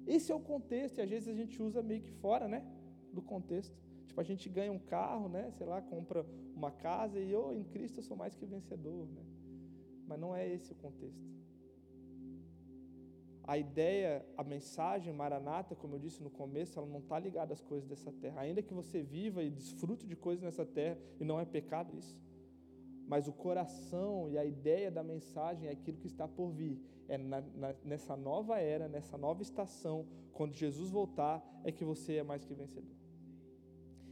Esse 0.06 0.30
é 0.30 0.34
o 0.34 0.40
contexto, 0.40 0.98
e 0.98 1.00
às 1.00 1.08
vezes 1.08 1.28
a 1.30 1.34
gente 1.34 1.62
usa 1.62 1.82
meio 1.82 2.02
que 2.02 2.12
fora, 2.12 2.46
né, 2.46 2.62
do 3.10 3.22
contexto. 3.22 3.74
Tipo, 4.08 4.20
a 4.20 4.24
gente 4.24 4.46
ganha 4.46 4.70
um 4.70 4.78
carro, 4.78 5.26
né, 5.30 5.50
sei 5.52 5.66
lá, 5.66 5.80
compra 5.80 6.26
uma 6.54 6.70
casa 6.70 7.18
e 7.18 7.32
eu, 7.32 7.50
em 7.54 7.64
Cristo, 7.64 8.00
eu 8.00 8.02
sou 8.02 8.14
mais 8.14 8.34
que 8.34 8.44
vencedor, 8.44 9.08
né? 9.08 9.22
Mas 10.06 10.20
não 10.20 10.36
é 10.36 10.46
esse 10.46 10.70
o 10.70 10.74
contexto. 10.74 11.39
A 13.50 13.58
ideia, 13.58 14.24
a 14.38 14.44
mensagem 14.44 15.12
maranata, 15.12 15.74
como 15.74 15.96
eu 15.96 15.98
disse 15.98 16.22
no 16.22 16.30
começo, 16.30 16.78
ela 16.78 16.86
não 16.86 17.00
está 17.00 17.18
ligada 17.18 17.52
às 17.52 17.60
coisas 17.60 17.88
dessa 17.88 18.12
terra. 18.12 18.42
Ainda 18.42 18.62
que 18.62 18.72
você 18.72 19.02
viva 19.02 19.42
e 19.42 19.50
desfrute 19.50 20.06
de 20.06 20.14
coisas 20.14 20.44
nessa 20.44 20.64
terra, 20.64 20.96
e 21.18 21.24
não 21.24 21.40
é 21.40 21.44
pecado 21.44 21.98
isso. 21.98 22.16
Mas 23.08 23.26
o 23.26 23.32
coração 23.32 24.30
e 24.30 24.38
a 24.38 24.44
ideia 24.44 24.88
da 24.88 25.02
mensagem 25.02 25.68
é 25.68 25.72
aquilo 25.72 25.98
que 25.98 26.06
está 26.06 26.28
por 26.28 26.52
vir. 26.52 26.80
É 27.08 27.18
na, 27.18 27.40
na, 27.40 27.74
nessa 27.84 28.16
nova 28.16 28.60
era, 28.60 28.86
nessa 28.86 29.18
nova 29.18 29.42
estação, 29.42 30.06
quando 30.32 30.54
Jesus 30.54 30.88
voltar, 30.88 31.44
é 31.64 31.72
que 31.72 31.84
você 31.84 32.18
é 32.18 32.22
mais 32.22 32.44
que 32.44 32.54
vencedor. 32.54 32.94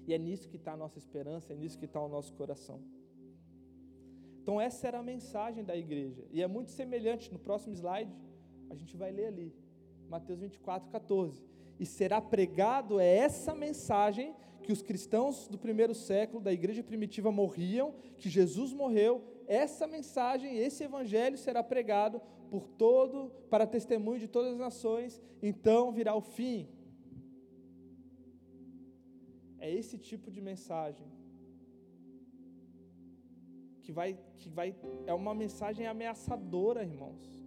E 0.08 0.14
é 0.14 0.18
nisso 0.18 0.48
que 0.48 0.56
está 0.56 0.72
a 0.72 0.76
nossa 0.76 0.98
esperança, 0.98 1.52
é 1.52 1.56
nisso 1.56 1.78
que 1.78 1.84
está 1.84 2.02
o 2.02 2.08
nosso 2.08 2.34
coração. 2.34 2.82
Então, 4.42 4.60
essa 4.60 4.88
era 4.88 4.98
a 4.98 5.02
mensagem 5.02 5.62
da 5.62 5.76
igreja. 5.76 6.26
E 6.32 6.42
é 6.42 6.48
muito 6.48 6.72
semelhante 6.72 7.32
no 7.32 7.38
próximo 7.38 7.72
slide 7.74 8.12
a 8.70 8.74
gente 8.74 8.96
vai 8.96 9.10
ler 9.10 9.26
ali, 9.26 9.54
Mateus 10.08 10.40
24, 10.40 10.90
14. 10.90 11.42
E 11.78 11.86
será 11.86 12.20
pregado 12.20 12.98
é 12.98 13.16
essa 13.16 13.54
mensagem 13.54 14.34
que 14.62 14.72
os 14.72 14.82
cristãos 14.82 15.48
do 15.48 15.56
primeiro 15.56 15.94
século, 15.94 16.42
da 16.42 16.52
igreja 16.52 16.82
primitiva, 16.82 17.30
morriam, 17.30 17.94
que 18.18 18.28
Jesus 18.28 18.72
morreu. 18.72 19.22
Essa 19.46 19.86
mensagem, 19.86 20.58
esse 20.58 20.84
evangelho 20.84 21.38
será 21.38 21.62
pregado 21.62 22.20
por 22.50 22.66
todo, 22.66 23.30
para 23.50 23.66
testemunho 23.66 24.18
de 24.18 24.28
todas 24.28 24.52
as 24.52 24.58
nações, 24.58 25.20
então 25.42 25.92
virá 25.92 26.14
o 26.14 26.20
fim. 26.20 26.68
É 29.58 29.72
esse 29.72 29.98
tipo 29.98 30.30
de 30.30 30.40
mensagem 30.40 31.06
que 33.82 33.92
vai, 33.92 34.18
que 34.38 34.48
vai, 34.48 34.76
é 35.06 35.14
uma 35.14 35.34
mensagem 35.34 35.86
ameaçadora, 35.86 36.82
irmãos. 36.82 37.37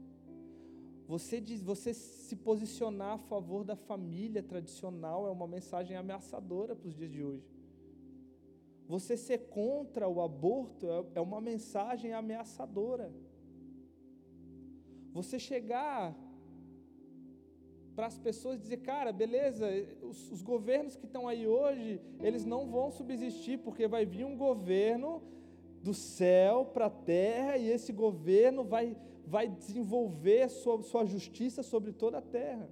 Você, 1.11 1.41
diz, 1.41 1.61
você 1.61 1.93
se 1.93 2.37
posicionar 2.37 3.15
a 3.15 3.17
favor 3.17 3.65
da 3.65 3.75
família 3.75 4.41
tradicional 4.41 5.27
é 5.27 5.29
uma 5.29 5.45
mensagem 5.45 5.97
ameaçadora 5.97 6.73
para 6.73 6.87
os 6.87 6.95
dias 6.95 7.11
de 7.11 7.21
hoje. 7.21 7.45
Você 8.87 9.17
ser 9.17 9.39
contra 9.49 10.07
o 10.07 10.21
aborto 10.21 10.89
é, 10.89 11.05
é 11.15 11.19
uma 11.21 11.41
mensagem 11.41 12.13
ameaçadora. 12.13 13.11
Você 15.11 15.37
chegar 15.37 16.15
para 17.93 18.05
as 18.05 18.17
pessoas 18.17 18.61
dizer, 18.61 18.77
cara, 18.77 19.11
beleza, 19.11 19.67
os, 20.01 20.31
os 20.31 20.41
governos 20.41 20.95
que 20.95 21.07
estão 21.07 21.27
aí 21.27 21.45
hoje, 21.45 21.99
eles 22.21 22.45
não 22.45 22.71
vão 22.71 22.89
subsistir, 22.89 23.57
porque 23.57 23.85
vai 23.85 24.05
vir 24.05 24.23
um 24.23 24.37
governo 24.37 25.21
do 25.83 25.93
céu 25.93 26.63
para 26.73 26.85
a 26.85 26.89
terra 26.89 27.57
e 27.57 27.69
esse 27.69 27.91
governo 27.91 28.63
vai 28.63 28.95
vai 29.25 29.47
desenvolver 29.47 30.49
sua, 30.49 30.81
sua 30.83 31.05
justiça 31.05 31.63
sobre 31.63 31.91
toda 31.91 32.17
a 32.17 32.21
terra. 32.21 32.69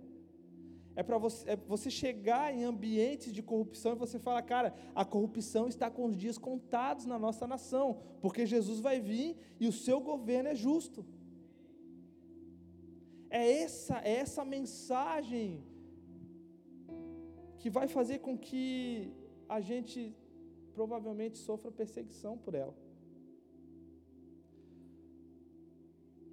É 0.96 1.04
para 1.04 1.18
você, 1.18 1.52
é 1.52 1.56
você 1.56 1.90
chegar 1.90 2.54
em 2.54 2.64
ambientes 2.64 3.32
de 3.32 3.42
corrupção 3.42 3.94
e 3.94 3.96
você 3.96 4.20
falar, 4.20 4.42
cara, 4.42 4.74
a 4.94 5.06
corrupção 5.06 5.68
está 5.68 5.90
com 5.90 6.06
os 6.06 6.18
dias 6.18 6.38
contados 6.38 7.06
na 7.06 7.18
nossa 7.18 7.48
nação, 7.48 8.02
porque 8.22 8.46
Jesus 8.46 8.80
vai 8.80 9.00
vir 9.00 9.38
e 9.60 9.68
o 9.68 9.72
seu 9.72 10.02
governo 10.02 10.50
é 10.50 10.56
justo. 10.56 11.06
É 13.30 13.62
essa, 13.62 14.00
é 14.00 14.16
essa 14.16 14.44
mensagem 14.44 15.64
que 17.60 17.70
vai 17.70 17.88
fazer 17.88 18.20
com 18.20 18.38
que 18.38 19.14
a 19.48 19.62
gente 19.62 20.16
provavelmente 20.74 21.38
sofra 21.38 21.72
perseguição 21.72 22.38
por 22.38 22.56
ela. 22.56 22.76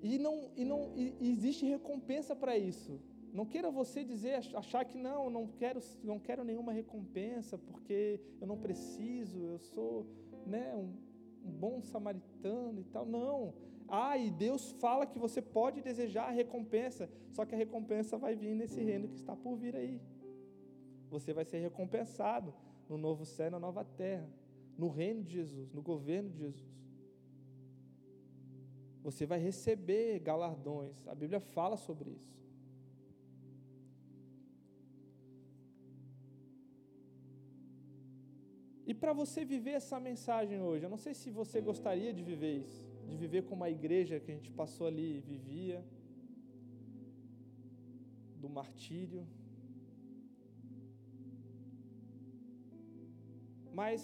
E 0.06 0.18
não, 0.18 0.50
e 0.56 0.64
não 0.64 0.92
e 0.96 1.16
existe 1.20 1.66
recompensa 1.66 2.34
para 2.36 2.56
isso. 2.56 3.00
Não 3.32 3.44
queira 3.44 3.70
você 3.70 4.04
dizer, 4.04 4.34
achar 4.54 4.84
que 4.84 4.96
não, 4.96 5.28
não 5.28 5.48
quero, 5.48 5.80
não 6.02 6.18
quero 6.18 6.44
nenhuma 6.44 6.72
recompensa 6.72 7.58
porque 7.58 8.20
eu 8.40 8.46
não 8.46 8.56
preciso, 8.56 9.38
eu 9.38 9.58
sou 9.58 10.06
né, 10.46 10.74
um, 10.76 10.94
um 11.44 11.50
bom 11.50 11.82
samaritano 11.82 12.80
e 12.80 12.84
tal. 12.84 13.04
Não. 13.04 13.52
Ah, 13.88 14.16
e 14.16 14.30
Deus 14.30 14.70
fala 14.78 15.06
que 15.06 15.18
você 15.18 15.42
pode 15.42 15.80
desejar 15.80 16.28
a 16.28 16.30
recompensa, 16.30 17.10
só 17.32 17.44
que 17.44 17.54
a 17.54 17.58
recompensa 17.58 18.16
vai 18.16 18.36
vir 18.36 18.54
nesse 18.54 18.80
reino 18.82 19.08
que 19.08 19.16
está 19.16 19.34
por 19.34 19.56
vir 19.56 19.74
aí. 19.74 20.00
Você 21.10 21.32
vai 21.32 21.44
ser 21.44 21.58
recompensado 21.58 22.54
no 22.88 22.96
novo 22.96 23.24
céu 23.24 23.50
na 23.50 23.58
nova 23.58 23.84
terra, 23.84 24.28
no 24.78 24.88
reino 24.88 25.24
de 25.24 25.32
Jesus, 25.32 25.72
no 25.72 25.82
governo 25.82 26.30
de 26.30 26.38
Jesus 26.38 26.76
você 29.06 29.24
vai 29.32 29.38
receber 29.38 30.18
galardões. 30.28 30.96
A 31.06 31.14
Bíblia 31.20 31.40
fala 31.56 31.76
sobre 31.76 32.08
isso. 32.18 32.36
E 38.90 38.92
para 39.02 39.12
você 39.20 39.40
viver 39.44 39.74
essa 39.82 39.98
mensagem 40.08 40.58
hoje, 40.68 40.84
eu 40.86 40.90
não 40.94 41.00
sei 41.04 41.14
se 41.20 41.30
você 41.30 41.60
gostaria 41.60 42.12
de 42.18 42.22
viver 42.30 42.54
isso, 42.64 42.84
de 43.08 43.16
viver 43.24 43.42
como 43.50 43.62
a 43.62 43.70
igreja 43.70 44.18
que 44.18 44.32
a 44.32 44.34
gente 44.34 44.50
passou 44.60 44.88
ali 44.88 45.10
vivia, 45.32 45.78
do 48.42 48.48
martírio. 48.58 49.22
Mas 53.80 54.00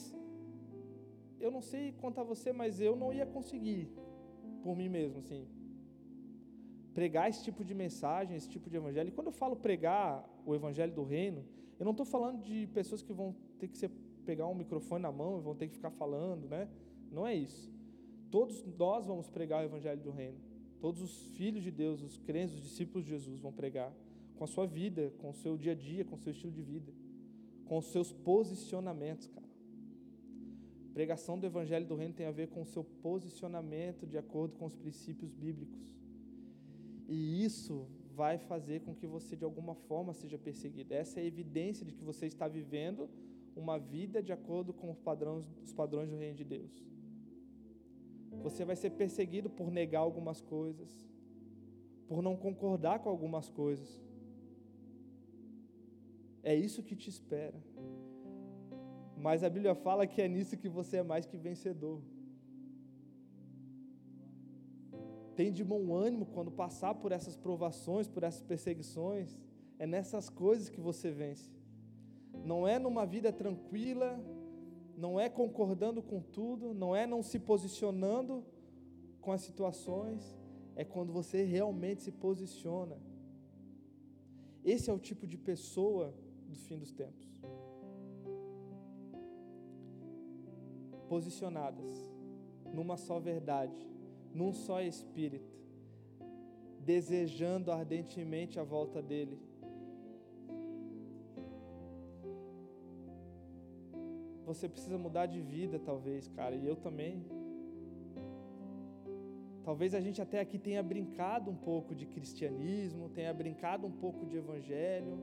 eu 1.41 1.51
não 1.57 1.65
sei 1.73 1.85
quanto 2.01 2.21
a 2.21 2.29
você, 2.33 2.53
mas 2.63 2.81
eu 2.81 2.95
não 3.03 3.13
ia 3.13 3.27
conseguir 3.37 3.83
por 4.63 4.77
mim 4.77 4.89
mesmo, 4.89 5.19
assim. 5.19 5.47
Pregar 6.95 7.29
esse 7.29 7.43
tipo 7.43 7.65
de 7.65 7.75
mensagem, 7.75 8.37
esse 8.37 8.49
tipo 8.49 8.69
de 8.71 8.77
evangelho. 8.77 9.09
E 9.09 9.13
quando 9.13 9.29
eu 9.29 9.33
falo 9.33 9.57
pregar 9.57 10.29
o 10.45 10.55
evangelho 10.55 10.93
do 10.93 11.03
reino, 11.03 11.45
eu 11.79 11.85
não 11.85 11.93
estou 11.93 12.07
falando 12.07 12.41
de 12.43 12.67
pessoas 12.69 13.03
que 13.03 13.13
vão 13.13 13.35
ter 13.59 13.69
que 13.69 13.77
ser, 13.77 13.91
pegar 14.25 14.47
um 14.47 14.55
microfone 14.55 15.03
na 15.03 15.13
mão 15.13 15.39
e 15.39 15.43
vão 15.43 15.55
ter 15.55 15.69
que 15.69 15.75
ficar 15.75 15.91
falando, 15.91 16.49
né? 16.49 16.69
Não 17.11 17.27
é 17.27 17.35
isso. 17.35 17.73
Todos 18.31 18.65
nós 18.79 19.07
vamos 19.07 19.29
pregar 19.29 19.63
o 19.63 19.67
evangelho 19.67 20.01
do 20.01 20.11
reino. 20.11 20.39
Todos 20.81 21.03
os 21.03 21.25
filhos 21.37 21.63
de 21.63 21.71
Deus, 21.71 22.03
os 22.03 22.19
crentes, 22.19 22.57
os 22.57 22.63
discípulos 22.63 23.05
de 23.05 23.11
Jesus 23.11 23.41
vão 23.41 23.53
pregar 23.53 23.93
com 24.37 24.45
a 24.45 24.47
sua 24.47 24.67
vida, 24.67 25.13
com 25.19 25.31
o 25.31 25.35
seu 25.35 25.57
dia 25.57 25.73
a 25.73 25.75
dia, 25.75 26.05
com 26.05 26.17
o 26.17 26.19
seu 26.19 26.33
estilo 26.33 26.53
de 26.53 26.63
vida, 26.63 26.93
com 27.67 27.79
os 27.79 27.87
seus 27.87 28.13
posicionamentos, 28.13 29.29
cara. 29.29 29.42
Pregação 30.93 31.39
do 31.39 31.47
Evangelho 31.47 31.87
do 31.87 31.95
Reino 31.95 32.15
tem 32.15 32.27
a 32.27 32.31
ver 32.31 32.49
com 32.49 32.63
o 32.63 32.67
seu 32.67 32.85
posicionamento 32.85 34.07
de 34.07 34.19
acordo 34.19 34.55
com 34.57 34.67
os 34.67 34.75
princípios 34.75 35.33
bíblicos. 35.33 35.91
E 37.09 37.45
isso 37.45 37.87
vai 38.15 38.39
fazer 38.39 38.81
com 38.81 38.95
que 38.95 39.07
você 39.07 39.35
de 39.35 39.45
alguma 39.45 39.75
forma 39.75 40.13
seja 40.13 40.39
perseguido. 40.39 40.93
Essa 40.93 41.19
é 41.19 41.23
a 41.23 41.27
evidência 41.27 41.85
de 41.85 41.93
que 41.93 42.05
você 42.05 42.27
está 42.27 42.47
vivendo 42.47 43.09
uma 43.57 43.79
vida 43.79 44.23
de 44.23 44.33
acordo 44.33 44.73
com 44.73 44.91
os 44.91 44.99
padrões, 44.99 45.47
os 45.63 45.73
padrões 45.73 46.11
do 46.11 46.17
reino 46.17 46.37
de 46.37 46.45
Deus. 46.45 46.71
Você 48.43 48.65
vai 48.65 48.77
ser 48.77 48.91
perseguido 48.91 49.49
por 49.49 49.71
negar 49.71 50.01
algumas 50.01 50.41
coisas, 50.41 50.91
por 52.07 52.23
não 52.23 52.37
concordar 52.37 52.99
com 52.99 53.09
algumas 53.09 53.49
coisas. 53.49 54.01
É 56.43 56.55
isso 56.55 56.83
que 56.83 56.97
te 56.97 57.09
espera. 57.09 57.59
Mas 59.17 59.45
a 59.45 59.51
Bíblia 59.51 59.75
fala 59.75 60.07
que 60.07 60.21
é 60.21 60.29
nisso 60.29 60.57
que 60.57 60.69
você 60.69 60.99
é 60.99 61.03
mais 61.03 61.27
que 61.27 61.37
vencedor. 61.37 62.01
Tem 65.35 65.53
de 65.53 65.65
bom 65.65 65.95
ânimo 65.95 66.27
quando 66.27 66.51
passar 66.51 66.95
por 66.95 67.13
essas 67.13 67.37
provações, 67.37 68.09
por 68.09 68.23
essas 68.23 68.43
perseguições. 68.43 69.39
É 69.79 69.87
nessas 69.87 70.29
coisas 70.29 70.69
que 70.69 70.81
você 70.81 71.11
vence. 71.11 71.51
Não 72.45 72.67
é 72.67 72.79
numa 72.79 73.07
vida 73.07 73.33
tranquila, 73.33 74.21
não 74.97 75.19
é 75.19 75.29
concordando 75.29 76.03
com 76.03 76.21
tudo, 76.21 76.75
não 76.75 76.95
é 76.95 77.07
não 77.07 77.23
se 77.23 77.39
posicionando 77.39 78.45
com 79.21 79.33
as 79.33 79.43
situações, 79.43 80.37
é 80.75 80.85
quando 80.85 81.13
você 81.13 81.45
realmente 81.45 82.03
se 82.03 82.13
posiciona. 82.13 82.99
Esse 84.65 84.91
é 84.91 84.93
o 84.93 84.99
tipo 84.99 85.27
de 85.27 85.37
pessoa 85.37 86.15
do 86.49 86.57
fim 86.57 86.79
dos 86.79 86.93
tempos. 86.93 87.29
Posicionadas 91.13 91.95
numa 92.73 92.97
só 92.97 93.19
verdade, 93.21 93.87
num 94.35 94.51
só 94.51 94.81
espírito, 94.81 95.55
desejando 96.81 97.71
ardentemente 97.71 98.59
a 98.59 98.65
volta 98.65 99.03
dele. 99.03 99.39
Você 104.47 104.67
precisa 104.67 104.97
mudar 104.97 105.27
de 105.27 105.43
vida, 105.43 105.79
talvez, 105.79 106.29
cara, 106.29 106.55
e 106.57 106.67
eu 106.67 106.77
também. 106.77 107.27
Talvez 109.63 109.93
a 109.93 110.01
gente 110.01 110.23
até 110.23 110.41
aqui 110.41 110.59
tenha 110.59 110.83
brincado 110.83 111.51
um 111.51 111.57
pouco 111.71 111.95
de 111.95 112.07
cristianismo, 112.07 113.11
tenha 113.11 113.35
brincado 113.35 113.87
um 113.87 113.93
pouco 113.93 114.25
de 114.25 114.39
evangelho, 114.39 115.19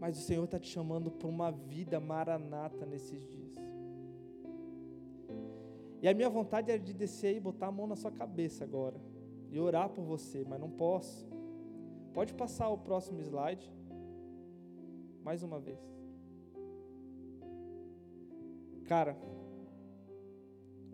mas 0.00 0.16
o 0.16 0.22
Senhor 0.22 0.44
está 0.44 0.58
te 0.58 0.68
chamando 0.68 1.10
para 1.10 1.28
uma 1.28 1.50
vida 1.50 2.00
maranata 2.00 2.86
nesses 2.86 3.22
dias. 3.28 3.65
E 6.06 6.08
a 6.08 6.14
minha 6.14 6.30
vontade 6.30 6.70
é 6.70 6.78
de 6.78 6.92
descer 6.94 7.34
e 7.34 7.40
botar 7.40 7.66
a 7.66 7.72
mão 7.72 7.84
na 7.84 7.96
sua 7.96 8.12
cabeça 8.12 8.62
agora 8.62 8.96
e 9.50 9.58
orar 9.58 9.88
por 9.88 10.04
você, 10.04 10.44
mas 10.44 10.60
não 10.60 10.70
posso. 10.70 11.28
Pode 12.14 12.32
passar 12.32 12.68
o 12.68 12.78
próximo 12.78 13.20
slide. 13.20 13.68
Mais 15.24 15.42
uma 15.42 15.58
vez. 15.58 15.80
Cara, 18.84 19.16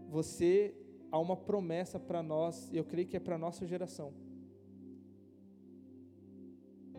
você 0.09 0.75
há 1.11 1.19
uma 1.19 1.37
promessa 1.37 2.01
para 2.01 2.23
nós, 2.23 2.71
e 2.73 2.79
eu 2.79 2.85
creio 2.85 3.07
que 3.07 3.19
é 3.19 3.21
para 3.21 3.37
nossa 3.37 3.67
geração. 3.67 4.15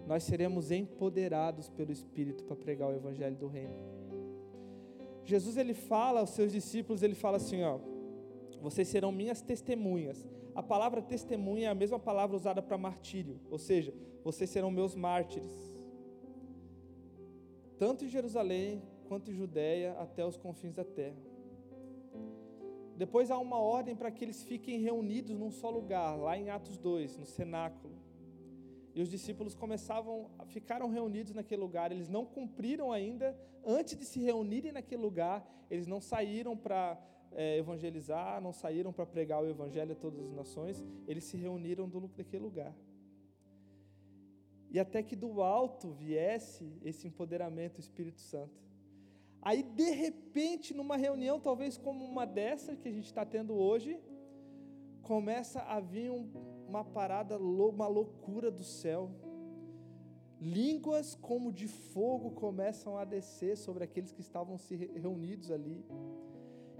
Nós 0.05 0.21
seremos 0.21 0.69
empoderados 0.69 1.67
pelo 1.67 1.91
Espírito 1.91 2.43
para 2.43 2.55
pregar 2.55 2.89
o 2.91 2.95
Evangelho 2.95 3.37
do 3.37 3.47
Reino. 3.47 3.73
Jesus 5.25 5.57
ele 5.57 5.73
fala 5.73 6.19
aos 6.19 6.29
seus 6.29 6.51
discípulos, 6.51 7.01
ele 7.01 7.15
fala 7.15 7.37
assim, 7.37 7.63
ó, 7.63 7.79
vocês 8.63 8.87
serão 8.87 9.11
minhas 9.11 9.41
testemunhas. 9.41 10.25
A 10.55 10.63
palavra 10.63 11.01
testemunha 11.01 11.67
é 11.67 11.69
a 11.69 11.75
mesma 11.75 11.99
palavra 11.99 12.33
usada 12.33 12.61
para 12.61 12.77
martírio, 12.77 13.37
ou 13.51 13.59
seja, 13.59 13.93
vocês 14.23 14.49
serão 14.49 14.71
meus 14.71 14.95
mártires. 14.95 15.51
Tanto 17.77 18.05
em 18.05 18.07
Jerusalém 18.07 18.81
quanto 19.09 19.29
em 19.29 19.33
Judéia 19.33 19.97
até 19.99 20.25
os 20.25 20.37
confins 20.37 20.73
da 20.73 20.85
terra. 20.85 21.21
Depois 22.95 23.29
há 23.29 23.37
uma 23.37 23.57
ordem 23.57 23.95
para 23.95 24.09
que 24.09 24.23
eles 24.23 24.43
fiquem 24.43 24.79
reunidos 24.79 25.37
num 25.37 25.51
só 25.51 25.69
lugar, 25.69 26.15
lá 26.15 26.37
em 26.37 26.49
Atos 26.49 26.77
2, 26.77 27.17
no 27.17 27.25
cenáculo. 27.25 27.93
E 28.95 29.01
os 29.01 29.09
discípulos 29.09 29.55
começavam, 29.55 30.29
ficaram 30.45 30.87
reunidos 30.87 31.33
naquele 31.33 31.61
lugar, 31.61 31.91
eles 31.91 32.07
não 32.07 32.23
cumpriram 32.23 32.93
ainda, 32.93 33.37
antes 33.65 33.97
de 33.97 34.05
se 34.05 34.19
reunirem 34.21 34.71
naquele 34.71 35.01
lugar, 35.01 35.45
eles 35.69 35.85
não 35.85 35.99
saíram 35.99 36.55
para 36.55 36.97
é, 37.35 37.57
evangelizar, 37.57 38.41
não 38.41 38.53
saíram 38.53 38.91
para 38.91 39.05
pregar 39.05 39.43
o 39.43 39.47
evangelho 39.47 39.93
a 39.93 39.95
todas 39.95 40.25
as 40.25 40.33
nações, 40.33 40.83
eles 41.07 41.23
se 41.23 41.37
reuniram 41.37 41.87
do, 41.87 42.07
daquele 42.07 42.43
lugar. 42.43 42.73
E 44.69 44.79
até 44.79 45.03
que 45.03 45.15
do 45.15 45.41
alto 45.41 45.91
viesse 45.91 46.79
esse 46.83 47.07
empoderamento 47.07 47.75
do 47.75 47.81
Espírito 47.81 48.21
Santo. 48.21 48.63
Aí, 49.41 49.61
de 49.61 49.91
repente, 49.91 50.73
numa 50.73 50.97
reunião, 50.97 51.39
talvez 51.39 51.77
como 51.77 52.03
uma 52.03 52.25
dessa 52.25 52.75
que 52.75 52.87
a 52.87 52.91
gente 52.91 53.05
está 53.05 53.25
tendo 53.25 53.53
hoje, 53.53 53.99
começa 55.01 55.61
a 55.61 55.79
vir 55.79 56.09
um, 56.09 56.31
uma 56.67 56.83
parada, 56.83 57.37
uma 57.37 57.87
loucura 57.87 58.49
do 58.49 58.63
céu. 58.63 59.11
Línguas 60.39 61.13
como 61.13 61.51
de 61.51 61.67
fogo 61.67 62.31
começam 62.31 62.97
a 62.97 63.05
descer 63.05 63.57
sobre 63.57 63.83
aqueles 63.83 64.11
que 64.11 64.21
estavam 64.21 64.57
se 64.57 64.75
reunidos 64.75 65.51
ali. 65.51 65.85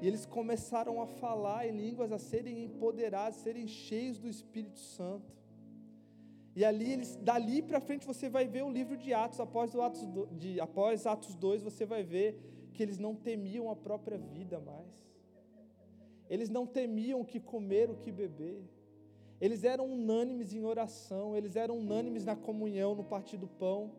E 0.03 0.07
eles 0.07 0.25
começaram 0.25 1.01
a 1.01 1.07
falar 1.07 1.65
em 1.65 1.71
línguas, 1.71 2.11
a 2.11 2.19
serem 2.19 2.61
empoderados, 2.65 3.39
serem 3.39 3.65
cheios 3.65 4.19
do 4.19 4.27
Espírito 4.27 4.77
Santo. 4.77 5.31
E 6.53 6.65
ali 6.65 6.91
eles, 6.91 7.15
dali 7.15 7.61
para 7.61 7.79
frente 7.79 8.05
você 8.05 8.27
vai 8.27 8.45
ver 8.45 8.63
o 8.63 8.69
livro 8.69 8.97
de 8.97 9.13
Atos, 9.13 9.39
após, 9.39 9.73
Atos 9.73 10.05
do, 10.05 10.27
de, 10.27 10.59
após 10.59 11.05
Atos 11.05 11.35
2, 11.35 11.63
você 11.63 11.85
vai 11.85 12.03
ver 12.03 12.37
que 12.73 12.83
eles 12.83 12.97
não 12.97 13.15
temiam 13.15 13.69
a 13.69 13.77
própria 13.77 14.17
vida 14.17 14.59
mais. 14.59 14.93
Eles 16.29 16.49
não 16.49 16.67
temiam 16.67 17.21
o 17.21 17.25
que 17.25 17.39
comer, 17.39 17.89
o 17.89 17.95
que 17.95 18.11
beber. 18.11 18.61
Eles 19.39 19.63
eram 19.63 19.85
unânimes 19.89 20.53
em 20.53 20.65
oração, 20.65 21.33
eles 21.33 21.55
eram 21.55 21.77
unânimes 21.77 22.25
na 22.25 22.35
comunhão, 22.35 22.93
no 22.93 23.05
partir 23.05 23.37
do 23.37 23.47
pão. 23.47 23.89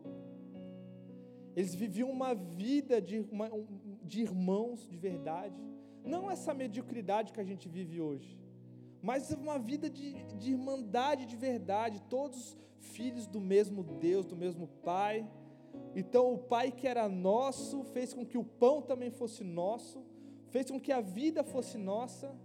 Eles 1.55 1.73
viviam 1.73 2.11
uma 2.11 2.35
vida 2.35 3.01
de, 3.01 3.25
uma, 3.31 3.49
de 4.03 4.21
irmãos 4.21 4.87
de 4.87 4.97
verdade. 4.97 5.74
Não 6.05 6.29
essa 6.29 6.53
mediocridade 6.53 7.33
que 7.33 7.41
a 7.41 7.43
gente 7.43 7.67
vive 7.67 7.99
hoje, 7.99 8.37
mas 9.01 9.31
uma 9.31 9.57
vida 9.57 9.89
de, 9.89 10.13
de 10.35 10.51
irmandade 10.51 11.25
de 11.25 11.35
verdade, 11.35 12.01
todos 12.09 12.57
filhos 12.79 13.25
do 13.27 13.41
mesmo 13.41 13.83
Deus, 13.83 14.25
do 14.25 14.35
mesmo 14.35 14.67
Pai 14.67 15.27
então 15.95 16.33
o 16.33 16.37
Pai 16.37 16.71
que 16.71 16.87
era 16.87 17.07
nosso 17.07 17.83
fez 17.85 18.13
com 18.13 18.25
que 18.25 18.37
o 18.37 18.43
pão 18.43 18.81
também 18.81 19.09
fosse 19.09 19.43
nosso, 19.43 20.03
fez 20.49 20.69
com 20.69 20.79
que 20.79 20.91
a 20.91 21.01
vida 21.01 21.43
fosse 21.43 21.77
nossa. 21.77 22.35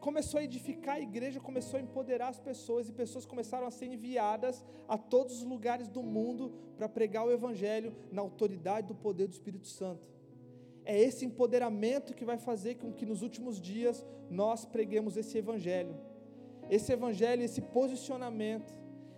Começou 0.00 0.38
a 0.38 0.44
edificar 0.44 0.96
a 0.96 1.00
igreja, 1.00 1.40
começou 1.40 1.78
a 1.78 1.82
empoderar 1.82 2.28
as 2.28 2.38
pessoas 2.38 2.88
e 2.88 2.92
pessoas 2.92 3.24
começaram 3.24 3.66
a 3.66 3.70
ser 3.70 3.86
enviadas 3.86 4.62
a 4.86 4.98
todos 4.98 5.38
os 5.38 5.44
lugares 5.44 5.88
do 5.88 6.02
mundo 6.02 6.52
para 6.76 6.88
pregar 6.88 7.24
o 7.24 7.32
evangelho 7.32 7.96
na 8.12 8.20
autoridade 8.20 8.88
do 8.88 8.94
poder 8.94 9.26
do 9.28 9.32
Espírito 9.32 9.66
Santo. 9.66 10.13
É 10.84 11.00
esse 11.00 11.24
empoderamento 11.24 12.14
que 12.14 12.24
vai 12.24 12.38
fazer 12.38 12.76
com 12.76 12.92
que 12.92 13.06
nos 13.06 13.22
últimos 13.22 13.60
dias 13.60 14.04
nós 14.30 14.64
preguemos 14.64 15.16
esse 15.16 15.38
evangelho. 15.38 15.96
Esse 16.70 16.92
evangelho, 16.92 17.42
esse 17.42 17.60
posicionamento 17.60 18.74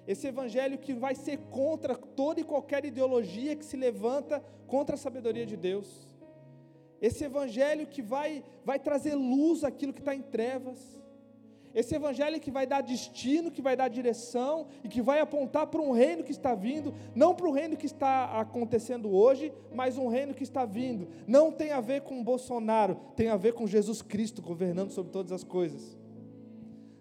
esse 0.07 0.29
evangelho 0.29 0.79
que 0.79 0.95
vai 0.95 1.15
ser 1.15 1.39
contra 1.51 1.97
toda 1.97 2.41
e 2.41 2.45
qualquer 2.45 2.85
ideologia 2.85 3.57
que 3.57 3.65
se 3.65 3.77
levanta 3.77 4.41
contra 4.67 4.95
a 4.95 4.99
sabedoria 4.99 5.45
de 5.45 5.57
Deus. 5.57 6.09
Esse 7.01 7.25
evangelho 7.25 7.87
que 7.87 8.01
vai, 8.01 8.45
vai 8.65 8.79
trazer 8.79 9.15
luz 9.15 9.65
àquilo 9.65 9.93
que 9.93 9.99
está 9.99 10.15
em 10.15 10.23
trevas. 10.23 10.79
Esse 11.77 11.95
evangelho 11.95 12.41
que 12.41 12.51
vai 12.51 12.67
dar 12.67 12.81
destino, 12.81 13.51
que 13.51 13.61
vai 13.61 13.77
dar 13.77 13.89
direção 13.89 14.67
e 14.83 14.89
que 14.89 15.03
vai 15.03 15.21
apontar 15.21 15.67
para 15.67 15.83
um 15.83 15.93
reino 15.93 16.25
que 16.25 16.33
está 16.33 16.55
vindo, 16.55 16.95
não 17.15 17.35
para 17.35 17.47
o 17.47 17.53
reino 17.53 17.77
que 17.77 17.85
está 17.85 18.41
acontecendo 18.41 19.15
hoje, 19.15 19.53
mas 19.75 19.99
um 19.99 20.09
reino 20.09 20.33
que 20.33 20.43
está 20.43 20.65
vindo. 20.65 21.07
Não 21.27 21.53
tem 21.53 21.73
a 21.73 21.81
ver 21.83 22.01
com 22.01 22.25
Bolsonaro, 22.25 22.99
tem 23.15 23.29
a 23.29 23.37
ver 23.37 23.53
com 23.53 23.67
Jesus 23.67 24.01
Cristo 24.01 24.41
governando 24.41 24.91
sobre 24.91 25.13
todas 25.13 25.33
as 25.33 25.45
coisas 25.45 25.99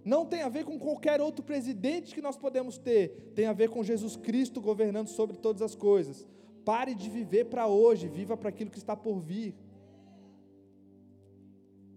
não 0.05 0.23
tem 0.23 0.43
a 0.43 0.49
ver 0.49 0.63
com 0.63 0.78
qualquer 0.78 1.19
outro 1.19 1.43
presidente 1.43 2.13
que 2.13 2.21
nós 2.21 2.38
podemos 2.38 2.78
ter, 2.78 3.32
tem 3.34 3.47
a 3.47 3.53
ver 3.53 3.69
com 3.69 3.84
Jesus 3.84 4.15
Cristo 4.15 4.61
governando 4.61 5.07
sobre 5.07 5.36
todas 5.36 5.63
as 5.63 5.73
coisas. 5.73 6.28
Pare 6.63 6.93
de 6.93 7.09
viver 7.09 7.45
para 7.45 7.65
hoje, 7.65 8.07
viva 8.07 8.38
para 8.38 8.49
aquilo 8.49 8.69
que 8.69 8.78
está 8.78 8.95
por 8.95 9.17
vir. 9.19 9.55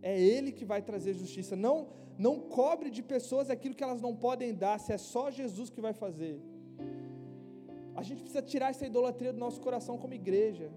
É 0.02 0.18
Ele 0.20 0.52
que 0.52 0.64
vai 0.64 0.80
trazer 0.82 1.14
justiça. 1.14 1.56
Não, 1.56 1.88
não 2.16 2.40
cobre 2.40 2.90
de 2.90 3.02
pessoas 3.02 3.50
aquilo 3.50 3.74
que 3.74 3.82
elas 3.82 4.00
não 4.00 4.14
podem 4.14 4.54
dar, 4.54 4.78
se 4.78 4.92
é 4.92 4.98
só 4.98 5.30
Jesus 5.30 5.70
que 5.70 5.80
vai 5.80 5.92
fazer. 5.92 6.40
A 7.94 8.02
gente 8.02 8.22
precisa 8.22 8.42
tirar 8.42 8.70
essa 8.70 8.86
idolatria 8.86 9.32
do 9.32 9.38
nosso 9.38 9.60
coração 9.60 9.98
como 9.98 10.14
igreja. 10.14 10.70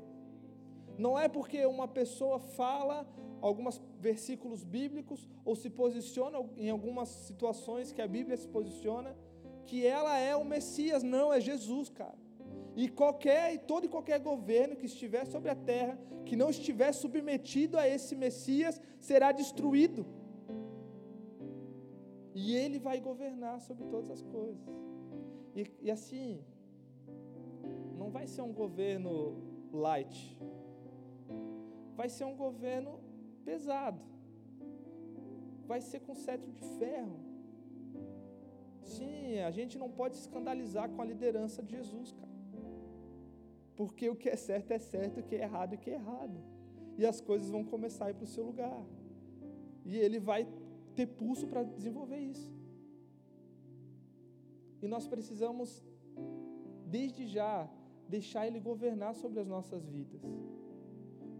Não 0.97 1.17
é 1.17 1.27
porque 1.27 1.65
uma 1.65 1.87
pessoa 1.87 2.39
fala 2.39 3.07
alguns 3.41 3.81
versículos 3.99 4.63
bíblicos 4.63 5.27
ou 5.43 5.55
se 5.55 5.69
posiciona 5.69 6.39
em 6.57 6.69
algumas 6.69 7.09
situações 7.09 7.91
que 7.91 8.01
a 8.01 8.07
Bíblia 8.07 8.37
se 8.37 8.47
posiciona, 8.47 9.15
que 9.65 9.85
ela 9.85 10.17
é 10.17 10.35
o 10.35 10.43
Messias, 10.43 11.03
não, 11.03 11.33
é 11.33 11.39
Jesus, 11.39 11.89
cara. 11.89 12.17
E 12.75 12.87
qualquer, 12.87 13.53
e 13.53 13.59
todo 13.59 13.85
e 13.85 13.89
qualquer 13.89 14.19
governo 14.19 14.75
que 14.75 14.85
estiver 14.85 15.25
sobre 15.25 15.49
a 15.49 15.55
terra, 15.55 15.99
que 16.25 16.35
não 16.35 16.49
estiver 16.49 16.91
submetido 16.93 17.77
a 17.77 17.87
esse 17.87 18.15
Messias, 18.15 18.81
será 18.99 19.31
destruído. 19.31 20.05
E 22.33 22.55
ele 22.55 22.79
vai 22.79 22.99
governar 22.99 23.59
sobre 23.59 23.83
todas 23.85 24.09
as 24.09 24.21
coisas. 24.21 24.65
E, 25.55 25.69
e 25.81 25.91
assim, 25.91 26.43
não 27.97 28.09
vai 28.09 28.25
ser 28.25 28.41
um 28.41 28.53
governo 28.53 29.13
light, 29.73 30.37
vai 31.95 32.07
ser 32.09 32.25
um 32.25 32.35
governo 32.35 32.99
pesado. 33.43 34.01
Vai 35.71 35.81
ser 35.81 35.99
com 36.01 36.13
cetro 36.13 36.51
de 36.51 36.63
ferro. 36.79 37.19
Sim, 38.81 39.39
a 39.39 39.51
gente 39.51 39.77
não 39.77 39.89
pode 39.89 40.15
se 40.15 40.21
escandalizar 40.21 40.89
com 40.89 41.01
a 41.01 41.05
liderança 41.05 41.61
de 41.63 41.71
Jesus, 41.77 42.11
cara. 42.11 42.30
Porque 43.81 44.07
o 44.13 44.15
que 44.21 44.29
é 44.29 44.35
certo 44.35 44.69
é 44.77 44.79
certo, 44.93 45.21
o 45.21 45.23
que 45.23 45.35
é 45.35 45.41
errado 45.41 45.73
é 45.73 45.77
que 45.83 45.89
é 45.89 45.95
errado. 45.95 46.37
E 46.99 47.03
as 47.11 47.19
coisas 47.19 47.49
vão 47.55 47.63
começar 47.63 48.05
a 48.05 48.11
ir 48.11 48.13
para 48.13 48.25
o 48.25 48.33
seu 48.35 48.43
lugar. 48.49 48.79
E 49.83 49.97
ele 49.97 50.19
vai 50.19 50.41
ter 50.97 51.07
pulso 51.07 51.47
para 51.47 51.63
desenvolver 51.63 52.19
isso. 52.33 52.49
E 54.83 54.87
nós 54.87 55.07
precisamos, 55.07 55.83
desde 56.85 57.25
já, 57.25 57.67
deixar 58.07 58.45
ele 58.45 58.59
governar 58.59 59.15
sobre 59.15 59.39
as 59.39 59.47
nossas 59.47 59.83
vidas. 59.95 60.21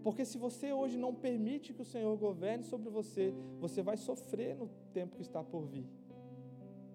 Porque 0.02 0.24
se 0.24 0.36
você 0.36 0.72
hoje 0.72 0.98
não 0.98 1.14
permite 1.14 1.72
que 1.72 1.82
o 1.82 1.90
Senhor 1.94 2.16
governe 2.26 2.64
sobre 2.64 2.90
você, 2.90 3.32
você 3.60 3.82
vai 3.82 3.96
sofrer 3.96 4.56
no 4.56 4.68
tempo 4.92 5.14
que 5.14 5.22
está 5.22 5.44
por 5.44 5.64
vir. 5.74 5.86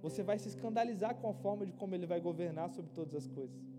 Você 0.01 0.21
vai 0.23 0.37
se 0.37 0.49
escandalizar 0.49 1.15
com 1.15 1.29
a 1.29 1.33
forma 1.33 1.65
de 1.65 1.71
como 1.71 1.95
Ele 1.95 2.05
vai 2.05 2.19
governar 2.19 2.69
sobre 2.69 2.91
todas 2.91 3.15
as 3.15 3.29
coisas. 3.29 3.76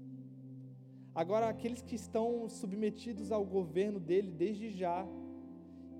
Agora, 1.21 1.49
aqueles 1.49 1.83
que 1.83 1.97
estão 1.97 2.49
submetidos 2.49 3.33
ao 3.33 3.45
governo 3.45 3.99
dele 3.99 4.31
desde 4.31 4.71
já, 4.71 5.05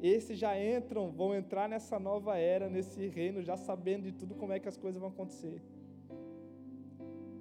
esses 0.01 0.39
já 0.39 0.53
entram, 0.57 1.11
vão 1.11 1.35
entrar 1.35 1.69
nessa 1.69 1.99
nova 1.99 2.37
era, 2.39 2.71
nesse 2.71 3.09
reino, 3.09 3.43
já 3.43 3.57
sabendo 3.57 4.05
de 4.05 4.13
tudo 4.13 4.37
como 4.37 4.53
é 4.53 4.61
que 4.61 4.69
as 4.69 4.77
coisas 4.77 5.01
vão 5.01 5.09
acontecer. 5.09 5.61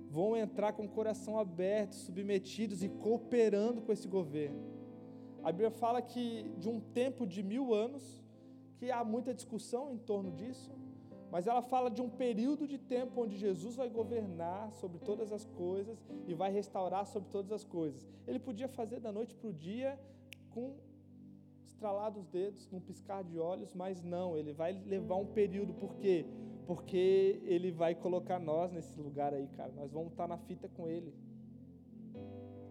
Vão 0.10 0.36
entrar 0.36 0.74
com 0.74 0.86
o 0.86 0.90
coração 0.90 1.38
aberto, 1.38 1.94
submetidos 1.94 2.82
e 2.82 2.90
cooperando 2.90 3.80
com 3.84 3.92
esse 3.92 4.08
governo. 4.08 4.60
A 5.44 5.52
Bíblia 5.52 5.70
fala 5.70 6.02
que 6.02 6.50
de 6.58 6.68
um 6.68 6.80
tempo 6.80 7.28
de 7.28 7.44
mil 7.44 7.76
anos, 7.76 8.24
que 8.78 8.90
há 8.90 9.04
muita 9.04 9.36
discussão 9.36 9.92
em 9.94 10.00
torno 10.00 10.32
disso, 10.32 10.72
Mas 11.32 11.46
ela 11.46 11.62
fala 11.62 11.90
de 11.90 12.02
um 12.02 12.10
período 12.10 12.68
de 12.68 12.78
tempo 12.78 13.22
onde 13.22 13.38
Jesus 13.38 13.76
vai 13.76 13.90
governar 13.90 14.72
sobre 14.74 14.98
todas 15.00 15.32
as 15.32 15.46
coisas 15.46 15.98
e 16.26 16.34
vai 16.34 16.52
restaurar 16.52 17.06
sobre 17.06 17.30
todas 17.30 17.52
as 17.52 17.64
coisas. 17.64 18.08
Ele 18.26 18.40
podia 18.40 18.68
fazer 18.68 19.00
da 19.00 19.12
noite 19.12 19.36
para 19.36 19.50
o 19.50 19.54
dia 19.54 20.00
com 20.52 20.76
estralar 21.66 22.12
dos 22.12 22.26
dedos, 22.28 22.68
num 22.72 22.80
piscar 22.80 23.24
de 23.24 23.38
olhos, 23.38 23.74
mas 23.74 24.02
não, 24.02 24.38
ele 24.38 24.52
vai 24.54 24.74
levar 24.74 25.16
um 25.16 25.28
período, 25.28 25.74
por 25.74 25.96
quê? 25.96 26.26
Porque 26.66 27.40
ele 27.44 27.72
vai 27.72 27.94
colocar 27.94 28.40
nós 28.40 28.72
nesse 28.72 29.00
lugar 29.00 29.34
aí, 29.34 29.48
cara. 29.50 29.72
Nós 29.74 29.92
vamos 29.92 30.12
estar 30.12 30.28
na 30.28 30.38
fita 30.38 30.68
com 30.68 30.88
ele. 30.88 31.14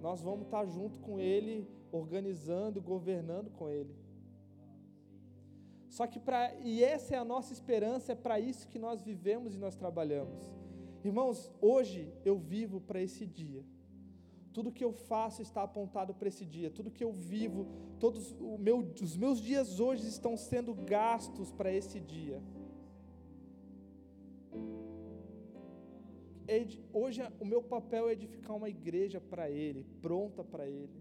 Nós 0.00 0.20
vamos 0.22 0.46
estar 0.46 0.64
junto 0.66 0.98
com 1.00 1.20
ele, 1.20 1.68
organizando, 1.92 2.80
governando 2.80 3.50
com 3.50 3.68
ele. 3.68 3.94
Só 5.97 6.07
que 6.07 6.20
para 6.20 6.55
e 6.57 6.84
essa 6.84 7.14
é 7.14 7.18
a 7.18 7.24
nossa 7.24 7.55
esperança, 7.55 8.12
é 8.12 8.14
para 8.14 8.38
isso 8.38 8.68
que 8.68 8.78
nós 8.78 9.01
vivemos 9.01 9.55
e 9.55 9.59
nós 9.59 9.74
trabalhamos. 9.74 10.42
Irmãos, 11.03 11.51
hoje 11.59 12.12
eu 12.22 12.36
vivo 12.36 12.82
para 12.82 13.01
esse 13.01 13.24
dia. 13.24 13.64
Tudo 14.53 14.70
que 14.70 14.84
eu 14.84 14.92
faço 14.92 15.40
está 15.40 15.62
apontado 15.62 16.12
para 16.12 16.28
esse 16.28 16.44
dia. 16.44 16.70
Tudo 16.70 16.90
que 16.90 17.03
eu 17.03 17.12
vivo, 17.14 17.66
todos 17.99 18.36
meu, 18.59 18.78
os 19.03 19.16
meus 19.16 19.40
dias 19.40 19.80
hoje 19.80 20.07
estão 20.07 20.36
sendo 20.36 20.74
gastos 20.74 21.51
para 21.51 21.72
esse 21.72 21.99
dia. 21.99 22.42
Hoje 26.92 27.22
o 27.40 27.47
meu 27.47 27.62
papel 27.62 28.11
é 28.11 28.12
edificar 28.12 28.55
uma 28.55 28.68
igreja 28.68 29.18
para 29.18 29.49
Ele, 29.51 29.82
pronta 30.03 30.44
para 30.44 30.68
Ele. 30.68 31.01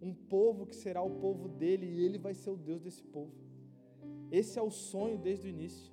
Um 0.00 0.14
povo 0.14 0.66
que 0.66 0.76
será 0.76 1.02
o 1.02 1.10
povo 1.10 1.48
dele 1.48 1.86
e 1.86 2.04
Ele 2.04 2.16
vai 2.16 2.32
ser 2.32 2.50
o 2.50 2.56
Deus 2.56 2.80
desse 2.80 3.02
povo. 3.02 3.46
Esse 4.30 4.58
é 4.58 4.62
o 4.62 4.70
sonho 4.70 5.18
desde 5.18 5.46
o 5.46 5.50
início. 5.50 5.92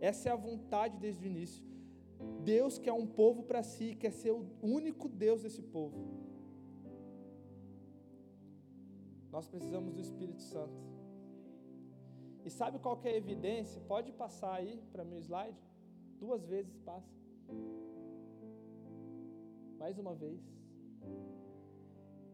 Essa 0.00 0.28
é 0.28 0.32
a 0.32 0.36
vontade 0.36 0.96
desde 0.98 1.24
o 1.24 1.26
início. 1.26 1.64
Deus 2.42 2.78
quer 2.78 2.92
um 2.92 3.06
povo 3.06 3.42
para 3.42 3.62
si, 3.62 3.94
quer 3.94 4.12
ser 4.12 4.32
o 4.32 4.46
único 4.62 5.08
Deus 5.08 5.42
desse 5.42 5.62
povo. 5.62 5.96
Nós 9.30 9.46
precisamos 9.46 9.92
do 9.92 10.00
Espírito 10.00 10.42
Santo. 10.42 10.88
E 12.44 12.50
sabe 12.50 12.78
qual 12.78 12.98
é 13.04 13.10
a 13.10 13.16
evidência? 13.16 13.80
Pode 13.82 14.10
passar 14.12 14.54
aí 14.54 14.82
para 14.90 15.04
meu 15.04 15.18
slide? 15.18 15.58
Duas 16.18 16.44
vezes 16.44 16.76
passa. 16.78 17.14
Mais 19.78 19.98
uma 19.98 20.14
vez. 20.14 20.40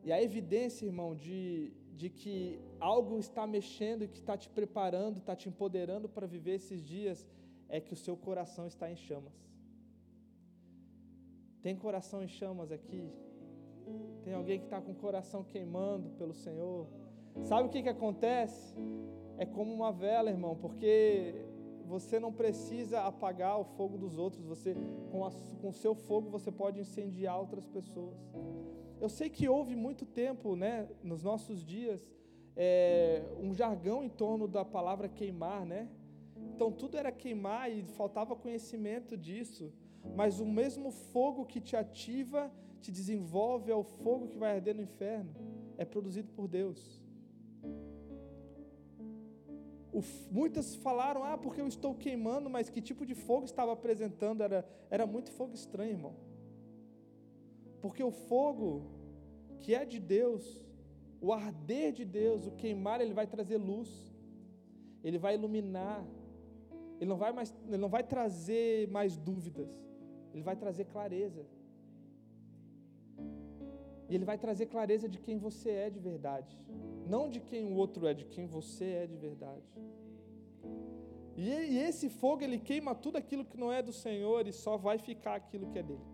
E 0.04 0.12
a 0.12 0.22
evidência, 0.22 0.86
irmão, 0.86 1.14
de, 1.14 1.72
de 1.96 2.08
que 2.10 2.58
algo 2.80 3.18
está 3.18 3.46
mexendo 3.46 4.08
que 4.08 4.18
está 4.18 4.36
te 4.36 4.48
preparando, 4.48 5.18
está 5.18 5.34
te 5.36 5.48
empoderando 5.48 6.08
para 6.08 6.26
viver 6.26 6.54
esses 6.54 6.84
dias, 6.84 7.26
é 7.68 7.80
que 7.80 7.92
o 7.92 7.96
seu 7.96 8.16
coração 8.16 8.66
está 8.66 8.90
em 8.90 8.96
chamas. 8.96 9.32
Tem 11.62 11.74
coração 11.76 12.22
em 12.22 12.28
chamas 12.28 12.70
aqui? 12.70 13.10
Tem 14.24 14.34
alguém 14.34 14.58
que 14.58 14.66
está 14.66 14.80
com 14.80 14.92
o 14.92 14.94
coração 14.94 15.44
queimando 15.44 16.10
pelo 16.10 16.34
Senhor? 16.34 16.86
Sabe 17.42 17.68
o 17.68 17.70
que, 17.70 17.82
que 17.82 17.88
acontece? 17.88 18.74
É 19.38 19.46
como 19.46 19.72
uma 19.72 19.92
vela, 19.92 20.30
irmão, 20.30 20.56
porque 20.56 21.34
você 21.84 22.18
não 22.18 22.32
precisa 22.32 23.02
apagar 23.02 23.58
o 23.58 23.64
fogo 23.64 23.96
dos 23.98 24.16
outros, 24.18 24.44
você 24.44 24.74
com 25.10 25.68
o 25.68 25.72
seu 25.72 25.94
fogo 25.94 26.30
você 26.30 26.50
pode 26.50 26.80
incendiar 26.80 27.38
outras 27.38 27.66
pessoas. 27.66 28.16
Eu 29.04 29.10
sei 29.10 29.28
que 29.28 29.46
houve 29.46 29.76
muito 29.76 30.06
tempo, 30.06 30.56
né, 30.56 30.88
nos 31.02 31.22
nossos 31.22 31.62
dias, 31.62 32.00
é, 32.56 33.22
um 33.38 33.52
jargão 33.52 34.02
em 34.02 34.08
torno 34.08 34.48
da 34.48 34.64
palavra 34.64 35.10
queimar, 35.10 35.66
né? 35.66 35.90
Então 36.54 36.72
tudo 36.72 36.96
era 36.96 37.12
queimar 37.12 37.70
e 37.70 37.82
faltava 37.98 38.34
conhecimento 38.34 39.14
disso. 39.14 39.70
Mas 40.16 40.40
o 40.40 40.46
mesmo 40.46 40.90
fogo 40.90 41.44
que 41.44 41.60
te 41.60 41.76
ativa, 41.76 42.50
te 42.80 42.90
desenvolve, 42.90 43.70
é 43.70 43.74
o 43.74 43.84
fogo 43.84 44.26
que 44.26 44.38
vai 44.38 44.54
arder 44.54 44.74
no 44.74 44.80
inferno. 44.80 45.34
É 45.76 45.84
produzido 45.84 46.30
por 46.32 46.48
Deus. 46.48 46.80
O, 49.92 50.00
muitas 50.30 50.74
falaram, 50.76 51.22
ah, 51.24 51.36
porque 51.36 51.60
eu 51.60 51.68
estou 51.68 51.94
queimando, 51.94 52.48
mas 52.48 52.70
que 52.70 52.80
tipo 52.80 53.04
de 53.04 53.14
fogo 53.14 53.44
estava 53.44 53.70
apresentando? 53.70 54.42
Era, 54.42 54.66
era 54.88 55.06
muito 55.06 55.30
fogo 55.30 55.52
estranho, 55.54 55.90
irmão. 55.90 56.14
Porque 57.82 58.02
o 58.02 58.10
fogo 58.10 58.93
que 59.64 59.74
é 59.74 59.84
de 59.92 59.98
Deus, 60.16 60.44
o 61.26 61.32
arder 61.32 61.90
de 61.98 62.04
Deus, 62.04 62.46
o 62.46 62.52
queimar, 62.62 63.00
ele 63.00 63.14
vai 63.20 63.26
trazer 63.34 63.56
luz, 63.56 63.90
ele 65.02 65.18
vai 65.24 65.32
iluminar, 65.38 66.04
ele 67.00 67.08
não 67.12 67.16
vai, 67.16 67.32
mais, 67.32 67.54
ele 67.66 67.78
não 67.84 67.88
vai 67.96 68.02
trazer 68.02 68.88
mais 68.96 69.16
dúvidas, 69.16 69.70
ele 70.34 70.42
vai 70.42 70.56
trazer 70.64 70.84
clareza. 70.84 71.44
E 74.08 74.14
ele 74.14 74.26
vai 74.30 74.36
trazer 74.44 74.66
clareza 74.66 75.08
de 75.08 75.18
quem 75.18 75.38
você 75.38 75.70
é 75.86 75.88
de 75.88 76.00
verdade, 76.10 76.54
não 77.14 77.22
de 77.34 77.40
quem 77.40 77.64
o 77.64 77.74
outro 77.74 78.06
é, 78.06 78.12
de 78.12 78.26
quem 78.26 78.46
você 78.46 78.84
é 79.02 79.06
de 79.06 79.16
verdade. 79.16 79.66
E, 81.36 81.78
esse 81.88 82.08
fogo 82.20 82.44
ele 82.44 82.58
queima 82.58 82.94
tudo 82.94 83.16
aquilo 83.16 83.46
que 83.46 83.56
não 83.56 83.72
é 83.72 83.80
do 83.82 83.94
Senhor 84.04 84.46
e 84.46 84.52
só 84.52 84.76
vai 84.76 84.98
ficar 84.98 85.36
aquilo 85.36 85.70
que 85.70 85.78
é 85.78 85.82
dele. 85.82 86.13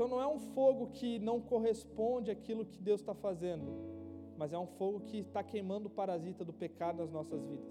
Então 0.00 0.08
não 0.08 0.18
é 0.18 0.26
um 0.26 0.38
fogo 0.38 0.86
que 0.94 1.18
não 1.18 1.42
corresponde 1.42 2.30
àquilo 2.30 2.64
que 2.64 2.80
Deus 2.80 3.00
está 3.02 3.12
fazendo, 3.12 3.66
mas 4.34 4.50
é 4.50 4.58
um 4.58 4.66
fogo 4.66 5.00
que 5.00 5.18
está 5.18 5.42
queimando 5.44 5.88
o 5.88 5.90
parasita 5.90 6.42
do 6.42 6.54
pecado 6.54 7.02
nas 7.02 7.12
nossas 7.12 7.44
vidas. 7.44 7.70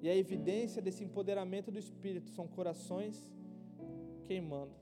E 0.00 0.08
a 0.08 0.16
evidência 0.16 0.80
desse 0.80 1.04
empoderamento 1.04 1.70
do 1.70 1.78
Espírito 1.78 2.30
são 2.30 2.48
corações 2.48 3.30
queimando, 4.24 4.72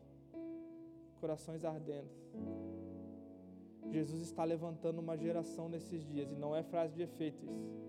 corações 1.19 1.65
ardendo. 1.65 2.13
Jesus 3.91 4.23
está 4.23 4.45
levantando 4.45 5.01
uma 5.01 5.17
geração 5.17 5.69
nesses 5.69 6.07
dias, 6.07 6.31
e 6.31 6.37
não 6.37 6.55
é 6.55 6.63
frase 6.63 6.95
de 6.95 7.03
efeito 7.03 7.45
isso. 7.45 7.83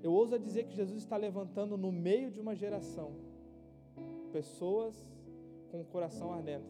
Eu 0.00 0.12
ouso 0.12 0.38
dizer 0.38 0.62
que 0.62 0.76
Jesus 0.76 0.98
está 0.98 1.16
levantando 1.16 1.76
no 1.76 1.90
meio 1.90 2.30
de 2.30 2.38
uma 2.38 2.54
geração 2.54 3.29
pessoas 4.36 4.94
com 5.70 5.80
o 5.80 5.84
coração 5.84 6.32
ardendo. 6.32 6.64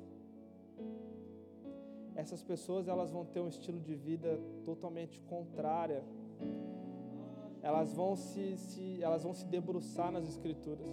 Essas 2.15 2.43
pessoas 2.43 2.89
elas 2.89 3.11
vão 3.11 3.25
ter 3.25 3.41
um 3.41 3.49
estilo 3.49 3.81
de 3.81 3.95
vida 3.95 4.41
totalmente 4.65 5.21
contrário. 5.23 6.03
Elas 7.63 7.95
vão 7.95 8.17
se, 8.17 8.57
se, 8.57 9.03
elas 9.03 9.23
vão 9.23 9.35
se 9.41 9.47
debruçar 9.47 10.11
nas 10.11 10.27
escrituras. 10.29 10.89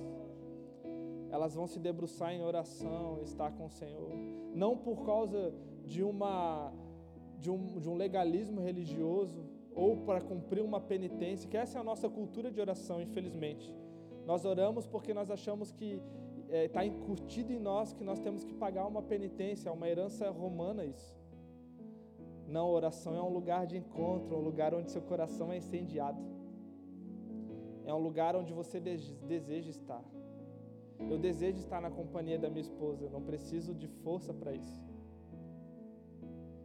Elas 1.30 1.54
vão 1.56 1.68
se 1.68 1.80
debruçar 1.80 2.32
em 2.34 2.42
oração, 2.42 3.20
estar 3.24 3.52
com 3.52 3.66
o 3.66 3.70
Senhor. 3.70 4.12
Não 4.54 4.78
por 4.78 5.06
causa 5.06 5.54
de 5.86 6.04
uma 6.04 6.72
de 7.40 7.52
um, 7.52 7.80
de 7.80 7.88
um 7.88 7.96
legalismo 7.96 8.62
religioso 8.62 9.46
ou 9.76 9.98
para 9.98 10.20
cumprir 10.20 10.64
uma 10.64 10.82
penitência, 10.82 11.48
que 11.48 11.56
essa 11.56 11.78
é 11.78 11.82
a 11.82 11.84
nossa 11.84 12.10
cultura 12.10 12.50
de 12.50 12.60
oração, 12.60 13.00
infelizmente. 13.00 13.72
Nós 14.26 14.44
oramos 14.44 14.88
porque 14.88 15.14
nós 15.14 15.30
achamos 15.30 15.72
que 15.72 16.02
está 16.48 16.58
é, 16.58 16.68
tá 16.68 16.86
incutido 16.86 17.52
em 17.52 17.60
nós 17.60 17.94
que 17.94 18.04
nós 18.04 18.20
temos 18.20 18.44
que 18.44 18.54
pagar 18.54 18.88
uma 18.88 19.02
penitência, 19.02 19.72
uma 19.72 19.88
herança 19.88 20.30
romana 20.30 20.86
isso. 20.86 21.16
Não, 22.48 22.70
oração 22.70 23.16
é 23.16 23.22
um 23.22 23.34
lugar 23.34 23.68
de 23.68 23.76
encontro, 23.78 24.38
um 24.38 24.42
lugar 24.42 24.74
onde 24.74 24.90
seu 24.90 25.02
coração 25.02 25.52
é 25.52 25.58
incendiado. 25.58 26.22
É 27.86 27.94
um 27.94 28.00
lugar 28.00 28.36
onde 28.36 28.54
você 28.54 28.80
deseja 28.80 29.70
estar. 29.70 30.04
Eu 31.10 31.18
desejo 31.18 31.58
estar 31.58 31.82
na 31.82 31.92
companhia 31.92 32.40
da 32.40 32.50
minha 32.50 32.62
esposa, 32.62 33.04
eu 33.04 33.10
não 33.10 33.22
preciso 33.22 33.74
de 33.76 33.88
força 33.88 34.34
para 34.34 34.54
isso. 34.54 34.82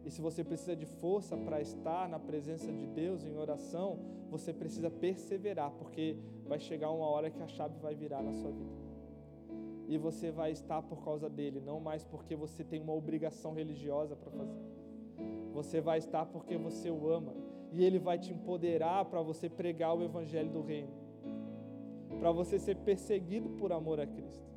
E 0.05 0.11
se 0.11 0.21
você 0.21 0.43
precisa 0.43 0.75
de 0.75 0.85
força 0.85 1.35
para 1.37 1.61
estar 1.61 2.07
na 2.09 2.19
presença 2.19 2.71
de 2.71 2.87
Deus 2.87 3.25
em 3.25 3.37
oração, 3.37 3.99
você 4.29 4.51
precisa 4.53 4.89
perseverar, 4.89 5.71
porque 5.71 6.17
vai 6.45 6.59
chegar 6.59 6.89
uma 6.91 7.05
hora 7.05 7.29
que 7.29 7.41
a 7.41 7.47
chave 7.47 7.77
vai 7.79 7.93
virar 7.93 8.21
na 8.21 8.33
sua 8.33 8.51
vida 8.51 8.82
e 9.93 9.97
você 9.97 10.31
vai 10.31 10.51
estar 10.51 10.81
por 10.81 11.03
causa 11.03 11.29
dele, 11.29 11.61
não 11.61 11.79
mais 11.79 12.03
porque 12.03 12.35
você 12.35 12.63
tem 12.63 12.81
uma 12.81 12.93
obrigação 12.93 13.53
religiosa 13.53 14.15
para 14.15 14.31
fazer. 14.31 14.59
Você 15.53 15.79
vai 15.79 15.99
estar 15.99 16.25
porque 16.25 16.57
você 16.57 16.89
o 16.89 17.07
ama. 17.07 17.33
E 17.71 17.83
ele 17.83 17.99
vai 17.99 18.17
te 18.17 18.33
empoderar 18.33 19.05
para 19.05 19.21
você 19.21 19.47
pregar 19.47 19.95
o 19.95 20.03
evangelho 20.03 20.49
do 20.49 20.61
reino, 20.61 20.91
para 22.19 22.31
você 22.31 22.57
ser 22.57 22.77
perseguido 22.77 23.49
por 23.51 23.71
amor 23.71 23.99
a 23.99 24.07
Cristo. 24.07 24.47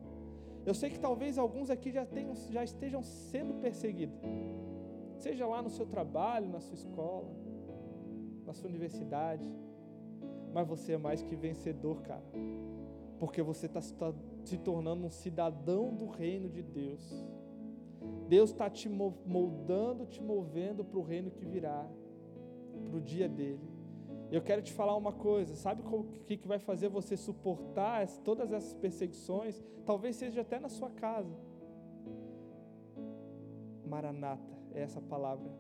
Eu 0.65 0.75
sei 0.75 0.91
que 0.91 0.99
talvez 0.99 1.39
alguns 1.39 1.69
aqui 1.71 1.91
já, 1.91 2.05
tenham, 2.05 2.35
já 2.51 2.65
estejam 2.65 3.03
sendo 3.03 3.55
perseguidos, 3.61 4.19
seja 5.19 5.47
lá 5.47 5.63
no 5.63 5.71
seu 5.71 5.87
trabalho, 5.87 6.49
na 6.49 6.61
sua 6.61 6.75
escola, 6.75 7.29
na 8.45 8.53
sua 8.53 8.69
universidade, 8.69 9.47
mas 10.53 10.67
você 10.67 10.93
é 10.93 10.99
mais 10.99 11.23
que 11.23 11.37
vencedor, 11.37 12.03
cara, 12.03 12.25
porque 13.19 13.43
você 13.43 13.67
está 13.67 13.81
se 14.49 14.59
tornando 14.59 15.07
um 15.07 15.11
cidadão 15.11 15.95
do 15.95 16.07
reino 16.07 16.49
de 16.49 16.63
Deus. 16.63 17.25
Deus 18.29 18.51
está 18.51 18.69
te 18.69 18.89
moldando, 18.89 20.07
te 20.07 20.23
movendo 20.23 20.85
para 20.85 20.99
o 20.99 21.03
reino 21.03 21.31
que 21.31 21.45
virá. 21.45 21.89
para 22.85 22.97
o 22.97 23.01
dia 23.01 23.29
dele. 23.29 23.77
Eu 24.31 24.43
quero 24.43 24.63
te 24.63 24.73
falar 24.73 24.97
uma 24.97 25.13
coisa: 25.13 25.55
sabe 25.55 25.83
o 25.83 26.05
que, 26.27 26.37
que 26.37 26.49
vai 26.49 26.59
fazer 26.59 26.89
você 26.89 27.17
suportar 27.17 28.07
todas 28.25 28.53
essas 28.53 28.75
perseguições? 28.75 29.63
Talvez 29.85 30.17
seja 30.17 30.41
até 30.41 30.59
na 30.59 30.69
sua 30.69 30.91
casa. 30.91 31.35
Maranata 33.85 34.57
é 34.75 34.83
essa 34.83 35.01
palavra. 35.01 35.51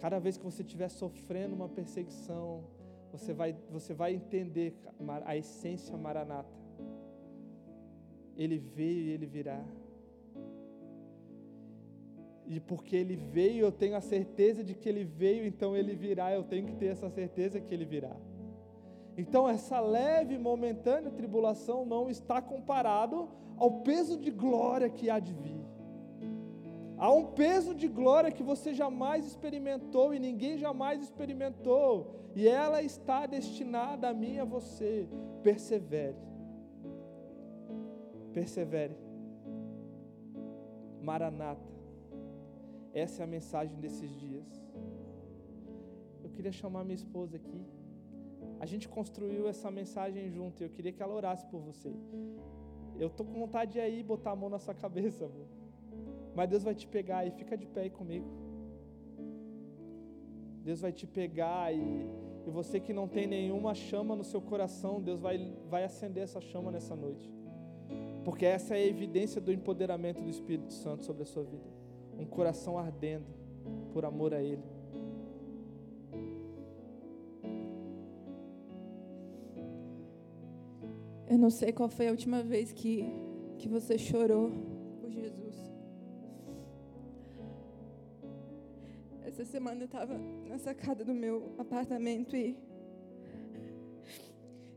Cada 0.00 0.18
vez 0.18 0.36
que 0.36 0.44
você 0.44 0.62
estiver 0.62 0.88
sofrendo 0.88 1.54
uma 1.54 1.68
perseguição, 1.68 2.64
você 3.12 3.32
vai, 3.32 3.56
você 3.70 3.94
vai 3.94 4.14
entender 4.14 4.76
a 5.24 5.36
essência 5.36 5.96
maranata. 5.96 6.67
Ele 8.38 8.56
veio 8.56 9.06
e 9.06 9.10
ele 9.10 9.26
virá. 9.26 9.60
E 12.46 12.60
porque 12.60 12.96
ele 12.96 13.16
veio, 13.16 13.66
eu 13.66 13.72
tenho 13.72 13.96
a 13.96 14.00
certeza 14.00 14.64
de 14.64 14.74
que 14.74 14.88
ele 14.88 15.04
veio, 15.04 15.44
então 15.44 15.76
ele 15.76 15.94
virá, 15.94 16.32
eu 16.32 16.44
tenho 16.44 16.66
que 16.66 16.76
ter 16.76 16.86
essa 16.86 17.10
certeza 17.10 17.60
que 17.60 17.74
ele 17.74 17.84
virá. 17.84 18.16
Então 19.18 19.48
essa 19.48 19.80
leve 19.80 20.36
e 20.36 20.38
momentânea 20.38 21.10
tribulação 21.10 21.84
não 21.84 22.08
está 22.08 22.40
comparado 22.40 23.28
ao 23.56 23.82
peso 23.82 24.16
de 24.16 24.30
glória 24.30 24.88
que 24.88 25.10
há 25.10 25.18
de 25.18 25.34
vir. 25.34 25.60
Há 26.96 27.12
um 27.12 27.26
peso 27.26 27.74
de 27.74 27.86
glória 27.86 28.30
que 28.30 28.42
você 28.42 28.72
jamais 28.72 29.26
experimentou 29.26 30.14
e 30.14 30.18
ninguém 30.18 30.56
jamais 30.56 31.02
experimentou, 31.02 32.14
e 32.34 32.48
ela 32.48 32.82
está 32.82 33.26
destinada 33.26 34.08
a 34.08 34.14
mim 34.14 34.34
e 34.34 34.40
a 34.40 34.44
você. 34.44 35.08
Persevere. 35.42 36.27
Persevere. 38.32 38.96
Maranata. 41.02 41.78
Essa 42.92 43.22
é 43.22 43.24
a 43.24 43.26
mensagem 43.26 43.78
desses 43.80 44.10
dias. 44.10 44.46
Eu 46.22 46.30
queria 46.30 46.52
chamar 46.52 46.84
minha 46.84 46.94
esposa 46.94 47.36
aqui. 47.36 47.60
A 48.60 48.66
gente 48.66 48.88
construiu 48.88 49.46
essa 49.48 49.70
mensagem 49.70 50.28
junto 50.30 50.62
e 50.62 50.64
eu 50.66 50.70
queria 50.70 50.92
que 50.92 51.02
ela 51.02 51.14
orasse 51.14 51.46
por 51.46 51.60
você. 51.60 51.92
Eu 52.98 53.08
tô 53.08 53.24
com 53.24 53.32
vontade 53.32 53.72
de 53.74 53.78
ir 53.78 54.02
botar 54.02 54.32
a 54.32 54.36
mão 54.36 54.50
na 54.50 54.58
sua 54.58 54.74
cabeça, 54.74 55.24
amor. 55.24 55.46
Mas 56.34 56.48
Deus 56.48 56.62
vai 56.62 56.74
te 56.74 56.86
pegar 56.86 57.24
e 57.26 57.30
fica 57.30 57.56
de 57.56 57.66
pé 57.66 57.82
aí 57.82 57.90
comigo. 57.90 58.26
Deus 60.64 60.80
vai 60.80 60.92
te 60.92 61.06
pegar 61.06 61.72
e, 61.72 62.06
e 62.46 62.50
você 62.50 62.78
que 62.80 62.92
não 62.92 63.06
tem 63.08 63.26
nenhuma 63.26 63.74
chama 63.74 64.14
no 64.14 64.24
seu 64.24 64.40
coração, 64.40 65.00
Deus 65.00 65.20
vai, 65.20 65.56
vai 65.68 65.84
acender 65.84 66.24
essa 66.24 66.40
chama 66.40 66.70
nessa 66.70 66.94
noite. 66.94 67.32
Porque 68.28 68.44
essa 68.44 68.76
é 68.76 68.82
a 68.82 68.86
evidência 68.86 69.40
do 69.40 69.50
empoderamento 69.50 70.20
do 70.20 70.28
Espírito 70.28 70.70
Santo 70.74 71.02
sobre 71.02 71.22
a 71.22 71.26
sua 71.26 71.42
vida 71.44 71.64
um 72.18 72.26
coração 72.26 72.76
ardendo 72.76 73.24
por 73.90 74.04
amor 74.04 74.34
a 74.34 74.42
Ele. 74.42 74.62
Eu 81.26 81.38
não 81.38 81.48
sei 81.48 81.72
qual 81.72 81.88
foi 81.88 82.08
a 82.08 82.10
última 82.10 82.42
vez 82.42 82.70
que, 82.70 83.02
que 83.56 83.66
você 83.66 83.96
chorou 83.96 84.50
por 85.00 85.10
Jesus. 85.10 85.56
Essa 89.22 89.46
semana 89.46 89.80
eu 89.80 89.86
estava 89.86 90.18
na 90.46 90.58
sacada 90.58 91.02
do 91.02 91.14
meu 91.14 91.54
apartamento 91.56 92.36
e 92.36 92.54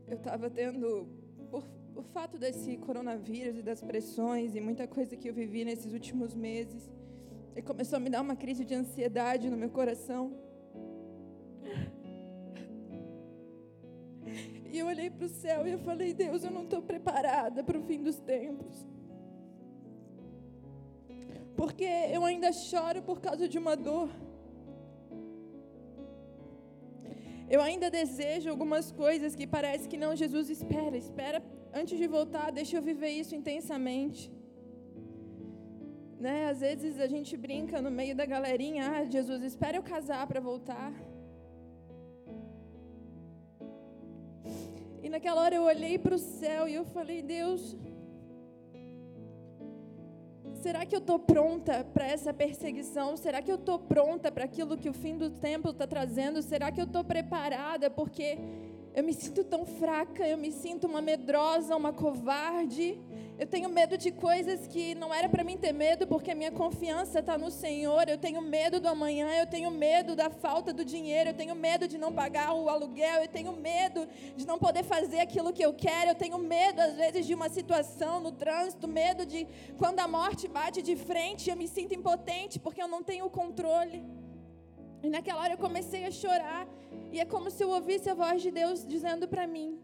eu 0.08 0.16
estava 0.16 0.48
tendo, 0.48 1.06
por, 1.50 1.62
por 1.94 2.04
fato 2.04 2.38
desse 2.38 2.76
coronavírus 2.78 3.58
e 3.58 3.62
das 3.62 3.80
pressões 3.80 4.54
e 4.54 4.60
muita 4.60 4.86
coisa 4.86 5.16
que 5.16 5.28
eu 5.28 5.34
vivi 5.34 5.64
nesses 5.64 5.92
últimos 5.92 6.34
meses, 6.34 6.90
começou 7.64 7.96
a 7.98 8.00
me 8.00 8.10
dar 8.10 8.22
uma 8.22 8.34
crise 8.34 8.64
de 8.64 8.74
ansiedade 8.74 9.50
no 9.50 9.56
meu 9.56 9.70
coração. 9.70 10.32
E 14.72 14.78
eu 14.78 14.86
olhei 14.86 15.10
para 15.10 15.26
o 15.26 15.28
céu 15.28 15.66
e 15.66 15.72
eu 15.72 15.78
falei: 15.80 16.14
Deus, 16.14 16.42
eu 16.42 16.50
não 16.50 16.64
estou 16.64 16.80
preparada 16.80 17.62
para 17.62 17.78
o 17.78 17.82
fim 17.82 18.02
dos 18.02 18.18
tempos. 18.18 18.86
Porque 21.54 21.84
eu 22.16 22.24
ainda 22.24 22.50
choro 22.52 23.02
por 23.02 23.20
causa 23.20 23.46
de 23.46 23.58
uma 23.58 23.76
dor. 23.76 24.08
Eu 27.50 27.60
ainda 27.60 27.90
desejo 27.90 28.48
algumas 28.48 28.90
coisas 28.90 29.34
que 29.34 29.46
parece 29.46 29.86
que 29.86 29.98
não, 29.98 30.16
Jesus 30.16 30.48
espera, 30.48 30.96
espera 30.96 31.42
antes 31.80 31.98
de 31.98 32.06
voltar, 32.06 32.50
deixa 32.50 32.76
eu 32.76 32.82
viver 32.82 33.10
isso 33.10 33.34
intensamente. 33.34 34.30
Né? 36.20 36.48
Às 36.48 36.60
vezes 36.60 37.00
a 37.00 37.06
gente 37.06 37.36
brinca 37.36 37.80
no 37.82 37.90
meio 37.90 38.14
da 38.14 38.24
galerinha, 38.24 38.90
ah, 38.90 39.04
Jesus, 39.04 39.42
espera 39.42 39.76
eu 39.76 39.82
casar 39.82 40.26
para 40.26 40.40
voltar. 40.40 40.92
E 45.02 45.08
naquela 45.08 45.40
hora 45.42 45.56
eu 45.56 45.64
olhei 45.64 45.98
para 45.98 46.14
o 46.14 46.18
céu 46.18 46.68
e 46.68 46.74
eu 46.74 46.84
falei, 46.84 47.22
Deus, 47.22 47.76
será 50.62 50.86
que 50.86 50.94
eu 50.94 51.00
estou 51.00 51.18
pronta 51.18 51.82
para 51.82 52.06
essa 52.06 52.32
perseguição? 52.32 53.16
Será 53.16 53.42
que 53.42 53.50
eu 53.50 53.56
estou 53.56 53.80
pronta 53.80 54.30
para 54.30 54.44
aquilo 54.44 54.78
que 54.78 54.88
o 54.88 54.92
fim 54.92 55.16
do 55.16 55.28
tempo 55.28 55.70
está 55.70 55.88
trazendo? 55.88 56.40
Será 56.40 56.70
que 56.70 56.80
eu 56.80 56.84
estou 56.84 57.02
preparada? 57.02 57.90
Porque 57.90 58.38
eu 58.94 59.02
me 59.02 59.14
sinto 59.14 59.42
tão 59.42 59.64
fraca, 59.64 60.26
eu 60.26 60.36
me 60.36 60.52
sinto 60.52 60.86
uma 60.86 61.00
medrosa, 61.00 61.74
uma 61.74 61.92
covarde. 61.92 63.00
Eu 63.38 63.46
tenho 63.46 63.68
medo 63.70 63.96
de 63.96 64.12
coisas 64.12 64.66
que 64.66 64.94
não 64.94 65.12
era 65.12 65.28
para 65.28 65.42
mim 65.42 65.56
ter 65.56 65.72
medo, 65.72 66.06
porque 66.06 66.30
a 66.30 66.34
minha 66.34 66.52
confiança 66.52 67.20
está 67.20 67.38
no 67.38 67.50
Senhor. 67.50 68.06
Eu 68.06 68.18
tenho 68.18 68.42
medo 68.42 68.78
do 68.78 68.88
amanhã, 68.88 69.30
eu 69.40 69.46
tenho 69.46 69.70
medo 69.70 70.14
da 70.14 70.28
falta 70.28 70.74
do 70.74 70.84
dinheiro, 70.84 71.30
eu 71.30 71.34
tenho 71.34 71.54
medo 71.54 71.88
de 71.88 71.96
não 71.96 72.12
pagar 72.12 72.52
o 72.52 72.68
aluguel, 72.68 73.22
eu 73.22 73.28
tenho 73.28 73.52
medo 73.52 74.06
de 74.36 74.46
não 74.46 74.58
poder 74.58 74.84
fazer 74.84 75.20
aquilo 75.20 75.52
que 75.54 75.64
eu 75.64 75.72
quero, 75.72 76.10
eu 76.10 76.14
tenho 76.14 76.36
medo, 76.36 76.80
às 76.80 76.94
vezes, 76.94 77.26
de 77.26 77.34
uma 77.34 77.48
situação 77.48 78.20
no 78.20 78.30
trânsito, 78.30 78.86
medo 78.86 79.24
de 79.24 79.48
quando 79.78 80.00
a 80.00 80.06
morte 80.06 80.46
bate 80.46 80.82
de 80.82 80.96
frente, 80.96 81.48
eu 81.48 81.56
me 81.56 81.66
sinto 81.66 81.94
impotente, 81.94 82.60
porque 82.60 82.82
eu 82.82 82.88
não 82.88 83.02
tenho 83.02 83.24
o 83.24 83.30
controle. 83.30 84.04
E 85.02 85.10
naquela 85.10 85.40
hora 85.42 85.54
eu 85.54 85.58
comecei 85.58 86.04
a 86.04 86.10
chorar, 86.10 86.66
e 87.10 87.18
é 87.18 87.24
como 87.24 87.50
se 87.50 87.62
eu 87.64 87.70
ouvisse 87.70 88.08
a 88.08 88.14
voz 88.14 88.40
de 88.40 88.50
Deus 88.50 88.86
dizendo 88.86 89.26
para 89.26 89.46
mim: 89.46 89.80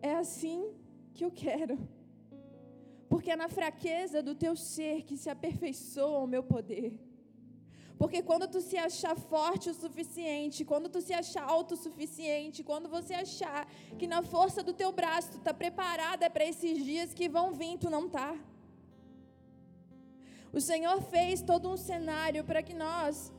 É 0.00 0.14
assim 0.14 0.72
que 1.14 1.24
eu 1.24 1.30
quero 1.30 1.78
porque 3.10 3.32
é 3.32 3.36
na 3.36 3.48
fraqueza 3.48 4.22
do 4.22 4.34
teu 4.42 4.54
ser 4.54 5.02
que 5.02 5.16
se 5.22 5.28
aperfeiçoa 5.28 6.20
o 6.20 6.28
meu 6.34 6.44
poder. 6.44 6.90
Porque 7.98 8.22
quando 8.22 8.46
tu 8.52 8.60
se 8.60 8.76
achar 8.78 9.16
forte 9.32 9.68
o 9.68 9.74
suficiente, 9.74 10.64
quando 10.64 10.88
tu 10.88 11.00
se 11.06 11.12
achar 11.12 11.42
autossuficiente, 11.56 12.62
quando 12.62 12.88
você 12.88 13.14
achar 13.14 13.66
que 13.98 14.06
na 14.06 14.22
força 14.22 14.62
do 14.62 14.72
teu 14.72 14.92
braço 14.92 15.32
tu 15.32 15.38
está 15.38 15.52
preparada 15.52 16.30
para 16.30 16.46
esses 16.52 16.84
dias 16.90 17.12
que 17.12 17.28
vão 17.28 17.52
vir, 17.52 17.76
tu 17.78 17.90
não 17.90 18.08
tá. 18.08 18.32
O 20.52 20.60
Senhor 20.60 21.02
fez 21.02 21.42
todo 21.42 21.68
um 21.68 21.76
cenário 21.76 22.44
para 22.44 22.62
que 22.62 22.74
nós 22.86 23.32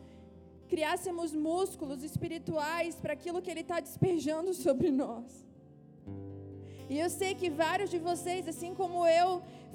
criássemos 0.71 1.29
músculos 1.49 2.01
espirituais 2.09 2.93
para 3.01 3.13
aquilo 3.17 3.41
que 3.43 3.51
Ele 3.53 3.63
está 3.67 3.77
despejando 3.87 4.51
sobre 4.65 4.89
nós. 5.03 5.29
E 6.93 6.95
eu 7.03 7.09
sei 7.17 7.31
que 7.39 7.49
vários 7.63 7.89
de 7.93 7.99
vocês, 8.09 8.47
assim 8.51 8.71
como 8.79 8.99
eu, 9.21 9.29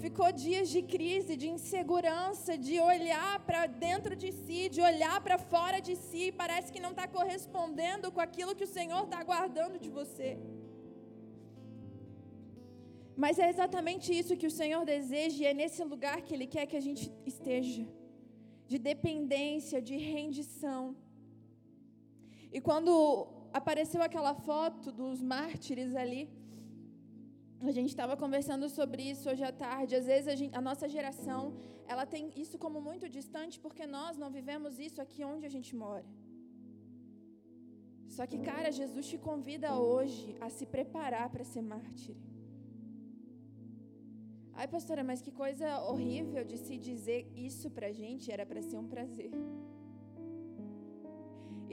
ficou 0.05 0.29
dias 0.45 0.67
de 0.75 0.81
crise, 0.95 1.41
de 1.43 1.49
insegurança, 1.57 2.53
de 2.67 2.77
olhar 2.93 3.35
para 3.49 3.61
dentro 3.87 4.15
de 4.23 4.31
si, 4.41 4.61
de 4.77 4.81
olhar 4.91 5.19
para 5.27 5.39
fora 5.53 5.79
de 5.89 5.95
si, 6.07 6.25
parece 6.43 6.73
que 6.73 6.85
não 6.87 6.93
está 6.95 7.07
correspondendo 7.19 8.11
com 8.15 8.23
aquilo 8.29 8.57
que 8.59 8.67
o 8.69 8.75
Senhor 8.79 9.03
está 9.05 9.19
aguardando 9.25 9.79
de 9.85 9.91
você. 9.99 10.31
Mas 13.25 13.39
é 13.45 13.49
exatamente 13.55 14.07
isso 14.21 14.41
que 14.41 14.51
o 14.53 14.57
Senhor 14.61 14.83
deseja 14.95 15.39
e 15.43 15.47
é 15.53 15.55
nesse 15.61 15.83
lugar 15.93 16.19
que 16.25 16.35
Ele 16.37 16.49
quer 16.55 16.67
que 16.71 16.79
a 16.83 16.87
gente 16.89 17.07
esteja 17.35 17.85
de 18.71 18.79
dependência, 18.91 19.81
de 19.81 19.97
rendição. 19.97 20.97
E 22.57 22.61
quando 22.69 22.93
apareceu 23.53 24.03
aquela 24.03 24.35
foto 24.49 24.91
dos 25.01 25.21
mártires 25.35 25.95
ali, 26.03 26.23
a 27.61 27.73
gente 27.77 27.91
estava 27.95 28.15
conversando 28.17 28.69
sobre 28.69 29.03
isso 29.13 29.25
hoje 29.31 29.45
à 29.51 29.53
tarde. 29.53 29.97
Às 30.01 30.07
vezes 30.07 30.29
a, 30.29 30.37
gente, 30.41 30.55
a, 30.61 30.61
nossa 30.61 30.89
geração 30.89 31.55
ela 31.87 32.05
tem 32.05 32.33
isso 32.37 32.59
como 32.59 32.81
muito 32.81 33.09
distante 33.09 33.59
porque 33.65 33.87
nós 33.87 34.17
não 34.23 34.31
vivemos 34.31 34.79
isso 34.79 35.01
aqui 35.01 35.25
onde 35.25 35.47
a 35.47 35.53
gente 35.57 35.75
mora. 35.75 36.05
Só 38.17 38.27
que, 38.27 38.39
cara, 38.39 38.71
Jesus 38.71 39.07
te 39.07 39.19
convida 39.19 39.79
hoje 39.79 40.37
a 40.41 40.49
se 40.49 40.65
preparar 40.65 41.29
para 41.29 41.45
ser 41.45 41.63
mártir. 41.63 42.17
Ai, 44.59 44.67
pastora, 44.67 45.03
mas 45.05 45.21
que 45.25 45.31
coisa 45.31 45.69
horrível 45.91 46.43
de 46.51 46.57
se 46.57 46.77
dizer 46.89 47.21
isso 47.49 47.71
para 47.71 47.89
a 47.89 47.93
gente 47.93 48.33
era 48.37 48.45
para 48.51 48.63
ser 48.63 48.79
um 48.79 48.89
prazer. 48.95 49.31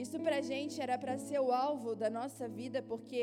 Isso 0.04 0.18
para 0.20 0.36
a 0.42 0.44
gente 0.52 0.80
era 0.86 0.96
para 0.98 1.16
ser 1.26 1.40
o 1.40 1.50
alvo 1.52 1.94
da 2.02 2.10
nossa 2.10 2.46
vida, 2.48 2.82
porque 2.82 3.22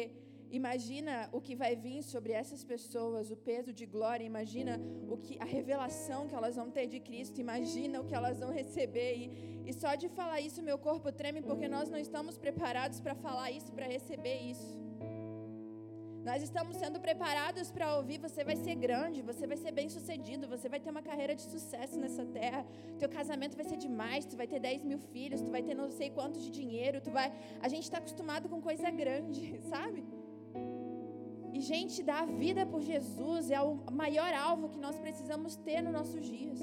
Imagina 0.51 1.29
o 1.31 1.39
que 1.39 1.55
vai 1.55 1.77
vir 1.77 2.03
sobre 2.03 2.33
essas 2.33 2.61
pessoas, 2.61 3.31
o 3.31 3.37
peso 3.37 3.71
de 3.71 3.85
glória, 3.85 4.25
imagina 4.25 4.81
o 5.09 5.15
que 5.15 5.37
a 5.39 5.45
revelação 5.45 6.27
que 6.27 6.35
elas 6.35 6.57
vão 6.57 6.69
ter 6.69 6.87
de 6.87 6.99
Cristo, 6.99 7.39
imagina 7.39 8.01
o 8.01 8.05
que 8.05 8.13
elas 8.13 8.37
vão 8.37 8.51
receber 8.51 9.15
e, 9.15 9.61
e 9.65 9.71
só 9.71 9.95
de 9.95 10.09
falar 10.09 10.41
isso 10.41 10.61
meu 10.61 10.77
corpo 10.77 11.09
treme 11.09 11.41
porque 11.41 11.69
nós 11.69 11.89
não 11.89 11.97
estamos 11.97 12.37
preparados 12.37 12.99
para 12.99 13.15
falar 13.15 13.49
isso, 13.49 13.71
para 13.71 13.85
receber 13.85 14.39
isso. 14.41 14.80
Nós 16.23 16.43
estamos 16.43 16.77
sendo 16.77 16.99
preparados 16.99 17.71
para 17.71 17.95
ouvir. 17.97 18.19
Você 18.19 18.43
vai 18.43 18.55
ser 18.55 18.75
grande, 18.75 19.21
você 19.21 19.47
vai 19.47 19.57
ser 19.57 19.71
bem 19.71 19.89
sucedido, 19.89 20.47
você 20.47 20.69
vai 20.69 20.79
ter 20.79 20.91
uma 20.91 21.01
carreira 21.01 21.33
de 21.33 21.41
sucesso 21.41 21.99
nessa 21.99 22.25
terra. 22.25 22.65
Teu 22.99 23.09
casamento 23.09 23.55
vai 23.55 23.65
ser 23.65 23.77
demais, 23.77 24.25
tu 24.25 24.37
vai 24.37 24.47
ter 24.47 24.59
10 24.59 24.83
mil 24.83 24.99
filhos, 24.99 25.41
tu 25.41 25.51
vai 25.51 25.63
ter 25.63 25.73
não 25.73 25.89
sei 25.89 26.09
quantos 26.11 26.43
de 26.43 26.51
dinheiro, 26.51 27.01
tu 27.01 27.11
vai. 27.11 27.33
A 27.59 27.67
gente 27.67 27.83
está 27.83 27.97
acostumado 27.97 28.47
com 28.47 28.61
coisa 28.61 28.89
grande, 28.91 29.59
sabe? 29.73 30.03
E, 31.53 31.59
gente, 31.59 32.01
dar 32.03 32.23
a 32.23 32.25
vida 32.25 32.65
por 32.65 32.81
Jesus 32.81 33.51
é 33.51 33.61
o 33.61 33.75
maior 33.91 34.33
alvo 34.33 34.69
que 34.69 34.79
nós 34.79 34.97
precisamos 34.99 35.55
ter 35.55 35.81
nos 35.81 35.91
nossos 35.91 36.25
dias. 36.25 36.59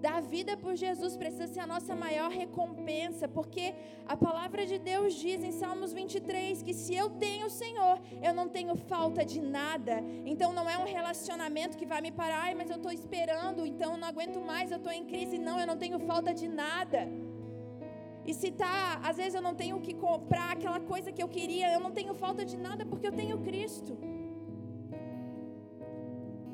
Dar 0.00 0.20
vida 0.22 0.56
por 0.56 0.76
Jesus 0.76 1.16
precisa 1.16 1.46
ser 1.46 1.60
a 1.60 1.66
nossa 1.66 1.94
maior 1.94 2.30
recompensa, 2.30 3.26
porque 3.26 3.74
a 4.06 4.16
palavra 4.16 4.66
de 4.66 4.78
Deus 4.78 5.14
diz 5.14 5.42
em 5.42 5.52
Salmos 5.52 5.92
23 5.92 6.62
que 6.62 6.74
se 6.74 6.94
eu 6.94 7.10
tenho 7.10 7.46
o 7.46 7.50
Senhor, 7.50 8.00
eu 8.22 8.34
não 8.34 8.48
tenho 8.48 8.76
falta 8.76 9.24
de 9.24 9.40
nada. 9.40 10.02
Então 10.24 10.52
não 10.52 10.68
é 10.68 10.76
um 10.78 10.84
relacionamento 10.84 11.76
que 11.76 11.86
vai 11.86 12.00
me 12.00 12.12
parar, 12.12 12.36
Ai, 12.46 12.54
mas 12.54 12.70
eu 12.70 12.76
estou 12.76 12.92
esperando, 12.92 13.66
então 13.66 13.92
eu 13.92 13.98
não 13.98 14.08
aguento 14.08 14.40
mais, 14.40 14.70
eu 14.70 14.76
estou 14.76 14.92
em 14.92 15.04
crise. 15.04 15.38
Não, 15.38 15.58
eu 15.58 15.66
não 15.66 15.76
tenho 15.76 15.98
falta 15.98 16.34
de 16.34 16.46
nada. 16.46 17.08
E 18.26 18.34
se 18.34 18.50
tá, 18.50 19.00
às 19.02 19.16
vezes 19.16 19.34
eu 19.34 19.40
não 19.40 19.54
tenho 19.54 19.80
que 19.80 19.94
comprar 19.94 20.50
aquela 20.52 20.80
coisa 20.80 21.12
que 21.12 21.22
eu 21.22 21.28
queria, 21.28 21.72
eu 21.72 21.80
não 21.80 21.92
tenho 21.92 22.12
falta 22.12 22.44
de 22.44 22.56
nada 22.56 22.84
porque 22.84 23.06
eu 23.06 23.12
tenho 23.12 23.38
Cristo. 23.38 23.96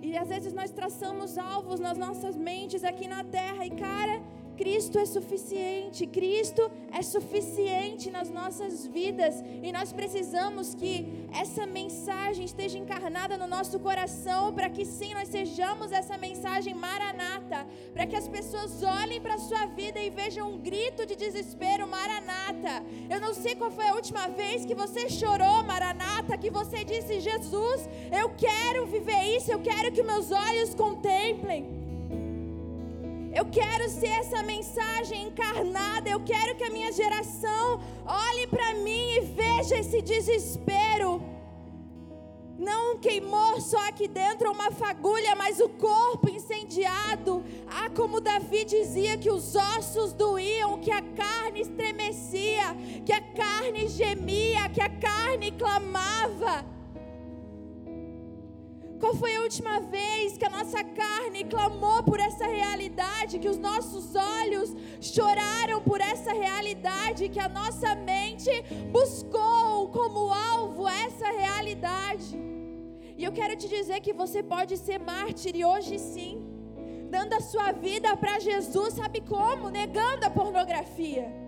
E 0.03 0.17
às 0.19 0.29
vezes 0.29 0.53
nós 0.53 0.71
traçamos 0.71 1.39
alvos 1.39 1.79
nas 1.79 1.97
nossas 1.97 2.37
mentes 2.37 2.83
aqui 2.83 3.07
na 3.07 3.23
terra. 3.23 3.65
E 3.65 3.71
cara, 3.71 4.21
Cristo 4.57 4.99
é 4.99 5.07
suficiente, 5.07 6.07
Cristo 6.07 6.71
é 6.93 7.03
suficiente 7.03 8.11
nas 8.11 8.31
nossas 8.31 8.87
vidas 8.87 9.43
e 9.63 9.73
nós 9.73 9.93
precisamos 9.93 10.75
que 10.75 11.27
essa 11.33 11.67
mensagem 11.67 12.45
esteja 12.45 12.79
encarnada 12.79 13.37
no 13.37 13.47
nosso 13.47 13.79
coração 13.81 14.53
para 14.53 14.69
que 14.69 14.85
sim 14.85 15.15
nós 15.15 15.29
sejamos 15.29 15.91
essa 15.91 16.19
mensagem 16.19 16.75
maranata, 16.75 17.67
para 17.93 18.07
que 18.07 18.17
as 18.17 18.29
pessoas 18.29 18.83
olhem 18.83 19.21
para 19.21 19.35
a 19.35 19.39
sua 19.39 19.67
vida 19.67 19.99
e 20.01 20.11
vejam 20.11 20.53
um 20.53 20.59
grito 20.59 21.07
de 21.07 21.17
desespero 21.17 21.87
maranata. 21.87 22.85
Eu 23.09 23.21
não 23.21 23.35
sei 23.35 23.55
qual 23.55 23.71
foi 23.71 23.89
a 23.89 23.95
última 23.95 24.29
vez 24.29 24.65
que 24.65 24.75
você 24.75 25.09
chorou 25.09 25.65
maranata, 25.65 26.39
que 26.39 26.51
você 26.51 26.85
disse 26.85 27.21
Jesus, 27.21 27.89
eu 28.17 28.31
quero 28.37 28.87
viver 28.87 29.37
isso, 29.37 29.51
eu 29.51 29.61
quero 29.61 29.91
que 29.93 30.03
meus 30.03 30.31
olhos 30.31 30.75
contemplem. 30.75 31.83
Eu 33.35 33.47
quero 33.47 33.89
ser 33.89 34.09
essa 34.09 34.43
mensagem 34.43 35.29
encarnada. 35.29 36.09
Eu 36.09 36.21
quero 36.21 36.55
que 36.55 36.65
a 36.65 36.71
minha 36.71 36.93
geração 36.93 37.81
olhe 38.05 38.47
para 38.47 38.75
mim 38.75 39.17
e 39.17 39.21
veja 39.21 39.79
esse 39.79 40.03
desespero. 40.03 41.23
Não 42.59 42.99
queimou 42.99 43.59
só 43.61 43.89
aqui 43.89 44.07
dentro 44.07 44.53
uma 44.53 44.71
fagulha, 44.71 45.35
mas 45.35 45.59
o 45.61 45.69
corpo 45.71 46.29
incendiado. 46.29 47.43
Ah, 47.67 47.89
como 47.91 48.21
Davi 48.21 48.67
dizia 48.67 49.17
que 49.17 49.31
os 49.31 49.57
ossos 49.57 50.13
doíam, 50.13 50.79
que 50.79 50.91
a 50.91 51.01
carne 51.01 51.63
estremecia, 51.63 52.77
que 53.07 53.13
a 53.13 53.21
carne 53.21 53.89
gemia, 53.89 54.69
que 54.69 54.81
a 54.81 54.91
carne 54.91 55.51
clamava. 55.53 56.65
Qual 59.03 59.17
foi 59.17 59.35
a 59.35 59.41
última 59.41 59.81
vez 59.81 60.39
que 60.39 60.45
a 60.45 60.49
nossa 60.49 60.85
carne 60.85 61.43
clamou 61.43 62.05
por 62.05 62.21
essa 62.21 62.47
realidade, 62.47 63.41
que 63.41 63.49
os 63.49 63.59
nossos 63.59 64.15
olhos 64.15 64.73
choraram 65.01 65.83
por 65.83 66.01
essa 66.01 66.33
realidade, 66.33 67.29
que 67.29 67.41
a 67.41 67.49
nossa 67.49 67.97
mente 67.97 68.53
buscou 68.93 69.89
como 69.89 70.33
alvo 70.33 70.89
essa 70.89 71.29
realidade? 71.33 72.39
E 73.19 73.25
eu 73.25 73.33
quero 73.33 73.57
te 73.57 73.69
dizer 73.69 73.99
que 73.99 74.13
você 74.13 74.41
pode 74.41 74.77
ser 74.77 75.01
mártir 75.01 75.57
e 75.57 75.65
hoje 75.65 75.99
sim, 75.99 76.41
dando 77.11 77.33
a 77.33 77.41
sua 77.41 77.73
vida 77.73 78.17
para 78.17 78.39
Jesus, 78.39 78.95
sabe 78.95 79.21
como? 79.21 79.69
Negando 79.69 80.27
a 80.27 80.31
pornografia 80.31 81.42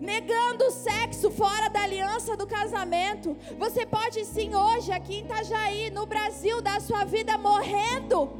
negando 0.00 0.64
o 0.64 0.70
sexo 0.70 1.30
fora 1.30 1.68
da 1.68 1.82
aliança 1.82 2.36
do 2.36 2.46
casamento. 2.46 3.36
Você 3.58 3.84
pode 3.84 4.24
sim 4.24 4.54
hoje 4.54 4.92
aqui 4.92 5.16
em 5.16 5.24
Itajaí, 5.24 5.90
no 5.90 6.06
Brasil, 6.06 6.60
dar 6.62 6.76
a 6.76 6.80
sua 6.80 7.04
vida 7.04 7.36
morrendo 7.36 8.30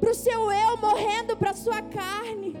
para 0.00 0.10
o 0.10 0.14
seu 0.14 0.50
eu, 0.52 0.76
morrendo 0.76 1.36
para 1.36 1.50
a 1.50 1.54
sua 1.54 1.80
carne. 1.82 2.54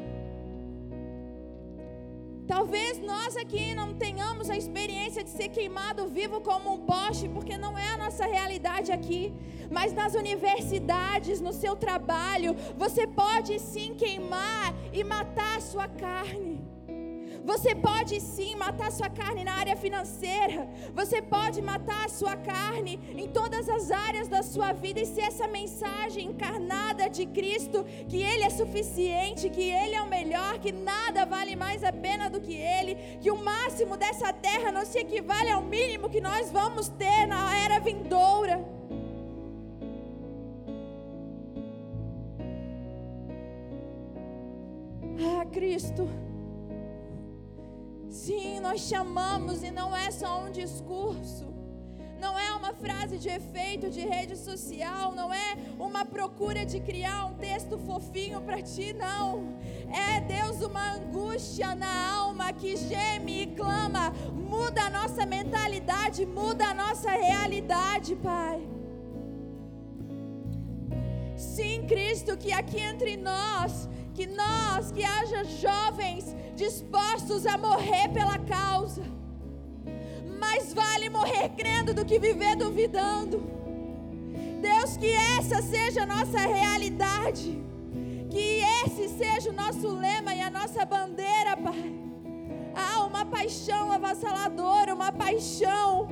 Talvez 2.46 2.98
nós 2.98 3.36
aqui 3.36 3.74
não 3.74 3.94
tenhamos 3.94 4.50
a 4.50 4.56
experiência 4.56 5.24
de 5.24 5.30
ser 5.30 5.48
queimado 5.48 6.06
vivo 6.08 6.42
como 6.42 6.74
um 6.74 6.78
poste, 6.84 7.28
porque 7.28 7.56
não 7.56 7.76
é 7.76 7.88
a 7.88 7.96
nossa 7.96 8.26
realidade 8.26 8.92
aqui. 8.92 9.32
Mas 9.70 9.94
nas 9.94 10.14
universidades, 10.14 11.40
no 11.40 11.52
seu 11.52 11.74
trabalho, 11.74 12.54
você 12.76 13.06
pode 13.06 13.58
sim 13.58 13.94
queimar 13.94 14.74
e 14.92 15.02
matar 15.02 15.56
a 15.56 15.60
sua 15.60 15.88
carne. 15.88 16.63
Você 17.44 17.74
pode 17.74 18.18
sim 18.20 18.56
matar 18.56 18.90
sua 18.90 19.10
carne 19.10 19.44
na 19.44 19.52
área 19.52 19.76
financeira. 19.76 20.66
Você 20.94 21.20
pode 21.20 21.60
matar 21.60 22.06
a 22.06 22.08
sua 22.08 22.36
carne 22.36 22.98
em 23.14 23.28
todas 23.28 23.68
as 23.68 23.90
áreas 23.90 24.28
da 24.28 24.42
sua 24.42 24.72
vida 24.72 25.00
e 25.00 25.06
ser 25.06 25.24
essa 25.24 25.46
mensagem 25.46 26.28
encarnada 26.28 27.08
de 27.08 27.26
Cristo, 27.26 27.84
que 28.08 28.22
Ele 28.22 28.44
é 28.44 28.50
suficiente, 28.50 29.50
que 29.50 29.62
Ele 29.62 29.94
é 29.94 30.00
o 30.00 30.08
melhor, 30.08 30.58
que 30.58 30.72
nada 30.72 31.26
vale 31.26 31.54
mais 31.54 31.84
a 31.84 31.92
pena 31.92 32.30
do 32.30 32.40
que 32.40 32.54
Ele, 32.54 32.94
que 33.20 33.30
o 33.30 33.36
máximo 33.36 33.96
dessa 33.98 34.32
terra 34.32 34.72
não 34.72 34.86
se 34.86 34.98
equivale 34.98 35.50
ao 35.50 35.62
mínimo 35.62 36.08
que 36.08 36.22
nós 36.22 36.50
vamos 36.50 36.88
ter 36.88 37.26
na 37.26 37.56
era 37.58 37.78
vindoura. 37.78 38.64
Ah, 45.20 45.44
Cristo. 45.46 46.08
Sim, 48.14 48.60
nós 48.60 48.80
chamamos 48.82 49.64
e 49.64 49.72
não 49.72 49.94
é 49.94 50.08
só 50.12 50.44
um 50.44 50.50
discurso. 50.52 51.52
Não 52.20 52.38
é 52.38 52.52
uma 52.52 52.72
frase 52.72 53.18
de 53.18 53.28
efeito 53.28 53.90
de 53.90 54.02
rede 54.02 54.36
social, 54.36 55.12
não 55.12 55.34
é 55.34 55.56
uma 55.80 56.04
procura 56.04 56.64
de 56.64 56.78
criar 56.78 57.26
um 57.26 57.34
texto 57.34 57.76
fofinho 57.76 58.40
para 58.40 58.62
ti, 58.62 58.92
não. 58.92 59.58
É 59.92 60.20
Deus 60.20 60.62
uma 60.62 60.92
angústia 60.92 61.74
na 61.74 61.92
alma 62.20 62.52
que 62.52 62.76
geme 62.76 63.42
e 63.42 63.46
clama. 63.48 64.12
Muda 64.32 64.82
a 64.84 64.90
nossa 64.90 65.26
mentalidade, 65.26 66.24
muda 66.24 66.66
a 66.68 66.74
nossa 66.74 67.10
realidade, 67.10 68.14
Pai. 68.14 68.62
Sim, 71.36 71.84
Cristo, 71.88 72.36
que 72.36 72.52
aqui 72.52 72.78
entre 72.78 73.16
nós, 73.16 73.88
que 74.14 74.26
nós, 74.26 74.92
que 74.92 75.04
haja 75.04 75.44
jovens 75.44 76.34
dispostos 76.54 77.44
a 77.46 77.58
morrer 77.58 78.08
pela 78.10 78.38
causa. 78.38 79.02
Mais 80.38 80.72
vale 80.72 81.10
morrer 81.10 81.48
crendo 81.50 81.92
do 81.92 82.04
que 82.04 82.18
viver 82.18 82.54
duvidando. 82.54 83.42
Deus, 84.62 84.96
que 84.96 85.10
essa 85.10 85.60
seja 85.60 86.04
a 86.04 86.06
nossa 86.06 86.38
realidade. 86.38 87.60
Que 88.30 88.60
esse 88.84 89.08
seja 89.08 89.50
o 89.50 89.52
nosso 89.52 89.88
lema 89.88 90.34
e 90.34 90.40
a 90.40 90.50
nossa 90.50 90.84
bandeira, 90.84 91.56
Pai. 91.56 91.92
Ah, 92.74 93.04
uma 93.04 93.24
paixão 93.24 93.92
avassaladora, 93.92 94.94
uma 94.94 95.12
paixão. 95.12 96.08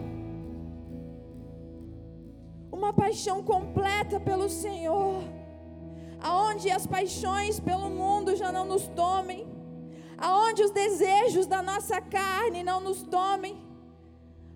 Uma 2.70 2.92
paixão 2.92 3.42
completa 3.42 4.18
pelo 4.20 4.48
Senhor. 4.48 5.22
Aonde 6.22 6.70
as 6.70 6.86
paixões 6.86 7.58
pelo 7.58 7.90
mundo 7.90 8.36
já 8.36 8.52
não 8.52 8.64
nos 8.64 8.86
tomem. 8.88 9.46
Aonde 10.16 10.62
os 10.62 10.70
desejos 10.70 11.46
da 11.46 11.60
nossa 11.60 12.00
carne 12.00 12.62
não 12.62 12.80
nos 12.80 13.02
tomem, 13.02 13.60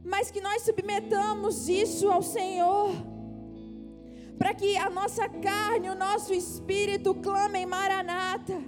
mas 0.04 0.30
que 0.30 0.40
nós 0.40 0.62
submetamos 0.62 1.68
isso 1.68 2.08
ao 2.08 2.22
Senhor, 2.22 2.90
para 4.38 4.54
que 4.54 4.76
a 4.76 4.88
nossa 4.88 5.28
carne, 5.28 5.90
o 5.90 5.96
nosso 5.96 6.32
espírito 6.32 7.12
clamem 7.16 7.66
Maranata, 7.66 8.62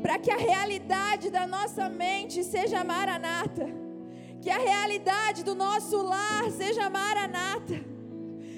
para 0.00 0.20
que 0.20 0.30
a 0.30 0.36
realidade 0.36 1.30
da 1.30 1.48
nossa 1.48 1.88
mente 1.88 2.44
seja 2.44 2.84
Maranata, 2.84 3.66
que 4.40 4.50
a 4.50 4.58
realidade 4.58 5.42
do 5.42 5.56
nosso 5.56 6.00
lar 6.00 6.48
seja 6.52 6.88
Maranata 6.88 7.91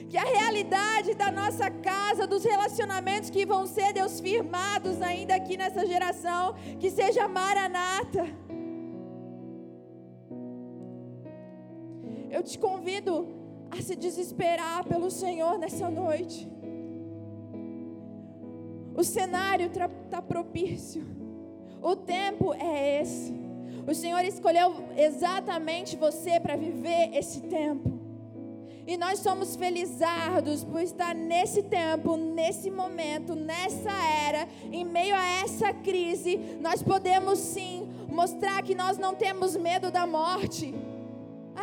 que 0.08 0.16
a 0.16 0.24
realidade 0.24 1.14
da 1.14 1.30
nossa 1.30 1.70
casa, 1.70 2.26
dos 2.26 2.44
relacionamentos 2.44 3.30
que 3.30 3.44
vão 3.44 3.66
ser, 3.66 3.92
Deus, 3.92 4.20
firmados 4.20 5.00
ainda 5.02 5.34
aqui 5.34 5.56
nessa 5.56 5.86
geração, 5.86 6.54
que 6.78 6.90
seja 6.90 7.26
maranata. 7.26 8.26
Eu 12.30 12.42
te 12.42 12.58
convido 12.58 13.28
a 13.70 13.80
se 13.80 13.96
desesperar 13.96 14.84
pelo 14.84 15.10
Senhor 15.10 15.58
nessa 15.58 15.88
noite. 15.88 16.48
O 18.96 19.02
cenário 19.02 19.66
está 19.66 20.22
propício. 20.22 21.04
O 21.82 21.96
tempo 21.96 22.54
é 22.54 23.00
esse. 23.02 23.34
O 23.86 23.94
Senhor 23.94 24.24
escolheu 24.24 24.72
exatamente 24.96 25.96
você 25.96 26.40
para 26.40 26.56
viver 26.56 27.10
esse 27.14 27.40
tempo. 27.42 27.93
E 28.86 28.96
nós 28.98 29.20
somos 29.20 29.56
felizardos 29.56 30.62
por 30.62 30.82
estar 30.82 31.14
nesse 31.14 31.62
tempo, 31.62 32.16
nesse 32.16 32.70
momento, 32.70 33.34
nessa 33.34 33.90
era, 34.26 34.46
em 34.70 34.84
meio 34.84 35.14
a 35.14 35.24
essa 35.42 35.72
crise. 35.72 36.38
Nós 36.60 36.82
podemos 36.82 37.38
sim 37.38 37.88
mostrar 38.08 38.62
que 38.62 38.74
nós 38.74 38.98
não 38.98 39.14
temos 39.14 39.56
medo 39.56 39.90
da 39.90 40.06
morte. 40.06 40.74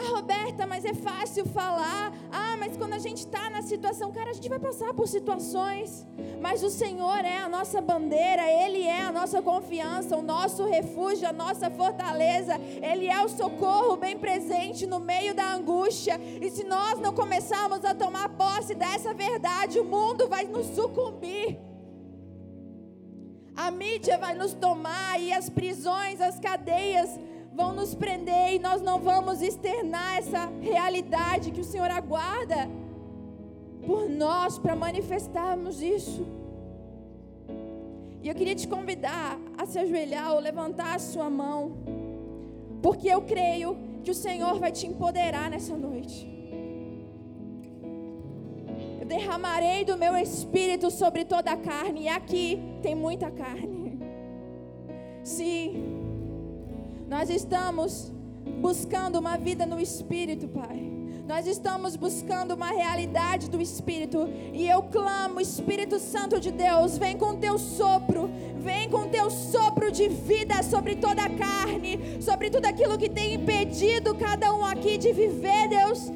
Ah, 0.03 0.15
Roberta, 0.15 0.65
mas 0.65 0.83
é 0.83 0.93
fácil 0.95 1.45
falar. 1.45 2.11
Ah, 2.31 2.55
mas 2.57 2.75
quando 2.75 2.93
a 2.93 2.97
gente 2.97 3.19
está 3.19 3.49
na 3.51 3.61
situação, 3.61 4.11
cara, 4.11 4.31
a 4.31 4.33
gente 4.33 4.49
vai 4.49 4.57
passar 4.59 4.93
por 4.93 5.07
situações. 5.07 6.07
Mas 6.41 6.63
o 6.63 6.71
Senhor 6.71 7.23
é 7.23 7.37
a 7.37 7.47
nossa 7.47 7.79
bandeira, 7.79 8.41
Ele 8.49 8.81
é 8.83 9.01
a 9.01 9.11
nossa 9.11 9.41
confiança, 9.43 10.17
o 10.17 10.23
nosso 10.23 10.65
refúgio, 10.65 11.27
a 11.27 11.33
nossa 11.33 11.69
fortaleza. 11.69 12.55
Ele 12.81 13.07
é 13.07 13.23
o 13.23 13.29
socorro 13.29 13.95
bem 13.95 14.17
presente 14.17 14.87
no 14.87 14.99
meio 14.99 15.35
da 15.35 15.53
angústia. 15.53 16.19
E 16.41 16.49
se 16.49 16.63
nós 16.63 16.99
não 16.99 17.13
começarmos 17.13 17.85
a 17.85 17.93
tomar 17.93 18.29
posse 18.29 18.73
dessa 18.73 19.13
verdade, 19.13 19.79
o 19.79 19.85
mundo 19.85 20.27
vai 20.27 20.45
nos 20.45 20.65
sucumbir. 20.67 21.59
A 23.55 23.69
mídia 23.69 24.17
vai 24.17 24.33
nos 24.33 24.53
tomar 24.53 25.21
e 25.21 25.31
as 25.31 25.47
prisões, 25.49 26.19
as 26.19 26.39
cadeias 26.39 27.19
vão 27.53 27.73
nos 27.73 27.93
prender 27.93 28.53
e 28.53 28.59
nós 28.59 28.81
não 28.81 28.99
vamos 28.99 29.41
externar 29.41 30.17
essa 30.17 30.51
realidade 30.61 31.51
que 31.51 31.61
o 31.61 31.63
Senhor 31.63 31.91
aguarda 31.91 32.69
por 33.85 34.09
nós 34.09 34.57
para 34.57 34.75
manifestarmos 34.75 35.81
isso. 35.81 36.25
E 38.23 38.27
eu 38.29 38.35
queria 38.35 38.55
te 38.55 38.67
convidar 38.67 39.39
a 39.57 39.65
se 39.65 39.79
ajoelhar 39.79 40.33
ou 40.33 40.39
levantar 40.39 40.95
a 40.95 40.99
sua 40.99 41.29
mão, 41.29 41.71
porque 42.81 43.07
eu 43.07 43.21
creio 43.23 43.75
que 44.03 44.11
o 44.11 44.15
Senhor 44.15 44.59
vai 44.59 44.71
te 44.71 44.85
empoderar 44.85 45.49
nessa 45.49 45.75
noite. 45.75 46.29
Eu 48.99 49.05
derramarei 49.07 49.83
do 49.83 49.97
meu 49.97 50.15
espírito 50.15 50.91
sobre 50.91 51.25
toda 51.25 51.51
a 51.51 51.57
carne, 51.57 52.03
e 52.03 52.07
aqui 52.07 52.61
tem 52.83 52.93
muita 52.93 53.31
carne. 53.31 53.99
Sim. 55.23 55.90
Nós 57.11 57.29
estamos 57.29 58.09
buscando 58.61 59.19
uma 59.19 59.35
vida 59.35 59.65
no 59.65 59.81
Espírito, 59.81 60.47
Pai. 60.47 60.79
Nós 61.27 61.45
estamos 61.45 61.97
buscando 61.97 62.53
uma 62.53 62.69
realidade 62.69 63.49
do 63.49 63.61
Espírito. 63.61 64.29
E 64.53 64.65
eu 64.65 64.81
clamo, 64.83 65.41
Espírito 65.41 65.99
Santo 65.99 66.39
de 66.39 66.51
Deus, 66.51 66.97
vem 66.97 67.17
com 67.17 67.35
teu 67.35 67.59
sopro, 67.59 68.29
vem 68.61 68.89
com 68.89 69.09
teu 69.09 69.29
sopro 69.29 69.91
de 69.91 70.07
vida 70.07 70.63
sobre 70.63 70.95
toda 70.95 71.23
a 71.23 71.29
carne, 71.29 72.21
sobre 72.21 72.49
tudo 72.49 72.65
aquilo 72.65 72.97
que 72.97 73.09
tem 73.09 73.33
impedido 73.33 74.15
cada 74.15 74.53
um 74.53 74.63
aqui 74.63 74.97
de 74.97 75.11
viver, 75.11 75.67
Deus 75.67 76.09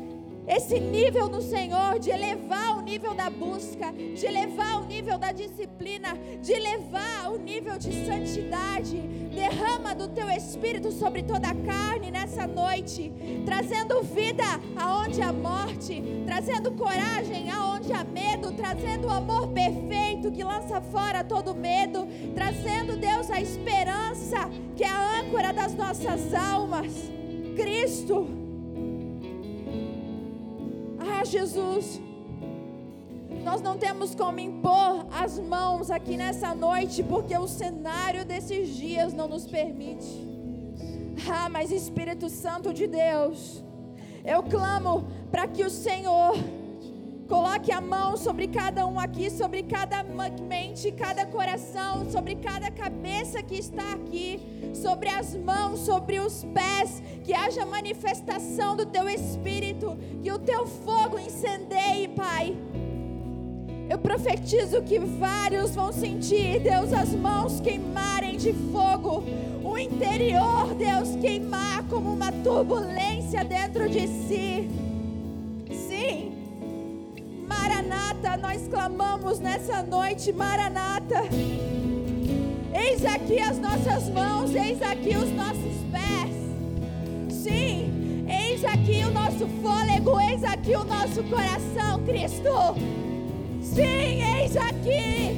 esse 0.47 0.79
nível 0.79 1.27
no 1.27 1.41
Senhor, 1.41 1.99
de 1.99 2.11
elevar 2.11 2.77
o 2.77 2.81
nível 2.81 3.13
da 3.13 3.29
busca, 3.29 3.91
de 3.91 4.25
elevar 4.25 4.81
o 4.81 4.85
nível 4.85 5.17
da 5.17 5.31
disciplina, 5.31 6.17
de 6.41 6.51
elevar 6.53 7.31
o 7.31 7.37
nível 7.37 7.77
de 7.77 8.05
santidade. 8.05 8.97
Derrama 9.33 9.93
do 9.93 10.07
teu 10.07 10.29
espírito 10.29 10.91
sobre 10.91 11.23
toda 11.23 11.49
a 11.49 11.55
carne 11.55 12.11
nessa 12.11 12.47
noite, 12.47 13.11
trazendo 13.45 14.01
vida 14.01 14.43
aonde 14.77 15.21
há 15.21 15.33
morte, 15.33 16.01
trazendo 16.25 16.71
coragem 16.71 17.49
aonde 17.49 17.91
há 17.91 18.03
medo, 18.03 18.51
trazendo 18.53 19.07
o 19.07 19.11
amor 19.11 19.49
perfeito 19.49 20.31
que 20.31 20.43
lança 20.43 20.79
fora 20.79 21.23
todo 21.23 21.53
medo, 21.53 22.07
trazendo, 22.33 22.95
Deus, 22.97 23.29
a 23.29 23.41
esperança 23.41 24.49
que 24.75 24.83
é 24.83 24.89
a 24.89 25.19
âncora 25.19 25.51
das 25.51 25.73
nossas 25.73 26.33
almas. 26.33 26.93
Cristo 27.55 28.44
Jesus. 31.29 32.01
Nós 33.43 33.61
não 33.61 33.77
temos 33.77 34.15
como 34.15 34.39
impor 34.39 35.05
as 35.11 35.37
mãos 35.39 35.91
aqui 35.91 36.17
nessa 36.17 36.55
noite, 36.55 37.03
porque 37.03 37.37
o 37.37 37.47
cenário 37.47 38.25
desses 38.25 38.75
dias 38.75 39.13
não 39.13 39.27
nos 39.27 39.45
permite. 39.45 40.25
Ah, 41.29 41.49
mas 41.49 41.71
Espírito 41.71 42.29
Santo 42.29 42.73
de 42.73 42.87
Deus, 42.87 43.63
eu 44.23 44.43
clamo 44.43 45.07
para 45.31 45.47
que 45.47 45.63
o 45.63 45.69
Senhor 45.69 46.35
Coloque 47.27 47.71
a 47.71 47.81
mão 47.81 48.15
sobre 48.15 48.47
cada 48.47 48.85
um 48.85 48.99
aqui, 48.99 49.31
sobre 49.31 49.63
cada 49.63 50.03
mente, 50.03 50.91
cada 50.91 51.25
coração, 51.25 52.07
sobre 52.11 52.35
cada 52.35 52.69
cabeça 52.69 53.41
que 53.41 53.55
está 53.55 53.93
aqui, 53.93 54.39
sobre 54.75 55.09
as 55.09 55.35
mãos, 55.35 55.79
sobre 55.79 56.19
os 56.19 56.43
pés, 56.53 57.01
que 57.23 57.33
haja 57.33 57.65
manifestação 57.65 58.75
do 58.75 58.85
teu 58.85 59.09
espírito, 59.09 59.97
que 60.21 60.31
o 60.31 60.37
teu 60.37 60.67
fogo 60.67 61.17
incendeie, 61.17 62.09
Pai. 62.09 62.55
Eu 63.89 63.97
profetizo 63.97 64.83
que 64.83 64.99
vários 64.99 65.73
vão 65.73 65.91
sentir, 65.91 66.59
Deus, 66.59 66.93
as 66.93 67.09
mãos 67.15 67.59
queimarem 67.59 68.37
de 68.37 68.53
fogo, 68.71 69.23
o 69.63 69.77
interior, 69.79 70.75
Deus, 70.75 71.15
queimar 71.15 71.83
como 71.89 72.13
uma 72.13 72.31
turbulência 72.31 73.43
dentro 73.43 73.89
de 73.89 74.07
si. 74.07 74.69
Sim. 75.71 76.34
Maranata, 77.47 78.37
nós 78.37 78.67
clamamos 78.67 79.39
nessa 79.39 79.83
noite, 79.83 80.31
Maranata. 80.33 81.21
Eis 82.73 83.05
aqui 83.05 83.39
as 83.39 83.57
nossas 83.59 84.09
mãos, 84.09 84.53
eis 84.53 84.81
aqui 84.81 85.15
os 85.15 85.31
nossos 85.31 85.75
pés. 85.91 86.35
Sim, 87.29 88.25
eis 88.27 88.65
aqui 88.65 89.03
o 89.05 89.11
nosso 89.11 89.47
fôlego, 89.61 90.19
eis 90.19 90.43
aqui 90.43 90.75
o 90.75 90.83
nosso 90.83 91.23
coração, 91.23 92.03
Cristo. 92.05 92.75
Sim, 93.61 94.21
eis 94.37 94.57
aqui 94.57 95.35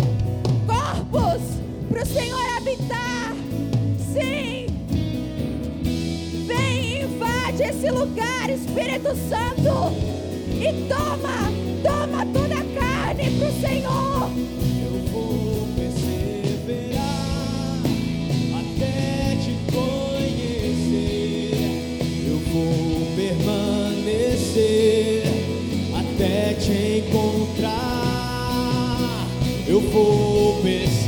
corpos 0.66 1.42
para 1.90 2.04
o 2.04 2.06
Senhor 2.06 2.58
habitar. 2.58 3.34
Sim, 4.14 4.68
vem, 6.46 7.02
invade 7.04 7.64
esse 7.64 7.90
lugar, 7.90 8.50
Espírito 8.50 9.10
Santo, 9.30 9.94
e 10.62 10.74
toma 10.88 11.48
Toma 11.84 12.26
toda 12.34 12.56
a 12.56 12.64
carne 12.80 13.30
para 13.38 13.48
o 13.48 13.52
Senhor. 13.62 14.30
Eu 14.84 14.94
vou 15.12 15.68
perseverar 15.76 16.98
até 18.60 19.38
te 19.38 19.54
conhecer. 19.72 21.54
Eu 22.28 22.38
vou 22.52 23.06
permanecer 23.16 24.58
até 25.96 26.54
te 26.56 26.78
encontrar. 27.08 27.78
Eu 29.68 29.80
vou 29.80 30.62
perseverar 30.62 31.07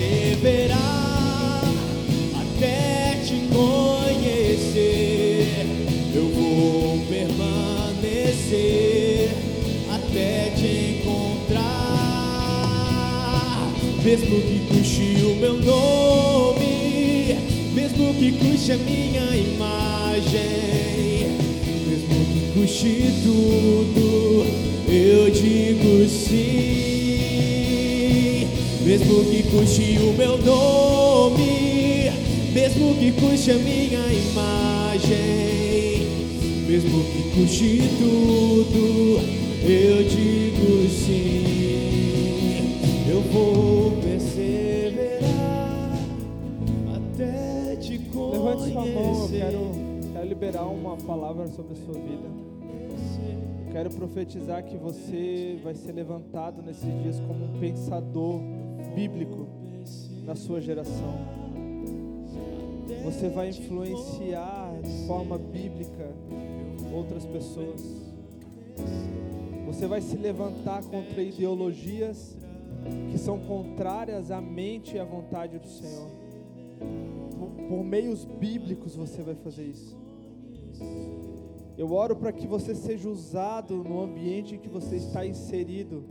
Mesmo 14.09 14.41
que 14.41 14.57
custe 14.73 15.21
o 15.23 15.35
meu 15.35 15.53
nome, 15.53 17.37
mesmo 17.75 18.11
que 18.15 18.31
custe 18.31 18.71
a 18.71 18.77
minha 18.77 19.37
imagem, 19.37 21.27
mesmo 21.87 22.25
que 22.33 22.41
custe 22.59 23.03
tudo, 23.21 24.47
eu 24.91 25.29
digo 25.29 26.09
sim. 26.09 26.37
Mesmo 28.83 29.25
que 29.25 29.43
custe 29.43 29.99
o 29.99 30.11
meu 30.17 30.39
nome, 30.39 32.11
mesmo 32.51 32.95
que 32.95 33.11
custe 33.11 33.51
a 33.51 33.57
minha 33.57 34.11
imagem, 34.31 36.07
mesmo 36.67 37.03
que 37.03 37.21
custe 37.39 37.83
tudo 37.99 39.19
eu 39.63 40.03
digo 40.03 40.89
sim, 40.89 41.98
vou 43.31 43.91
perseverar 44.01 45.29
até 46.95 47.75
te 47.75 47.99
conhecer. 47.99 48.37
Levante 48.37 48.71
sua 48.71 48.85
mão, 48.85 49.21
eu 49.23 49.29
quero, 49.29 49.59
quero 50.13 50.27
liberar 50.27 50.65
uma 50.65 50.97
palavra 50.97 51.47
sobre 51.47 51.73
a 51.73 51.75
sua 51.75 51.93
vida. 51.93 52.27
Eu 53.67 53.71
quero 53.71 53.89
profetizar 53.91 54.63
que 54.63 54.77
você 54.77 55.59
vai 55.63 55.75
ser 55.75 55.91
levantado 55.91 56.61
nesses 56.63 56.91
dias 57.03 57.19
como 57.19 57.45
um 57.45 57.59
pensador 57.59 58.41
bíblico 58.95 59.47
na 60.25 60.35
sua 60.35 60.59
geração. 60.59 61.39
Você 63.03 63.29
vai 63.29 63.49
influenciar 63.49 64.73
de 64.81 65.07
forma 65.07 65.37
bíblica 65.37 66.11
outras 66.91 67.25
pessoas. 67.25 67.81
Você 69.67 69.85
vai 69.85 70.01
se 70.01 70.17
levantar 70.17 70.83
contra 70.83 71.21
ideologias 71.21 72.35
que 73.11 73.17
são 73.17 73.39
contrárias 73.39 74.31
à 74.31 74.39
mente 74.41 74.95
e 74.95 74.99
à 74.99 75.03
vontade 75.03 75.59
do 75.59 75.67
Senhor. 75.67 76.09
Por, 77.37 77.67
por 77.67 77.83
meios 77.83 78.25
bíblicos 78.25 78.95
você 78.95 79.21
vai 79.21 79.35
fazer 79.35 79.63
isso. 79.63 79.97
Eu 81.77 81.93
oro 81.93 82.15
para 82.15 82.31
que 82.31 82.45
você 82.45 82.75
seja 82.75 83.07
usado 83.09 83.83
no 83.83 84.01
ambiente 84.01 84.55
em 84.55 84.59
que 84.59 84.67
você 84.67 84.97
está 84.97 85.25
inserido, 85.25 86.03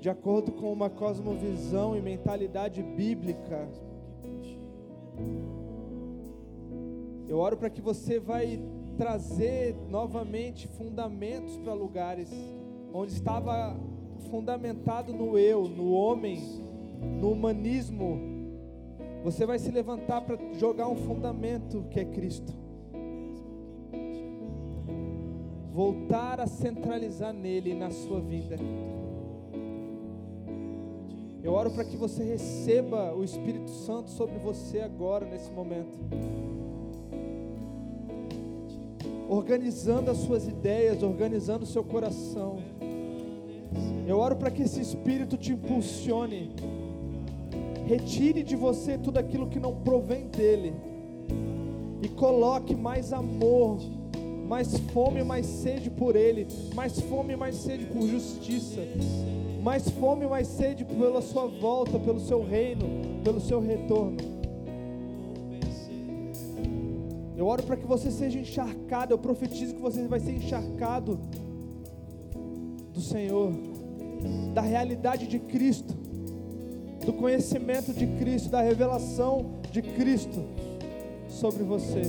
de 0.00 0.08
acordo 0.08 0.52
com 0.52 0.72
uma 0.72 0.88
cosmovisão 0.88 1.96
e 1.96 2.00
mentalidade 2.00 2.82
bíblica. 2.82 3.68
Eu 7.28 7.38
oro 7.38 7.56
para 7.56 7.70
que 7.70 7.80
você 7.80 8.18
vai 8.18 8.60
trazer 8.96 9.74
novamente 9.88 10.66
fundamentos 10.66 11.56
para 11.58 11.72
lugares 11.72 12.30
onde 12.92 13.12
estava 13.12 13.76
fundamentado 14.30 15.12
no 15.12 15.38
eu, 15.38 15.68
no 15.68 15.92
homem, 15.92 16.40
no 17.20 17.32
humanismo. 17.32 18.20
Você 19.24 19.46
vai 19.46 19.58
se 19.58 19.70
levantar 19.70 20.20
para 20.22 20.38
jogar 20.54 20.88
um 20.88 20.96
fundamento 20.96 21.84
que 21.90 22.00
é 22.00 22.04
Cristo. 22.04 22.52
voltar 25.72 26.38
a 26.38 26.46
centralizar 26.46 27.32
nele 27.32 27.74
na 27.74 27.90
sua 27.90 28.20
vida. 28.20 28.56
Eu 31.42 31.52
oro 31.52 31.70
para 31.70 31.84
que 31.84 31.96
você 31.96 32.22
receba 32.22 33.14
o 33.14 33.24
Espírito 33.24 33.70
Santo 33.70 34.10
sobre 34.10 34.38
você 34.38 34.80
agora, 34.80 35.26
nesse 35.26 35.50
momento. 35.50 35.98
Organizando 39.28 40.10
as 40.10 40.18
suas 40.18 40.46
ideias, 40.46 41.02
organizando 41.02 41.64
o 41.64 41.66
seu 41.66 41.82
coração. 41.82 42.58
Eu 44.06 44.18
oro 44.18 44.36
para 44.36 44.50
que 44.50 44.62
esse 44.62 44.80
Espírito 44.80 45.36
te 45.36 45.52
impulsione. 45.52 46.50
Retire 47.86 48.42
de 48.42 48.56
você 48.56 48.98
tudo 48.98 49.18
aquilo 49.18 49.48
que 49.48 49.60
não 49.60 49.74
provém 49.74 50.28
dele. 50.28 50.74
E 52.02 52.08
coloque 52.08 52.74
mais 52.74 53.12
amor 53.12 53.78
mais 54.52 54.76
fome, 54.92 55.24
mais 55.24 55.46
sede 55.46 55.88
por 55.88 56.14
Ele, 56.14 56.46
mais 56.74 57.00
fome, 57.00 57.34
mais 57.34 57.56
sede 57.56 57.86
por 57.86 58.06
justiça, 58.06 58.82
mais 59.62 59.88
fome, 59.88 60.26
mais 60.26 60.46
sede 60.46 60.84
pela 60.84 61.22
Sua 61.22 61.46
volta, 61.46 61.98
pelo 61.98 62.20
Seu 62.20 62.44
reino, 62.44 62.84
pelo 63.24 63.40
Seu 63.40 63.60
retorno. 63.60 64.18
Eu 67.34 67.46
oro 67.46 67.62
para 67.62 67.78
que 67.78 67.86
você 67.86 68.10
seja 68.10 68.38
encharcado, 68.38 69.14
eu 69.14 69.18
profetizo 69.18 69.74
que 69.74 69.80
você 69.80 70.06
vai 70.06 70.20
ser 70.20 70.32
encharcado 70.32 71.18
do 72.92 73.00
Senhor, 73.00 73.52
da 74.54 74.60
realidade 74.60 75.26
de 75.26 75.38
Cristo, 75.38 75.94
do 77.04 77.12
conhecimento 77.14 77.92
de 77.92 78.06
Cristo, 78.18 78.50
da 78.50 78.60
revelação 78.60 79.60
de 79.70 79.82
Cristo 79.82 80.44
sobre 81.28 81.62
você. 81.62 82.02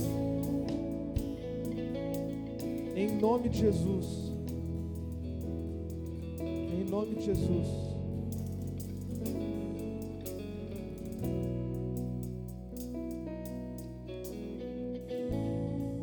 Em 2.94 3.18
nome 3.18 3.48
de 3.48 3.58
Jesus. 3.58 4.32
Em 6.40 6.84
nome 6.88 7.16
de 7.16 7.24
Jesus. 7.24 7.66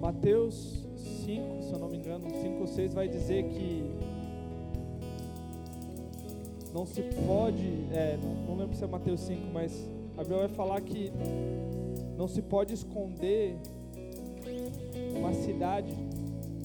Mateus 0.01 0.85
5, 1.25 1.63
se 1.63 1.71
eu 1.71 1.79
não 1.79 1.87
me 1.87 1.97
engano, 1.97 2.29
5 2.29 2.59
ou 2.59 2.67
6 2.67 2.93
vai 2.93 3.07
dizer 3.07 3.43
que 3.45 3.83
não 6.73 6.85
se 6.85 7.01
pode, 7.27 7.67
é, 7.91 8.17
não 8.47 8.55
lembro 8.55 8.75
se 8.75 8.83
é 8.83 8.87
Mateus 8.87 9.21
5, 9.21 9.47
mas 9.53 9.73
a 10.17 10.21
Bíblia 10.21 10.39
vai 10.39 10.49
falar 10.49 10.81
que 10.81 11.11
não 12.17 12.27
se 12.27 12.41
pode 12.41 12.73
esconder 12.73 13.57
uma 15.17 15.33
cidade 15.33 15.95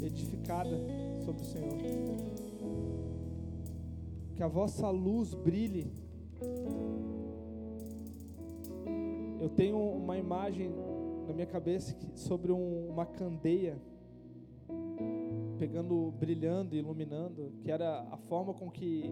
edificada 0.03 0.79
sobre 1.25 1.43
o 1.43 1.45
Senhor. 1.45 1.79
Que 4.35 4.43
a 4.43 4.49
vossa 4.49 4.89
luz 4.91 5.35
brilhe. 5.35 5.91
Eu 9.41 9.49
tenho 9.49 9.79
uma 9.79 10.17
imagem 10.17 10.71
na 11.27 11.35
minha 11.35 11.47
cabeça 11.47 11.97
sobre 12.15 12.53
um, 12.53 12.89
uma 12.89 13.07
candeia 13.07 13.77
pegando, 15.59 16.13
brilhando, 16.19 16.77
iluminando, 16.77 17.53
que 17.63 17.71
era 17.71 18.07
a 18.11 18.17
forma 18.17 18.53
com 18.53 18.71
que 18.71 19.11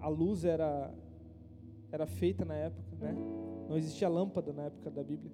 a 0.00 0.08
luz 0.08 0.44
era 0.44 0.92
era 1.90 2.06
feita 2.06 2.44
na 2.44 2.54
época, 2.54 2.96
né? 3.00 3.16
Não 3.68 3.76
existia 3.76 4.08
lâmpada 4.08 4.52
na 4.52 4.64
época 4.64 4.90
da 4.90 5.02
Bíblia. 5.02 5.32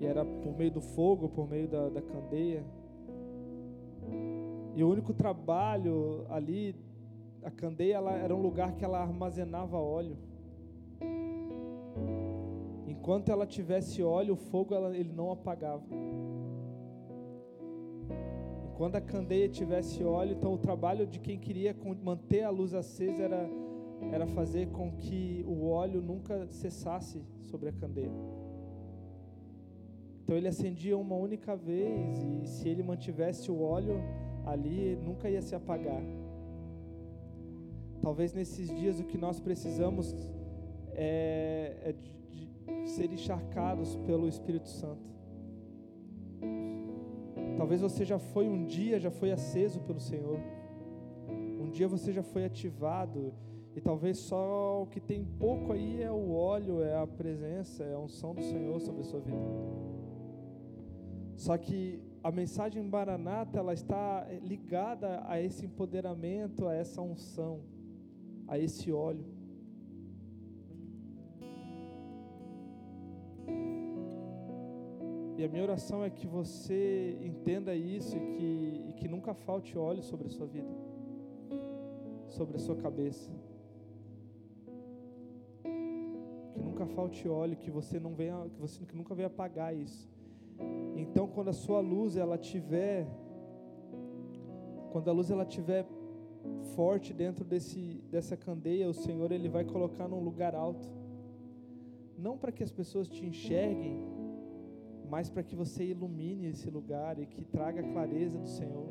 E 0.00 0.06
era 0.06 0.24
por 0.24 0.56
meio 0.56 0.70
do 0.70 0.80
fogo, 0.80 1.28
por 1.28 1.48
meio 1.48 1.68
da, 1.68 1.88
da 1.88 2.02
candeia. 2.02 2.64
E 4.74 4.82
o 4.82 4.90
único 4.90 5.14
trabalho 5.14 6.26
ali, 6.28 6.74
a 7.42 7.50
candeia 7.50 7.96
ela, 7.96 8.12
era 8.12 8.34
um 8.34 8.42
lugar 8.42 8.74
que 8.74 8.84
ela 8.84 9.00
armazenava 9.00 9.78
óleo. 9.78 10.18
Enquanto 12.86 13.30
ela 13.30 13.46
tivesse 13.46 14.02
óleo, 14.02 14.34
o 14.34 14.36
fogo 14.36 14.74
ela, 14.74 14.94
ele 14.96 15.12
não 15.12 15.30
apagava. 15.30 15.84
Enquanto 18.74 18.96
a 18.96 19.00
candeia 19.00 19.48
tivesse 19.48 20.02
óleo, 20.02 20.32
então 20.32 20.52
o 20.52 20.58
trabalho 20.58 21.06
de 21.06 21.20
quem 21.20 21.38
queria 21.38 21.76
manter 22.02 22.42
a 22.42 22.50
luz 22.50 22.74
acesa 22.74 23.22
era, 23.22 23.48
era 24.10 24.26
fazer 24.26 24.66
com 24.70 24.90
que 24.90 25.44
o 25.46 25.68
óleo 25.68 26.02
nunca 26.02 26.48
cessasse 26.48 27.22
sobre 27.44 27.68
a 27.68 27.72
candeia. 27.72 28.10
Então 30.24 30.36
ele 30.36 30.48
acendia 30.48 30.98
uma 30.98 31.14
única 31.14 31.54
vez 31.54 32.18
e 32.24 32.48
se 32.48 32.68
ele 32.68 32.82
mantivesse 32.82 33.48
o 33.48 33.62
óleo 33.62 34.02
ali, 34.44 34.96
nunca 34.96 35.30
ia 35.30 35.40
se 35.40 35.54
apagar. 35.54 36.02
Talvez 38.02 38.34
nesses 38.34 38.74
dias 38.74 38.98
o 38.98 39.04
que 39.04 39.16
nós 39.16 39.38
precisamos 39.38 40.12
é, 40.94 41.76
é 41.80 41.92
de, 41.92 42.12
de 42.28 42.90
ser 42.90 43.12
encharcados 43.12 43.94
pelo 43.98 44.26
Espírito 44.26 44.68
Santo. 44.68 45.13
Talvez 47.64 47.80
você 47.80 48.04
já 48.04 48.18
foi 48.18 48.46
um 48.46 48.66
dia, 48.66 49.00
já 49.00 49.10
foi 49.10 49.32
aceso 49.32 49.80
pelo 49.80 49.98
Senhor. 49.98 50.38
Um 51.58 51.70
dia 51.70 51.88
você 51.88 52.12
já 52.12 52.22
foi 52.22 52.44
ativado 52.44 53.32
e 53.74 53.80
talvez 53.80 54.18
só 54.18 54.82
o 54.82 54.86
que 54.86 55.00
tem 55.00 55.24
pouco 55.24 55.72
aí 55.72 56.02
é 56.02 56.12
o 56.12 56.30
óleo, 56.30 56.82
é 56.82 56.94
a 56.94 57.06
presença, 57.06 57.82
é 57.82 57.94
a 57.94 57.98
unção 57.98 58.34
do 58.34 58.42
Senhor 58.42 58.78
sobre 58.80 59.00
a 59.00 59.04
sua 59.04 59.20
vida. 59.20 59.38
Só 61.36 61.56
que 61.56 62.02
a 62.22 62.30
mensagem 62.30 62.82
Maranata 62.82 63.58
ela 63.58 63.72
está 63.72 64.26
ligada 64.42 65.22
a 65.26 65.40
esse 65.40 65.64
empoderamento, 65.64 66.66
a 66.66 66.74
essa 66.74 67.00
unção, 67.00 67.60
a 68.46 68.58
esse 68.58 68.92
óleo. 68.92 69.24
E 75.36 75.42
a 75.42 75.48
minha 75.48 75.64
oração 75.64 76.04
é 76.04 76.10
que 76.10 76.26
você 76.28 77.18
entenda 77.20 77.74
isso 77.74 78.16
e 78.16 78.20
que, 78.20 78.84
e 78.88 78.92
que 78.92 79.08
nunca 79.08 79.34
falte 79.34 79.76
óleo 79.76 80.02
sobre 80.02 80.28
a 80.28 80.30
sua 80.30 80.46
vida, 80.46 80.72
sobre 82.28 82.56
a 82.56 82.60
sua 82.60 82.76
cabeça. 82.76 83.32
Que 86.52 86.60
nunca 86.60 86.86
falte 86.86 87.28
óleo, 87.28 87.56
que 87.56 87.68
você 87.68 87.98
não 87.98 88.14
venha, 88.14 88.48
que 88.48 88.60
você 88.60 88.84
que 88.86 88.96
nunca 88.96 89.12
venha 89.12 89.26
apagar 89.26 89.74
isso. 89.74 90.08
Então, 90.94 91.26
quando 91.26 91.48
a 91.48 91.52
sua 91.52 91.80
luz 91.80 92.16
ela 92.16 92.38
tiver 92.38 93.08
quando 94.92 95.08
a 95.08 95.12
luz 95.12 95.28
ela 95.28 95.44
tiver 95.44 95.84
forte 96.76 97.12
dentro 97.12 97.44
desse 97.44 98.00
dessa 98.08 98.36
candeia, 98.36 98.88
o 98.88 98.94
Senhor 98.94 99.32
ele 99.32 99.48
vai 99.48 99.64
colocar 99.64 100.06
num 100.06 100.22
lugar 100.22 100.54
alto. 100.54 100.88
Não 102.16 102.38
para 102.38 102.52
que 102.52 102.62
as 102.62 102.70
pessoas 102.70 103.08
te 103.08 103.26
enxerguem, 103.26 104.13
mas 105.14 105.30
para 105.30 105.44
que 105.44 105.54
você 105.54 105.84
ilumine 105.84 106.48
esse 106.48 106.68
lugar 106.68 107.20
e 107.20 107.26
que 107.26 107.44
traga 107.44 107.80
a 107.80 107.88
clareza 107.92 108.36
do 108.36 108.48
Senhor. 108.48 108.88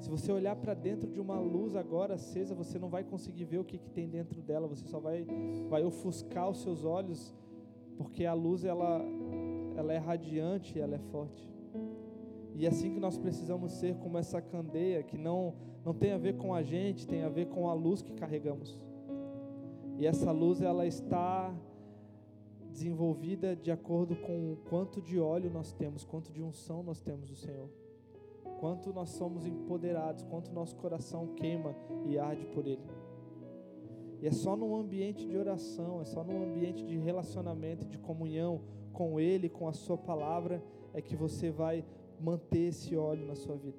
Se 0.00 0.08
você 0.08 0.32
olhar 0.32 0.56
para 0.56 0.72
dentro 0.72 1.10
de 1.10 1.20
uma 1.20 1.38
luz 1.38 1.76
agora 1.76 2.14
acesa, 2.14 2.54
você 2.54 2.78
não 2.78 2.88
vai 2.88 3.04
conseguir 3.04 3.44
ver 3.44 3.58
o 3.58 3.64
que, 3.64 3.76
que 3.76 3.90
tem 3.90 4.08
dentro 4.08 4.40
dela, 4.40 4.66
você 4.66 4.86
só 4.86 4.98
vai, 4.98 5.26
vai 5.68 5.84
ofuscar 5.84 6.48
os 6.48 6.62
seus 6.62 6.86
olhos, 6.86 7.34
porque 7.98 8.24
a 8.24 8.32
luz 8.32 8.64
ela, 8.64 9.02
ela 9.76 9.92
é 9.92 9.98
radiante, 9.98 10.80
ela 10.80 10.94
é 10.94 11.02
forte. 11.12 11.52
E 12.54 12.64
é 12.64 12.70
assim 12.70 12.94
que 12.94 12.98
nós 12.98 13.18
precisamos 13.18 13.72
ser 13.72 13.96
como 13.96 14.16
essa 14.16 14.40
candeia 14.40 15.02
que 15.02 15.18
não 15.18 15.52
não 15.84 15.92
tem 15.92 16.12
a 16.12 16.18
ver 16.18 16.38
com 16.38 16.54
a 16.54 16.62
gente, 16.62 17.06
tem 17.06 17.24
a 17.24 17.28
ver 17.28 17.48
com 17.48 17.68
a 17.68 17.74
luz 17.74 18.00
que 18.00 18.14
carregamos. 18.14 18.80
E 19.98 20.06
essa 20.06 20.32
luz 20.32 20.62
ela 20.62 20.86
está 20.86 21.54
desenvolvida 22.76 23.56
de 23.56 23.70
acordo 23.70 24.14
com 24.16 24.52
o 24.52 24.56
quanto 24.68 25.00
de 25.00 25.18
óleo 25.18 25.50
nós 25.50 25.72
temos, 25.72 26.04
quanto 26.04 26.30
de 26.30 26.42
unção 26.42 26.82
nós 26.82 27.00
temos 27.00 27.30
do 27.30 27.34
Senhor. 27.34 27.68
quanto 28.60 28.90
nós 28.90 29.10
somos 29.10 29.44
empoderados, 29.46 30.22
quanto 30.24 30.50
nosso 30.50 30.76
coração 30.76 31.26
queima 31.34 31.76
e 32.06 32.18
arde 32.18 32.46
por 32.46 32.66
Ele. 32.66 32.80
E 34.22 34.26
é 34.26 34.30
só 34.30 34.56
num 34.56 34.74
ambiente 34.74 35.26
de 35.26 35.36
oração, 35.36 36.00
é 36.00 36.04
só 36.06 36.24
num 36.24 36.42
ambiente 36.42 36.82
de 36.82 36.96
relacionamento, 36.96 37.86
de 37.86 37.98
comunhão 37.98 38.62
com 38.94 39.20
Ele, 39.20 39.50
com 39.50 39.68
a 39.68 39.74
Sua 39.74 39.98
palavra, 39.98 40.62
é 40.94 41.02
que 41.02 41.14
você 41.14 41.50
vai 41.50 41.84
manter 42.18 42.68
esse 42.68 42.96
óleo 42.96 43.26
na 43.26 43.34
sua 43.34 43.56
vida. 43.56 43.76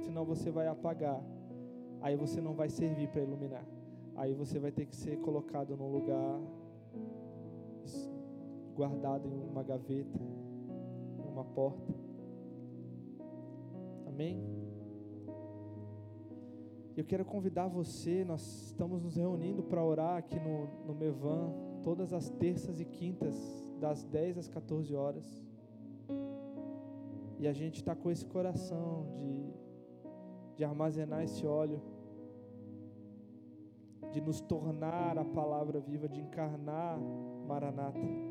Senão 0.00 0.24
você 0.24 0.50
vai 0.50 0.66
apagar. 0.66 1.22
Aí 2.00 2.16
você 2.16 2.40
não 2.40 2.54
vai 2.54 2.68
servir 2.68 3.08
para 3.08 3.22
iluminar. 3.22 3.64
Aí 4.16 4.34
você 4.34 4.58
vai 4.58 4.72
ter 4.72 4.86
que 4.86 4.96
ser 4.96 5.18
colocado 5.18 5.76
num 5.76 5.92
lugar 5.92 6.40
guardado 8.78 9.28
em 9.28 9.42
uma 9.42 9.64
gaveta, 9.64 10.20
em 11.18 11.28
uma 11.28 11.44
porta. 11.44 11.92
Amém? 14.06 14.40
Eu 16.96 17.04
quero 17.04 17.24
convidar 17.24 17.66
você, 17.66 18.24
nós 18.24 18.40
estamos 18.66 19.02
nos 19.02 19.16
reunindo 19.16 19.64
para 19.64 19.84
orar 19.84 20.16
aqui 20.16 20.38
no, 20.38 20.68
no 20.86 20.94
Mevan, 20.94 21.52
todas 21.82 22.12
as 22.12 22.30
terças 22.30 22.80
e 22.80 22.84
quintas, 22.84 23.34
das 23.80 24.04
10 24.04 24.38
às 24.38 24.48
14 24.48 24.94
horas. 24.94 25.26
E 27.40 27.48
a 27.48 27.52
gente 27.52 27.76
está 27.76 27.96
com 27.96 28.12
esse 28.12 28.26
coração 28.26 29.12
de, 29.16 29.54
de 30.56 30.64
armazenar 30.64 31.24
esse 31.24 31.44
óleo, 31.44 31.82
de 34.12 34.20
nos 34.20 34.40
tornar 34.40 35.18
a 35.18 35.24
palavra 35.24 35.80
viva, 35.80 36.08
de 36.08 36.20
encarnar 36.20 36.98
Maranata. 37.46 38.27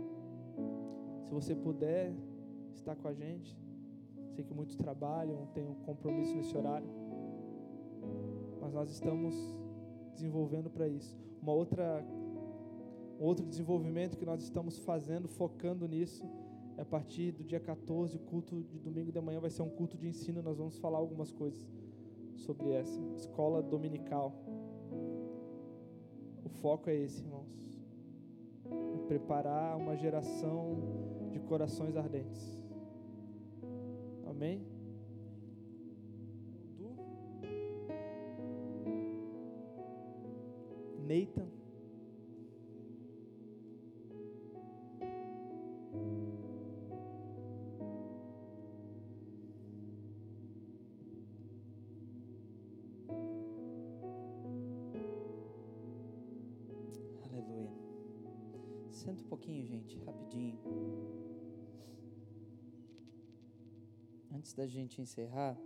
Se 1.23 1.31
você 1.31 1.55
puder 1.55 2.13
estar 2.73 2.95
com 2.95 3.07
a 3.07 3.13
gente, 3.13 3.57
sei 4.29 4.43
que 4.43 4.53
muitos 4.53 4.75
trabalham, 4.75 5.47
têm 5.53 5.67
um 5.67 5.75
compromisso 5.75 6.35
nesse 6.35 6.55
horário, 6.55 6.87
mas 8.61 8.73
nós 8.73 8.89
estamos 8.89 9.35
desenvolvendo 10.13 10.69
para 10.69 10.87
isso. 10.87 11.17
Uma 11.41 11.53
outra, 11.53 12.05
um 13.19 13.23
outro 13.23 13.45
desenvolvimento 13.45 14.17
que 14.17 14.25
nós 14.25 14.41
estamos 14.41 14.77
fazendo, 14.77 15.27
focando 15.27 15.87
nisso, 15.87 16.23
é 16.77 16.81
a 16.81 16.85
partir 16.85 17.31
do 17.31 17.43
dia 17.43 17.59
14, 17.59 18.15
o 18.15 18.19
culto 18.19 18.63
de 18.63 18.77
domingo 18.77 19.11
de 19.11 19.19
manhã 19.19 19.39
vai 19.39 19.49
ser 19.49 19.63
um 19.63 19.69
culto 19.69 19.97
de 19.97 20.07
ensino. 20.07 20.43
Nós 20.43 20.57
vamos 20.57 20.77
falar 20.77 20.99
algumas 20.99 21.31
coisas 21.31 21.67
sobre 22.35 22.71
essa 22.71 23.01
escola 23.15 23.63
dominical. 23.63 24.33
O 26.45 26.49
foco 26.49 26.89
é 26.89 26.95
esse, 26.95 27.23
irmãos. 27.23 27.66
Preparar 29.07 29.77
uma 29.77 29.95
geração 29.95 30.77
de 31.31 31.39
corações 31.39 31.95
ardentes. 31.95 32.63
Amém? 34.25 34.65
Nathan. 41.07 41.56
Antes 64.37 64.53
da 64.53 64.67
gente 64.67 65.01
encerrar, 65.01 65.57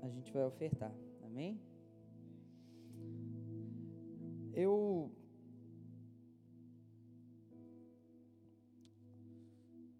a 0.00 0.08
gente 0.08 0.32
vai 0.32 0.44
ofertar, 0.44 0.94
amém? 1.24 1.60
Eu. 4.54 5.10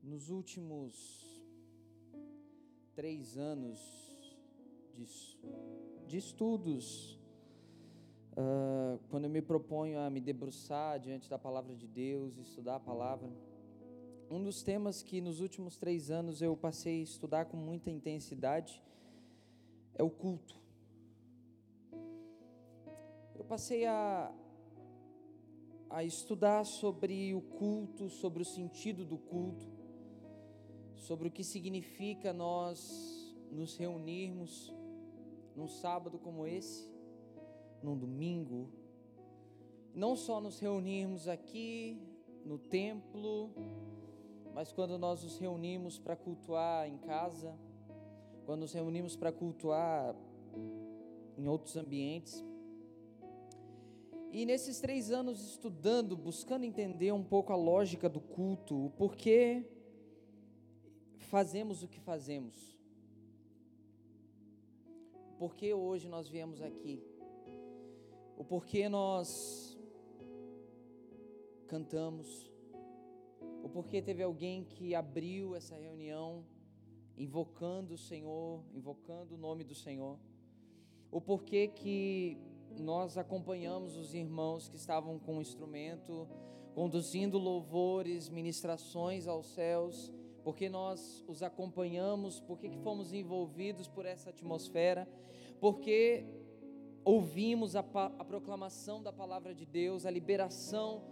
Nos 0.04 0.30
últimos 0.30 0.94
três 2.94 3.36
anos 3.36 3.80
de, 4.94 5.04
de 6.06 6.16
estudos 6.16 7.18
Uh, 8.32 8.98
quando 9.10 9.24
eu 9.24 9.30
me 9.30 9.42
proponho 9.42 9.98
a 9.98 10.08
me 10.08 10.20
debruçar 10.20 11.00
diante 11.00 11.28
da 11.28 11.36
palavra 11.36 11.74
de 11.74 11.86
Deus, 11.86 12.38
estudar 12.38 12.76
a 12.76 12.80
palavra, 12.80 13.28
um 14.30 14.40
dos 14.44 14.62
temas 14.62 15.02
que 15.02 15.20
nos 15.20 15.40
últimos 15.40 15.76
três 15.76 16.08
anos 16.08 16.40
eu 16.40 16.56
passei 16.56 17.00
a 17.00 17.02
estudar 17.02 17.46
com 17.46 17.56
muita 17.56 17.90
intensidade 17.90 18.80
é 19.94 20.04
o 20.04 20.08
culto. 20.08 20.54
Eu 23.34 23.44
passei 23.44 23.86
a, 23.86 24.32
a 25.90 26.04
estudar 26.04 26.64
sobre 26.64 27.34
o 27.34 27.40
culto, 27.40 28.08
sobre 28.08 28.42
o 28.42 28.46
sentido 28.46 29.04
do 29.04 29.18
culto, 29.18 29.68
sobre 30.94 31.26
o 31.26 31.30
que 31.30 31.42
significa 31.42 32.32
nós 32.32 33.34
nos 33.50 33.76
reunirmos 33.76 34.72
num 35.56 35.66
sábado 35.66 36.20
como 36.20 36.46
esse 36.46 36.88
num 37.82 37.98
domingo, 37.98 38.68
não 39.92 40.14
só 40.14 40.40
nos 40.40 40.60
reunirmos 40.60 41.26
aqui 41.26 42.00
no 42.44 42.58
templo, 42.58 43.50
mas 44.54 44.72
quando 44.72 44.98
nós 44.98 45.22
nos 45.22 45.38
reunimos 45.38 45.98
para 45.98 46.16
cultuar 46.16 46.88
em 46.88 46.98
casa, 46.98 47.56
quando 48.44 48.60
nos 48.60 48.72
reunimos 48.72 49.16
para 49.16 49.32
cultuar 49.32 50.14
em 51.36 51.48
outros 51.48 51.76
ambientes. 51.76 52.44
E 54.32 54.44
nesses 54.44 54.80
três 54.80 55.10
anos 55.10 55.40
estudando, 55.50 56.16
buscando 56.16 56.64
entender 56.64 57.12
um 57.12 57.24
pouco 57.24 57.52
a 57.52 57.56
lógica 57.56 58.08
do 58.08 58.20
culto, 58.20 58.86
o 58.86 58.90
porquê 58.90 59.64
fazemos 61.18 61.82
o 61.82 61.88
que 61.88 62.00
fazemos. 62.00 62.78
Porque 65.38 65.72
hoje 65.72 66.08
nós 66.08 66.28
viemos 66.28 66.60
aqui 66.60 67.02
o 68.40 68.44
porquê 68.44 68.88
nós 68.88 69.78
cantamos, 71.68 72.49
o 73.62 73.68
porquê 73.68 74.00
teve 74.00 74.22
alguém 74.22 74.64
que 74.64 74.94
abriu 74.94 75.54
essa 75.54 75.76
reunião 75.76 76.44
invocando 77.16 77.94
o 77.94 77.98
Senhor, 77.98 78.62
invocando 78.74 79.34
o 79.34 79.38
nome 79.38 79.64
do 79.64 79.74
Senhor, 79.74 80.18
o 81.10 81.20
porquê 81.20 81.68
que 81.68 82.38
nós 82.78 83.18
acompanhamos 83.18 83.96
os 83.96 84.14
irmãos 84.14 84.68
que 84.68 84.76
estavam 84.76 85.18
com 85.18 85.38
o 85.38 85.42
instrumento, 85.42 86.28
conduzindo 86.74 87.36
louvores, 87.36 88.28
ministrações 88.28 89.26
aos 89.26 89.46
céus, 89.46 90.10
porque 90.42 90.68
nós 90.68 91.22
os 91.28 91.42
acompanhamos, 91.42 92.40
porque 92.40 92.68
que 92.68 92.78
fomos 92.78 93.12
envolvidos 93.12 93.88
por 93.88 94.06
essa 94.06 94.30
atmosfera, 94.30 95.08
porque 95.60 96.24
ouvimos 97.04 97.76
a, 97.76 97.80
a 97.80 98.24
proclamação 98.24 99.02
da 99.02 99.12
palavra 99.12 99.54
de 99.54 99.66
Deus, 99.66 100.06
a 100.06 100.10
liberação 100.10 101.02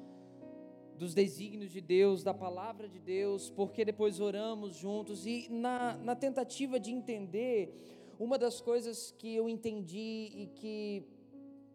dos 0.98 1.14
desígnios 1.14 1.70
de 1.70 1.80
Deus, 1.80 2.22
da 2.22 2.34
palavra 2.34 2.88
de 2.88 2.98
Deus, 2.98 3.48
porque 3.48 3.84
depois 3.84 4.20
oramos 4.20 4.74
juntos 4.74 5.24
e 5.26 5.48
na, 5.48 5.96
na 5.96 6.14
tentativa 6.14 6.78
de 6.78 6.90
entender, 6.90 7.72
uma 8.18 8.36
das 8.36 8.60
coisas 8.60 9.14
que 9.16 9.34
eu 9.34 9.48
entendi 9.48 10.30
e 10.34 10.50
que 10.56 11.04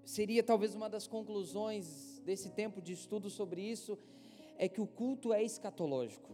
seria 0.04 0.44
talvez 0.44 0.76
uma 0.76 0.90
das 0.90 1.08
conclusões 1.08 2.22
desse 2.26 2.50
tempo 2.50 2.82
de 2.82 2.92
estudo 2.92 3.30
sobre 3.30 3.62
isso, 3.62 3.98
é 4.58 4.68
que 4.68 4.82
o 4.82 4.86
culto 4.86 5.32
é 5.34 5.42
escatológico. 5.42 6.30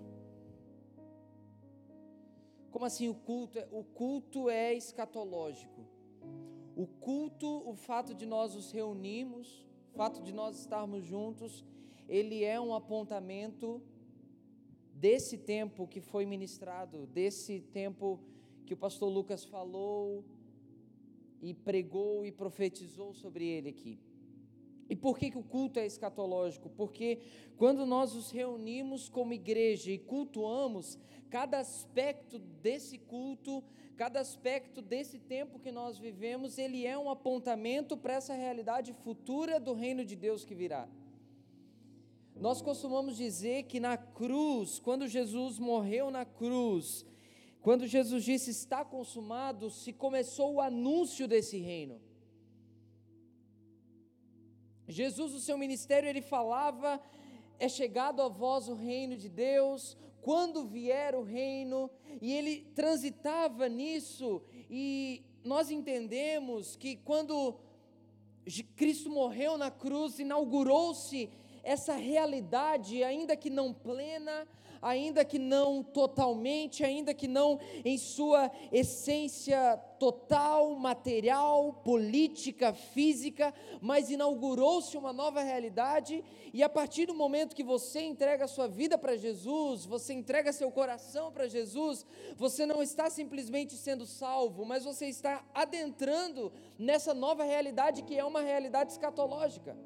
Como 2.71 2.85
assim 2.85 3.07
o 3.07 3.15
culto? 3.15 3.59
É, 3.59 3.67
o 3.71 3.83
culto 3.83 4.49
é 4.49 4.73
escatológico. 4.73 5.85
O 6.75 6.87
culto, 6.87 7.47
o 7.69 7.75
fato 7.75 8.13
de 8.13 8.25
nós 8.25 8.55
nos 8.55 8.71
reunirmos, 8.71 9.65
o 9.93 9.97
fato 9.97 10.21
de 10.21 10.33
nós 10.33 10.59
estarmos 10.59 11.03
juntos, 11.03 11.65
ele 12.09 12.43
é 12.43 12.59
um 12.59 12.73
apontamento 12.73 13.81
desse 14.93 15.37
tempo 15.37 15.87
que 15.87 16.01
foi 16.01 16.25
ministrado, 16.25 17.07
desse 17.07 17.61
tempo 17.61 18.19
que 18.65 18.73
o 18.73 18.77
pastor 18.77 19.09
Lucas 19.09 19.45
falou 19.45 20.25
e 21.41 21.53
pregou 21.53 22.25
e 22.25 22.31
profetizou 22.31 23.13
sobre 23.13 23.45
ele 23.45 23.69
aqui. 23.69 23.99
E 24.89 24.95
por 24.95 25.17
que, 25.17 25.29
que 25.31 25.37
o 25.37 25.43
culto 25.43 25.79
é 25.79 25.85
escatológico? 25.85 26.69
Porque 26.71 27.19
quando 27.55 27.85
nós 27.85 28.13
nos 28.15 28.31
reunimos 28.31 29.07
como 29.07 29.33
igreja 29.33 29.91
e 29.91 29.99
cultuamos, 29.99 30.97
cada 31.29 31.59
aspecto 31.59 32.39
desse 32.39 32.97
culto 32.97 33.63
Cada 33.99 34.21
aspecto 34.21 34.81
desse 34.81 35.19
tempo 35.19 35.59
que 35.59 35.73
nós 35.73 35.99
vivemos, 35.99 36.57
ele 36.57 36.87
é 36.87 36.97
um 36.97 37.09
apontamento 37.09 37.97
para 37.97 38.13
essa 38.13 38.33
realidade 38.33 38.93
futura 38.93 39.59
do 39.59 39.73
reino 39.73 40.05
de 40.05 40.15
Deus 40.15 40.45
que 40.45 40.55
virá. 40.55 40.87
Nós 42.39 42.61
costumamos 42.61 43.17
dizer 43.17 43.63
que 43.63 43.81
na 43.81 43.97
cruz, 43.97 44.79
quando 44.79 45.07
Jesus 45.07 45.59
morreu 45.59 46.09
na 46.09 46.23
cruz, 46.23 47.05
quando 47.61 47.85
Jesus 47.85 48.23
disse 48.23 48.49
está 48.51 48.85
consumado, 48.85 49.69
se 49.69 49.91
começou 49.91 50.53
o 50.53 50.61
anúncio 50.61 51.27
desse 51.27 51.57
reino. 51.57 51.99
Jesus, 54.87 55.33
o 55.33 55.41
seu 55.41 55.57
ministério, 55.57 56.07
ele 56.07 56.21
falava: 56.21 57.01
é 57.59 57.67
chegado 57.67 58.21
a 58.21 58.29
vós 58.29 58.69
o 58.69 58.73
reino 58.73 59.17
de 59.17 59.27
Deus, 59.27 59.97
quando 60.21 60.63
vier 60.65 61.13
o 61.15 61.23
reino, 61.23 61.91
e 62.21 62.31
ele 62.31 62.61
transitava 62.73 63.67
nisso, 63.67 64.41
e 64.69 65.25
nós 65.43 65.69
entendemos 65.69 66.77
que 66.77 66.95
quando 66.95 67.59
Cristo 68.77 69.09
morreu 69.09 69.57
na 69.57 69.69
cruz, 69.69 70.19
inaugurou-se 70.19 71.29
essa 71.63 71.93
realidade, 71.93 73.03
ainda 73.03 73.35
que 73.35 73.49
não 73.49 73.73
plena, 73.73 74.47
ainda 74.81 75.25
que 75.25 75.37
não 75.37 75.83
totalmente, 75.83 76.83
ainda 76.83 77.13
que 77.13 77.27
não 77.27 77.59
em 77.83 77.97
sua 77.97 78.51
essência 78.71 79.77
total, 79.99 80.75
material, 80.75 81.73
política, 81.83 82.73
física, 82.73 83.53
mas 83.81 84.09
inaugurou-se 84.09 84.95
uma 84.97 85.11
nova 85.11 85.41
realidade, 85.41 86.23
e 86.53 86.63
a 86.63 86.69
partir 86.69 87.05
do 87.05 87.13
momento 87.13 87.55
que 87.55 87.63
você 87.63 88.01
entrega 88.01 88.45
a 88.45 88.47
sua 88.47 88.67
vida 88.67 88.97
para 88.97 89.17
Jesus, 89.17 89.85
você 89.85 90.13
entrega 90.13 90.53
seu 90.53 90.71
coração 90.71 91.31
para 91.31 91.47
Jesus, 91.47 92.05
você 92.37 92.65
não 92.65 92.81
está 92.81 93.09
simplesmente 93.09 93.75
sendo 93.75 94.05
salvo, 94.05 94.65
mas 94.65 94.85
você 94.85 95.07
está 95.07 95.43
adentrando 95.53 96.51
nessa 96.77 97.13
nova 97.13 97.43
realidade 97.43 98.03
que 98.03 98.17
é 98.17 98.23
uma 98.23 98.41
realidade 98.41 98.93
escatológica. 98.93 99.77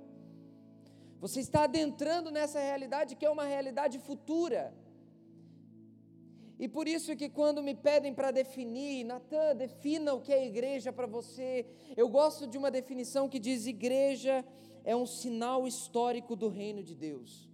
Você 1.23 1.39
está 1.39 1.63
adentrando 1.63 2.29
nessa 2.37 2.59
realidade 2.59 3.15
que 3.15 3.25
é 3.25 3.29
uma 3.29 3.45
realidade 3.45 3.97
futura. 4.07 4.61
E 6.63 6.67
por 6.67 6.85
isso 6.85 7.15
que 7.15 7.29
quando 7.29 7.63
me 7.67 7.73
pedem 7.73 8.13
para 8.13 8.29
definir, 8.29 9.05
Natan, 9.05 9.55
defina 9.55 10.13
o 10.13 10.19
que 10.19 10.33
é 10.33 10.45
igreja 10.45 10.91
para 10.91 11.07
você. 11.07 11.65
Eu 11.95 12.09
gosto 12.09 12.45
de 12.45 12.57
uma 12.57 12.69
definição 12.69 13.29
que 13.29 13.39
diz: 13.39 13.65
igreja 13.65 14.43
é 14.83 14.93
um 15.03 15.05
sinal 15.05 15.65
histórico 15.65 16.35
do 16.35 16.49
reino 16.49 16.83
de 16.83 16.93
Deus. 16.93 17.49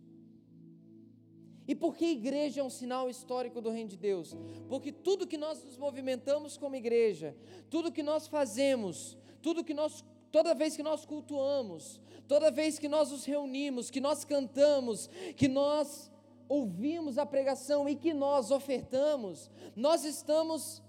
E 1.68 1.76
por 1.76 1.96
que 1.96 2.08
igreja 2.08 2.62
é 2.62 2.64
um 2.64 2.72
sinal 2.72 3.08
histórico 3.08 3.62
do 3.62 3.70
reino 3.70 3.92
de 3.92 3.98
Deus? 3.98 4.36
Porque 4.68 4.92
tudo 4.92 5.28
que 5.28 5.38
nós 5.38 5.64
nos 5.64 5.78
movimentamos 5.78 6.58
como 6.58 6.76
igreja, 6.76 7.36
tudo 7.70 7.92
que 7.92 8.02
nós 8.02 8.26
fazemos, 8.28 9.16
tudo 9.44 9.64
que 9.64 9.76
nós 9.76 10.04
toda 10.32 10.54
vez 10.54 10.76
que 10.76 10.84
nós 10.84 11.06
cultuamos, 11.06 12.00
toda 12.28 12.52
vez 12.52 12.78
que 12.78 12.88
nós 12.88 13.12
nos 13.12 13.26
reunimos, 13.26 13.90
que 13.90 14.02
nós 14.02 14.24
cantamos, 14.24 15.08
que 15.36 15.48
nós 15.48 16.12
ouvimos 16.48 17.18
a 17.18 17.26
pregação 17.26 17.88
e 17.88 17.96
que 17.96 18.14
nós 18.14 18.52
ofertamos, 18.52 19.50
nós 19.76 20.04
estamos 20.04 20.82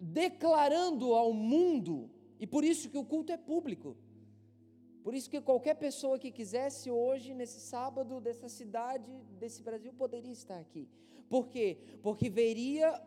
declarando 0.00 1.14
ao 1.14 1.32
mundo, 1.32 2.10
e 2.38 2.46
por 2.46 2.64
isso 2.64 2.88
que 2.88 2.98
o 2.98 3.04
culto 3.04 3.32
é 3.32 3.36
público. 3.36 3.96
Por 5.02 5.14
isso 5.14 5.30
que 5.30 5.40
qualquer 5.40 5.74
pessoa 5.74 6.18
que 6.18 6.30
quisesse 6.30 6.90
hoje, 6.90 7.32
nesse 7.32 7.60
sábado, 7.60 8.20
dessa 8.20 8.48
cidade, 8.48 9.10
desse 9.38 9.62
Brasil, 9.62 9.92
poderia 9.92 10.32
estar 10.32 10.58
aqui. 10.58 10.88
Por 11.28 11.48
quê? 11.48 11.78
Porque 12.02 12.28
veria 12.28 13.00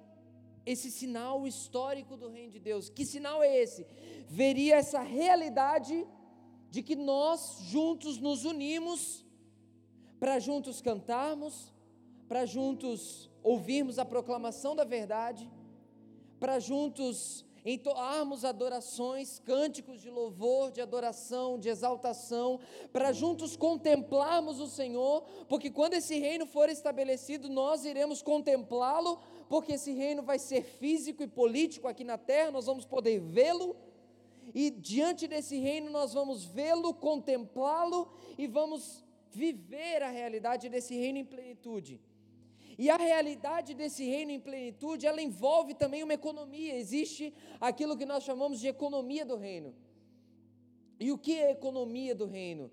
esse 0.66 0.92
sinal 0.92 1.48
histórico 1.48 2.16
do 2.16 2.30
reino 2.30 2.52
de 2.52 2.60
Deus. 2.60 2.90
Que 2.90 3.06
sinal 3.06 3.42
é 3.44 3.58
esse? 3.58 3.86
Veria 4.28 4.76
essa 4.76 5.02
realidade 5.02 6.06
de 6.70 6.82
que 6.82 6.96
nós 6.96 7.58
juntos 7.64 8.18
nos 8.20 8.46
unimos 8.46 9.26
para 10.20 10.40
juntos 10.40 10.82
cantarmos, 10.82 11.74
para 12.28 12.46
juntos 12.46 13.30
ouvirmos 13.44 13.98
a 13.98 14.06
proclamação 14.06 14.76
da 14.76 14.84
verdade, 14.84 15.52
para 16.40 16.60
juntos 16.60 17.46
entoarmos 17.66 18.44
adorações, 18.44 19.40
cânticos 19.40 20.02
de 20.02 20.10
louvor, 20.10 20.72
de 20.72 20.82
adoração, 20.82 21.60
de 21.60 21.70
exaltação, 21.70 22.60
para 22.92 23.12
juntos 23.12 23.56
contemplarmos 23.56 24.60
o 24.60 24.68
Senhor, 24.68 25.24
porque 25.48 25.70
quando 25.70 25.94
esse 25.94 26.18
reino 26.20 26.46
for 26.46 26.70
estabelecido, 26.70 27.50
nós 27.50 27.86
iremos 27.86 28.22
contemplá-lo, 28.22 29.20
porque 29.52 29.74
esse 29.74 29.92
reino 29.92 30.24
vai 30.24 30.40
ser 30.40 30.64
físico 30.64 31.22
e 31.22 31.28
político 31.28 31.86
aqui 31.90 32.06
na 32.06 32.18
terra, 32.18 32.52
nós 32.52 32.68
vamos 32.68 32.86
poder 32.86 33.20
vê-lo 33.20 33.76
e 34.56 34.72
diante 34.72 35.28
desse 35.28 35.58
reino 35.58 35.92
nós 35.92 36.14
vamos 36.14 36.46
vê-lo, 36.46 36.94
contemplá-lo 36.94 38.02
e 38.38 38.48
vamos 38.48 39.04
viver 39.30 40.04
a 40.04 40.10
realidade 40.10 40.70
desse 40.70 40.96
reino 40.96 41.18
em 41.18 41.26
plenitude. 41.26 42.00
E 42.78 42.90
a 42.90 42.96
realidade 42.96 43.74
desse 43.74 44.06
reino 44.06 44.32
em 44.32 44.40
plenitude, 44.40 45.06
ela 45.06 45.22
envolve 45.22 45.74
também 45.74 46.02
uma 46.02 46.14
economia. 46.14 46.78
Existe 46.78 47.34
aquilo 47.60 47.98
que 47.98 48.06
nós 48.06 48.24
chamamos 48.24 48.58
de 48.62 48.70
economia 48.70 49.26
do 49.26 49.36
reino. 49.36 49.76
E 50.98 51.12
o 51.12 51.18
que 51.18 51.34
é 51.34 51.52
economia 51.52 52.16
do 52.16 52.26
reino? 52.26 52.72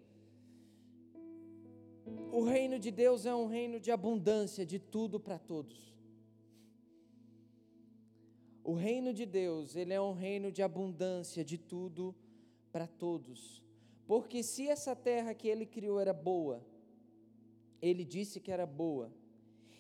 O 2.31 2.45
reino 2.45 2.79
de 2.79 2.93
Deus 2.93 3.27
é 3.27 3.35
um 3.35 3.49
reino 3.49 3.81
de 3.81 3.91
abundância, 3.91 4.65
de 4.65 4.79
tudo 4.79 5.19
para 5.19 5.41
todos. 5.41 5.88
O 8.69 8.75
reino 8.75 9.15
de 9.15 9.25
Deus, 9.25 9.75
ele 9.75 9.95
é 9.95 10.01
um 10.01 10.13
reino 10.13 10.53
de 10.53 10.63
abundância, 10.63 11.43
de 11.43 11.57
tudo 11.57 12.15
para 12.71 12.87
todos. 12.87 13.63
Porque 14.07 14.43
se 14.43 14.69
essa 14.69 14.95
terra 14.95 15.33
que 15.33 15.49
ele 15.49 15.65
criou 15.65 15.99
era 15.99 16.13
boa, 16.13 16.63
ele 17.81 18.05
disse 18.05 18.39
que 18.39 18.53
era 18.53 18.67
boa, 18.67 19.11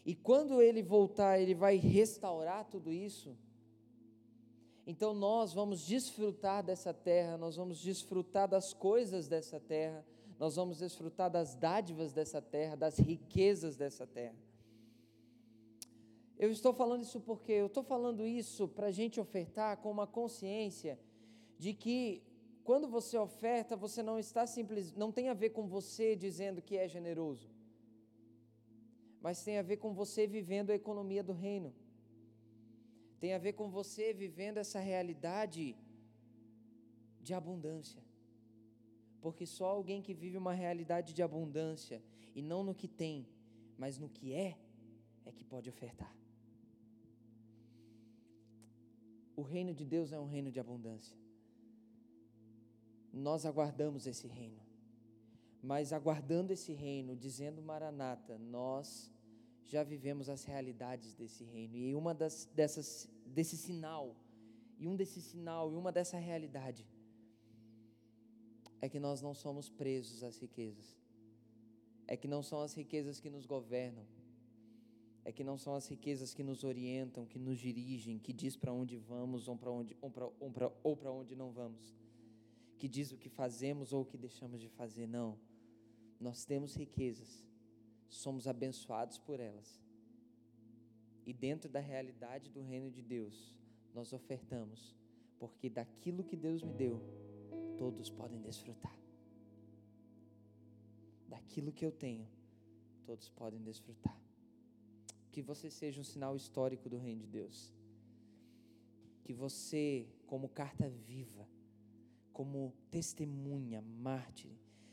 e 0.06 0.14
quando 0.14 0.62
ele 0.62 0.82
voltar, 0.82 1.38
ele 1.38 1.54
vai 1.54 1.76
restaurar 1.76 2.64
tudo 2.64 2.90
isso. 2.90 3.36
Então 4.86 5.12
nós 5.12 5.52
vamos 5.52 5.84
desfrutar 5.84 6.64
dessa 6.64 6.94
terra, 6.94 7.36
nós 7.36 7.56
vamos 7.56 7.82
desfrutar 7.82 8.48
das 8.48 8.72
coisas 8.72 9.28
dessa 9.28 9.60
terra, 9.60 10.02
nós 10.38 10.56
vamos 10.56 10.78
desfrutar 10.78 11.30
das 11.30 11.54
dádivas 11.54 12.14
dessa 12.14 12.40
terra, 12.40 12.74
das 12.74 12.98
riquezas 12.98 13.76
dessa 13.76 14.06
terra. 14.06 14.47
Eu 16.38 16.52
estou 16.52 16.72
falando 16.72 17.02
isso 17.02 17.20
porque 17.20 17.50
eu 17.50 17.66
estou 17.66 17.82
falando 17.82 18.24
isso 18.24 18.68
para 18.68 18.86
a 18.86 18.92
gente 18.92 19.18
ofertar 19.18 19.76
com 19.78 19.90
uma 19.90 20.06
consciência 20.06 20.96
de 21.58 21.74
que 21.74 22.22
quando 22.62 22.86
você 22.86 23.18
oferta, 23.18 23.74
você 23.74 24.04
não 24.04 24.18
está 24.20 24.46
simples, 24.46 24.94
não 24.94 25.10
tem 25.10 25.30
a 25.30 25.34
ver 25.34 25.50
com 25.50 25.66
você 25.66 26.14
dizendo 26.14 26.62
que 26.62 26.76
é 26.76 26.86
generoso, 26.86 27.50
mas 29.20 29.42
tem 29.42 29.58
a 29.58 29.62
ver 29.62 29.78
com 29.78 29.92
você 29.92 30.28
vivendo 30.28 30.70
a 30.70 30.76
economia 30.76 31.24
do 31.24 31.32
reino, 31.32 31.74
tem 33.18 33.34
a 33.34 33.38
ver 33.38 33.54
com 33.54 33.68
você 33.68 34.12
vivendo 34.12 34.58
essa 34.58 34.78
realidade 34.78 35.76
de 37.20 37.34
abundância, 37.34 38.02
porque 39.20 39.44
só 39.44 39.66
alguém 39.70 40.00
que 40.00 40.14
vive 40.14 40.36
uma 40.36 40.52
realidade 40.52 41.12
de 41.12 41.22
abundância 41.22 42.00
e 42.32 42.40
não 42.42 42.62
no 42.62 42.76
que 42.76 42.86
tem, 42.86 43.26
mas 43.76 43.98
no 43.98 44.08
que 44.08 44.32
é, 44.32 44.56
é 45.26 45.32
que 45.32 45.42
pode 45.42 45.68
ofertar. 45.68 46.18
O 49.40 49.42
reino 49.42 49.72
de 49.72 49.84
Deus 49.84 50.10
é 50.10 50.18
um 50.18 50.26
reino 50.26 50.50
de 50.50 50.58
abundância. 50.58 51.16
Nós 53.12 53.46
aguardamos 53.46 54.04
esse 54.04 54.26
reino. 54.26 54.60
Mas 55.62 55.92
aguardando 55.92 56.52
esse 56.52 56.72
reino, 56.72 57.14
dizendo 57.14 57.62
Maranata, 57.62 58.36
nós 58.36 59.12
já 59.64 59.84
vivemos 59.84 60.28
as 60.28 60.42
realidades 60.42 61.14
desse 61.14 61.44
reino. 61.44 61.76
E 61.76 61.94
uma 61.94 62.12
das, 62.12 62.46
dessas, 62.52 63.08
desse 63.26 63.56
sinal, 63.56 64.16
e 64.76 64.88
um 64.88 64.96
desse 64.96 65.20
sinal, 65.22 65.72
e 65.72 65.76
uma 65.76 65.92
dessa 65.92 66.18
realidade, 66.18 66.84
é 68.80 68.88
que 68.88 68.98
nós 68.98 69.22
não 69.22 69.34
somos 69.34 69.68
presos 69.68 70.24
às 70.24 70.36
riquezas. 70.36 70.98
É 72.08 72.16
que 72.16 72.26
não 72.26 72.42
são 72.42 72.60
as 72.60 72.74
riquezas 72.74 73.20
que 73.20 73.30
nos 73.30 73.46
governam 73.46 74.04
é 75.28 75.32
que 75.32 75.44
não 75.44 75.58
são 75.58 75.74
as 75.74 75.86
riquezas 75.86 76.32
que 76.32 76.42
nos 76.42 76.64
orientam, 76.64 77.26
que 77.26 77.38
nos 77.38 77.58
dirigem, 77.58 78.18
que 78.18 78.32
diz 78.32 78.56
para 78.56 78.72
onde 78.72 78.96
vamos 78.96 79.46
ou 79.46 79.54
para 79.58 79.70
onde, 79.70 79.94
ou 80.82 80.96
para 80.96 81.12
onde 81.12 81.36
não 81.36 81.50
vamos, 81.52 81.94
que 82.78 82.88
diz 82.88 83.12
o 83.12 83.18
que 83.18 83.28
fazemos 83.28 83.92
ou 83.92 84.00
o 84.00 84.04
que 84.06 84.16
deixamos 84.16 84.58
de 84.58 84.70
fazer. 84.70 85.06
Não. 85.06 85.38
Nós 86.18 86.46
temos 86.46 86.74
riquezas, 86.74 87.44
somos 88.08 88.48
abençoados 88.48 89.18
por 89.18 89.38
elas. 89.38 89.78
E 91.26 91.34
dentro 91.34 91.68
da 91.68 91.78
realidade 91.78 92.48
do 92.48 92.62
reino 92.62 92.90
de 92.90 93.02
Deus, 93.02 93.54
nós 93.94 94.14
ofertamos, 94.14 94.96
porque 95.38 95.68
daquilo 95.68 96.24
que 96.24 96.36
Deus 96.36 96.62
me 96.62 96.72
deu, 96.72 97.02
todos 97.76 98.08
podem 98.08 98.40
desfrutar. 98.40 98.98
Daquilo 101.28 101.70
que 101.70 101.84
eu 101.84 101.92
tenho, 101.92 102.26
todos 103.04 103.28
podem 103.28 103.60
desfrutar 103.60 104.27
que 105.30 105.42
você 105.42 105.70
seja 105.70 106.00
um 106.00 106.04
sinal 106.04 106.36
histórico 106.36 106.88
do 106.88 106.98
reino 106.98 107.22
de 107.22 107.28
Deus. 107.28 107.72
Que 109.24 109.32
você, 109.32 110.06
como 110.26 110.48
carta 110.48 110.88
viva, 110.88 111.48
como 112.32 112.72
testemunha, 112.90 113.82
mártir, 113.82 114.52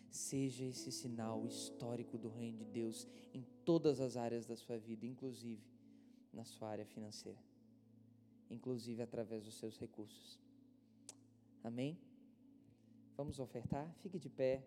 seja 0.09 0.63
esse 0.63 0.91
sinal 0.91 1.45
histórico 1.45 2.17
do 2.17 2.29
reino 2.29 2.57
de 2.59 2.65
Deus 2.65 3.07
em 3.33 3.45
todas 3.63 3.99
as 3.99 4.15
áreas 4.17 4.45
da 4.45 4.55
sua 4.55 4.77
vida, 4.77 5.05
inclusive 5.05 5.61
na 6.33 6.43
sua 6.43 6.69
área 6.69 6.85
financeira, 6.85 7.39
inclusive 8.49 9.01
através 9.01 9.43
dos 9.43 9.55
seus 9.55 9.77
recursos. 9.77 10.39
Amém? 11.63 11.97
Vamos 13.17 13.39
ofertar? 13.39 13.93
Fique 13.99 14.19
de 14.19 14.29
pé, 14.29 14.63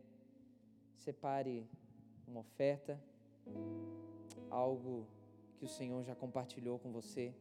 separe 0.97 1.67
uma 2.27 2.41
oferta, 2.41 3.01
algo 4.51 5.07
que 5.59 5.65
o 5.65 5.69
Senhor 5.69 6.03
já 6.05 6.15
compartilhou 6.15 6.79
com 6.79 6.93
você, 6.93 7.35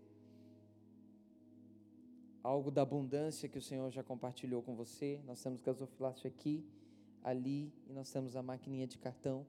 algo 2.44 2.72
da 2.72 2.82
abundância 2.82 3.48
que 3.48 3.58
o 3.58 3.62
Senhor 3.62 3.92
já 3.92 4.04
compartilhou 4.04 4.64
com 4.64 4.76
você. 4.76 5.22
Nós 5.26 5.42
temos 5.42 5.62
gasofilácio 5.62 6.28
aqui 6.28 6.66
ali 7.24 7.72
e 7.88 7.94
nós 7.94 8.12
temos 8.12 8.36
a 8.36 8.42
maquininha 8.42 8.88
de 8.88 8.98
cartão. 8.98 9.46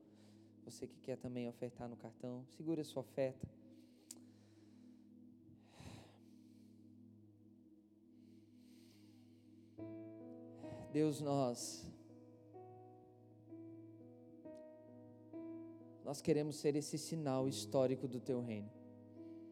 Você 0.64 0.86
que 0.86 1.00
quer 1.00 1.16
também 1.16 1.48
ofertar 1.48 1.88
no 1.88 1.96
cartão, 1.96 2.44
segura 2.56 2.84
sua 2.84 3.00
oferta. 3.00 3.48
Deus, 10.92 11.20
nós 11.20 11.86
nós 16.08 16.22
queremos 16.22 16.56
ser 16.56 16.74
esse 16.74 16.96
sinal 16.96 17.46
histórico 17.46 18.08
do 18.08 18.18
teu 18.18 18.40
reino. 18.40 18.77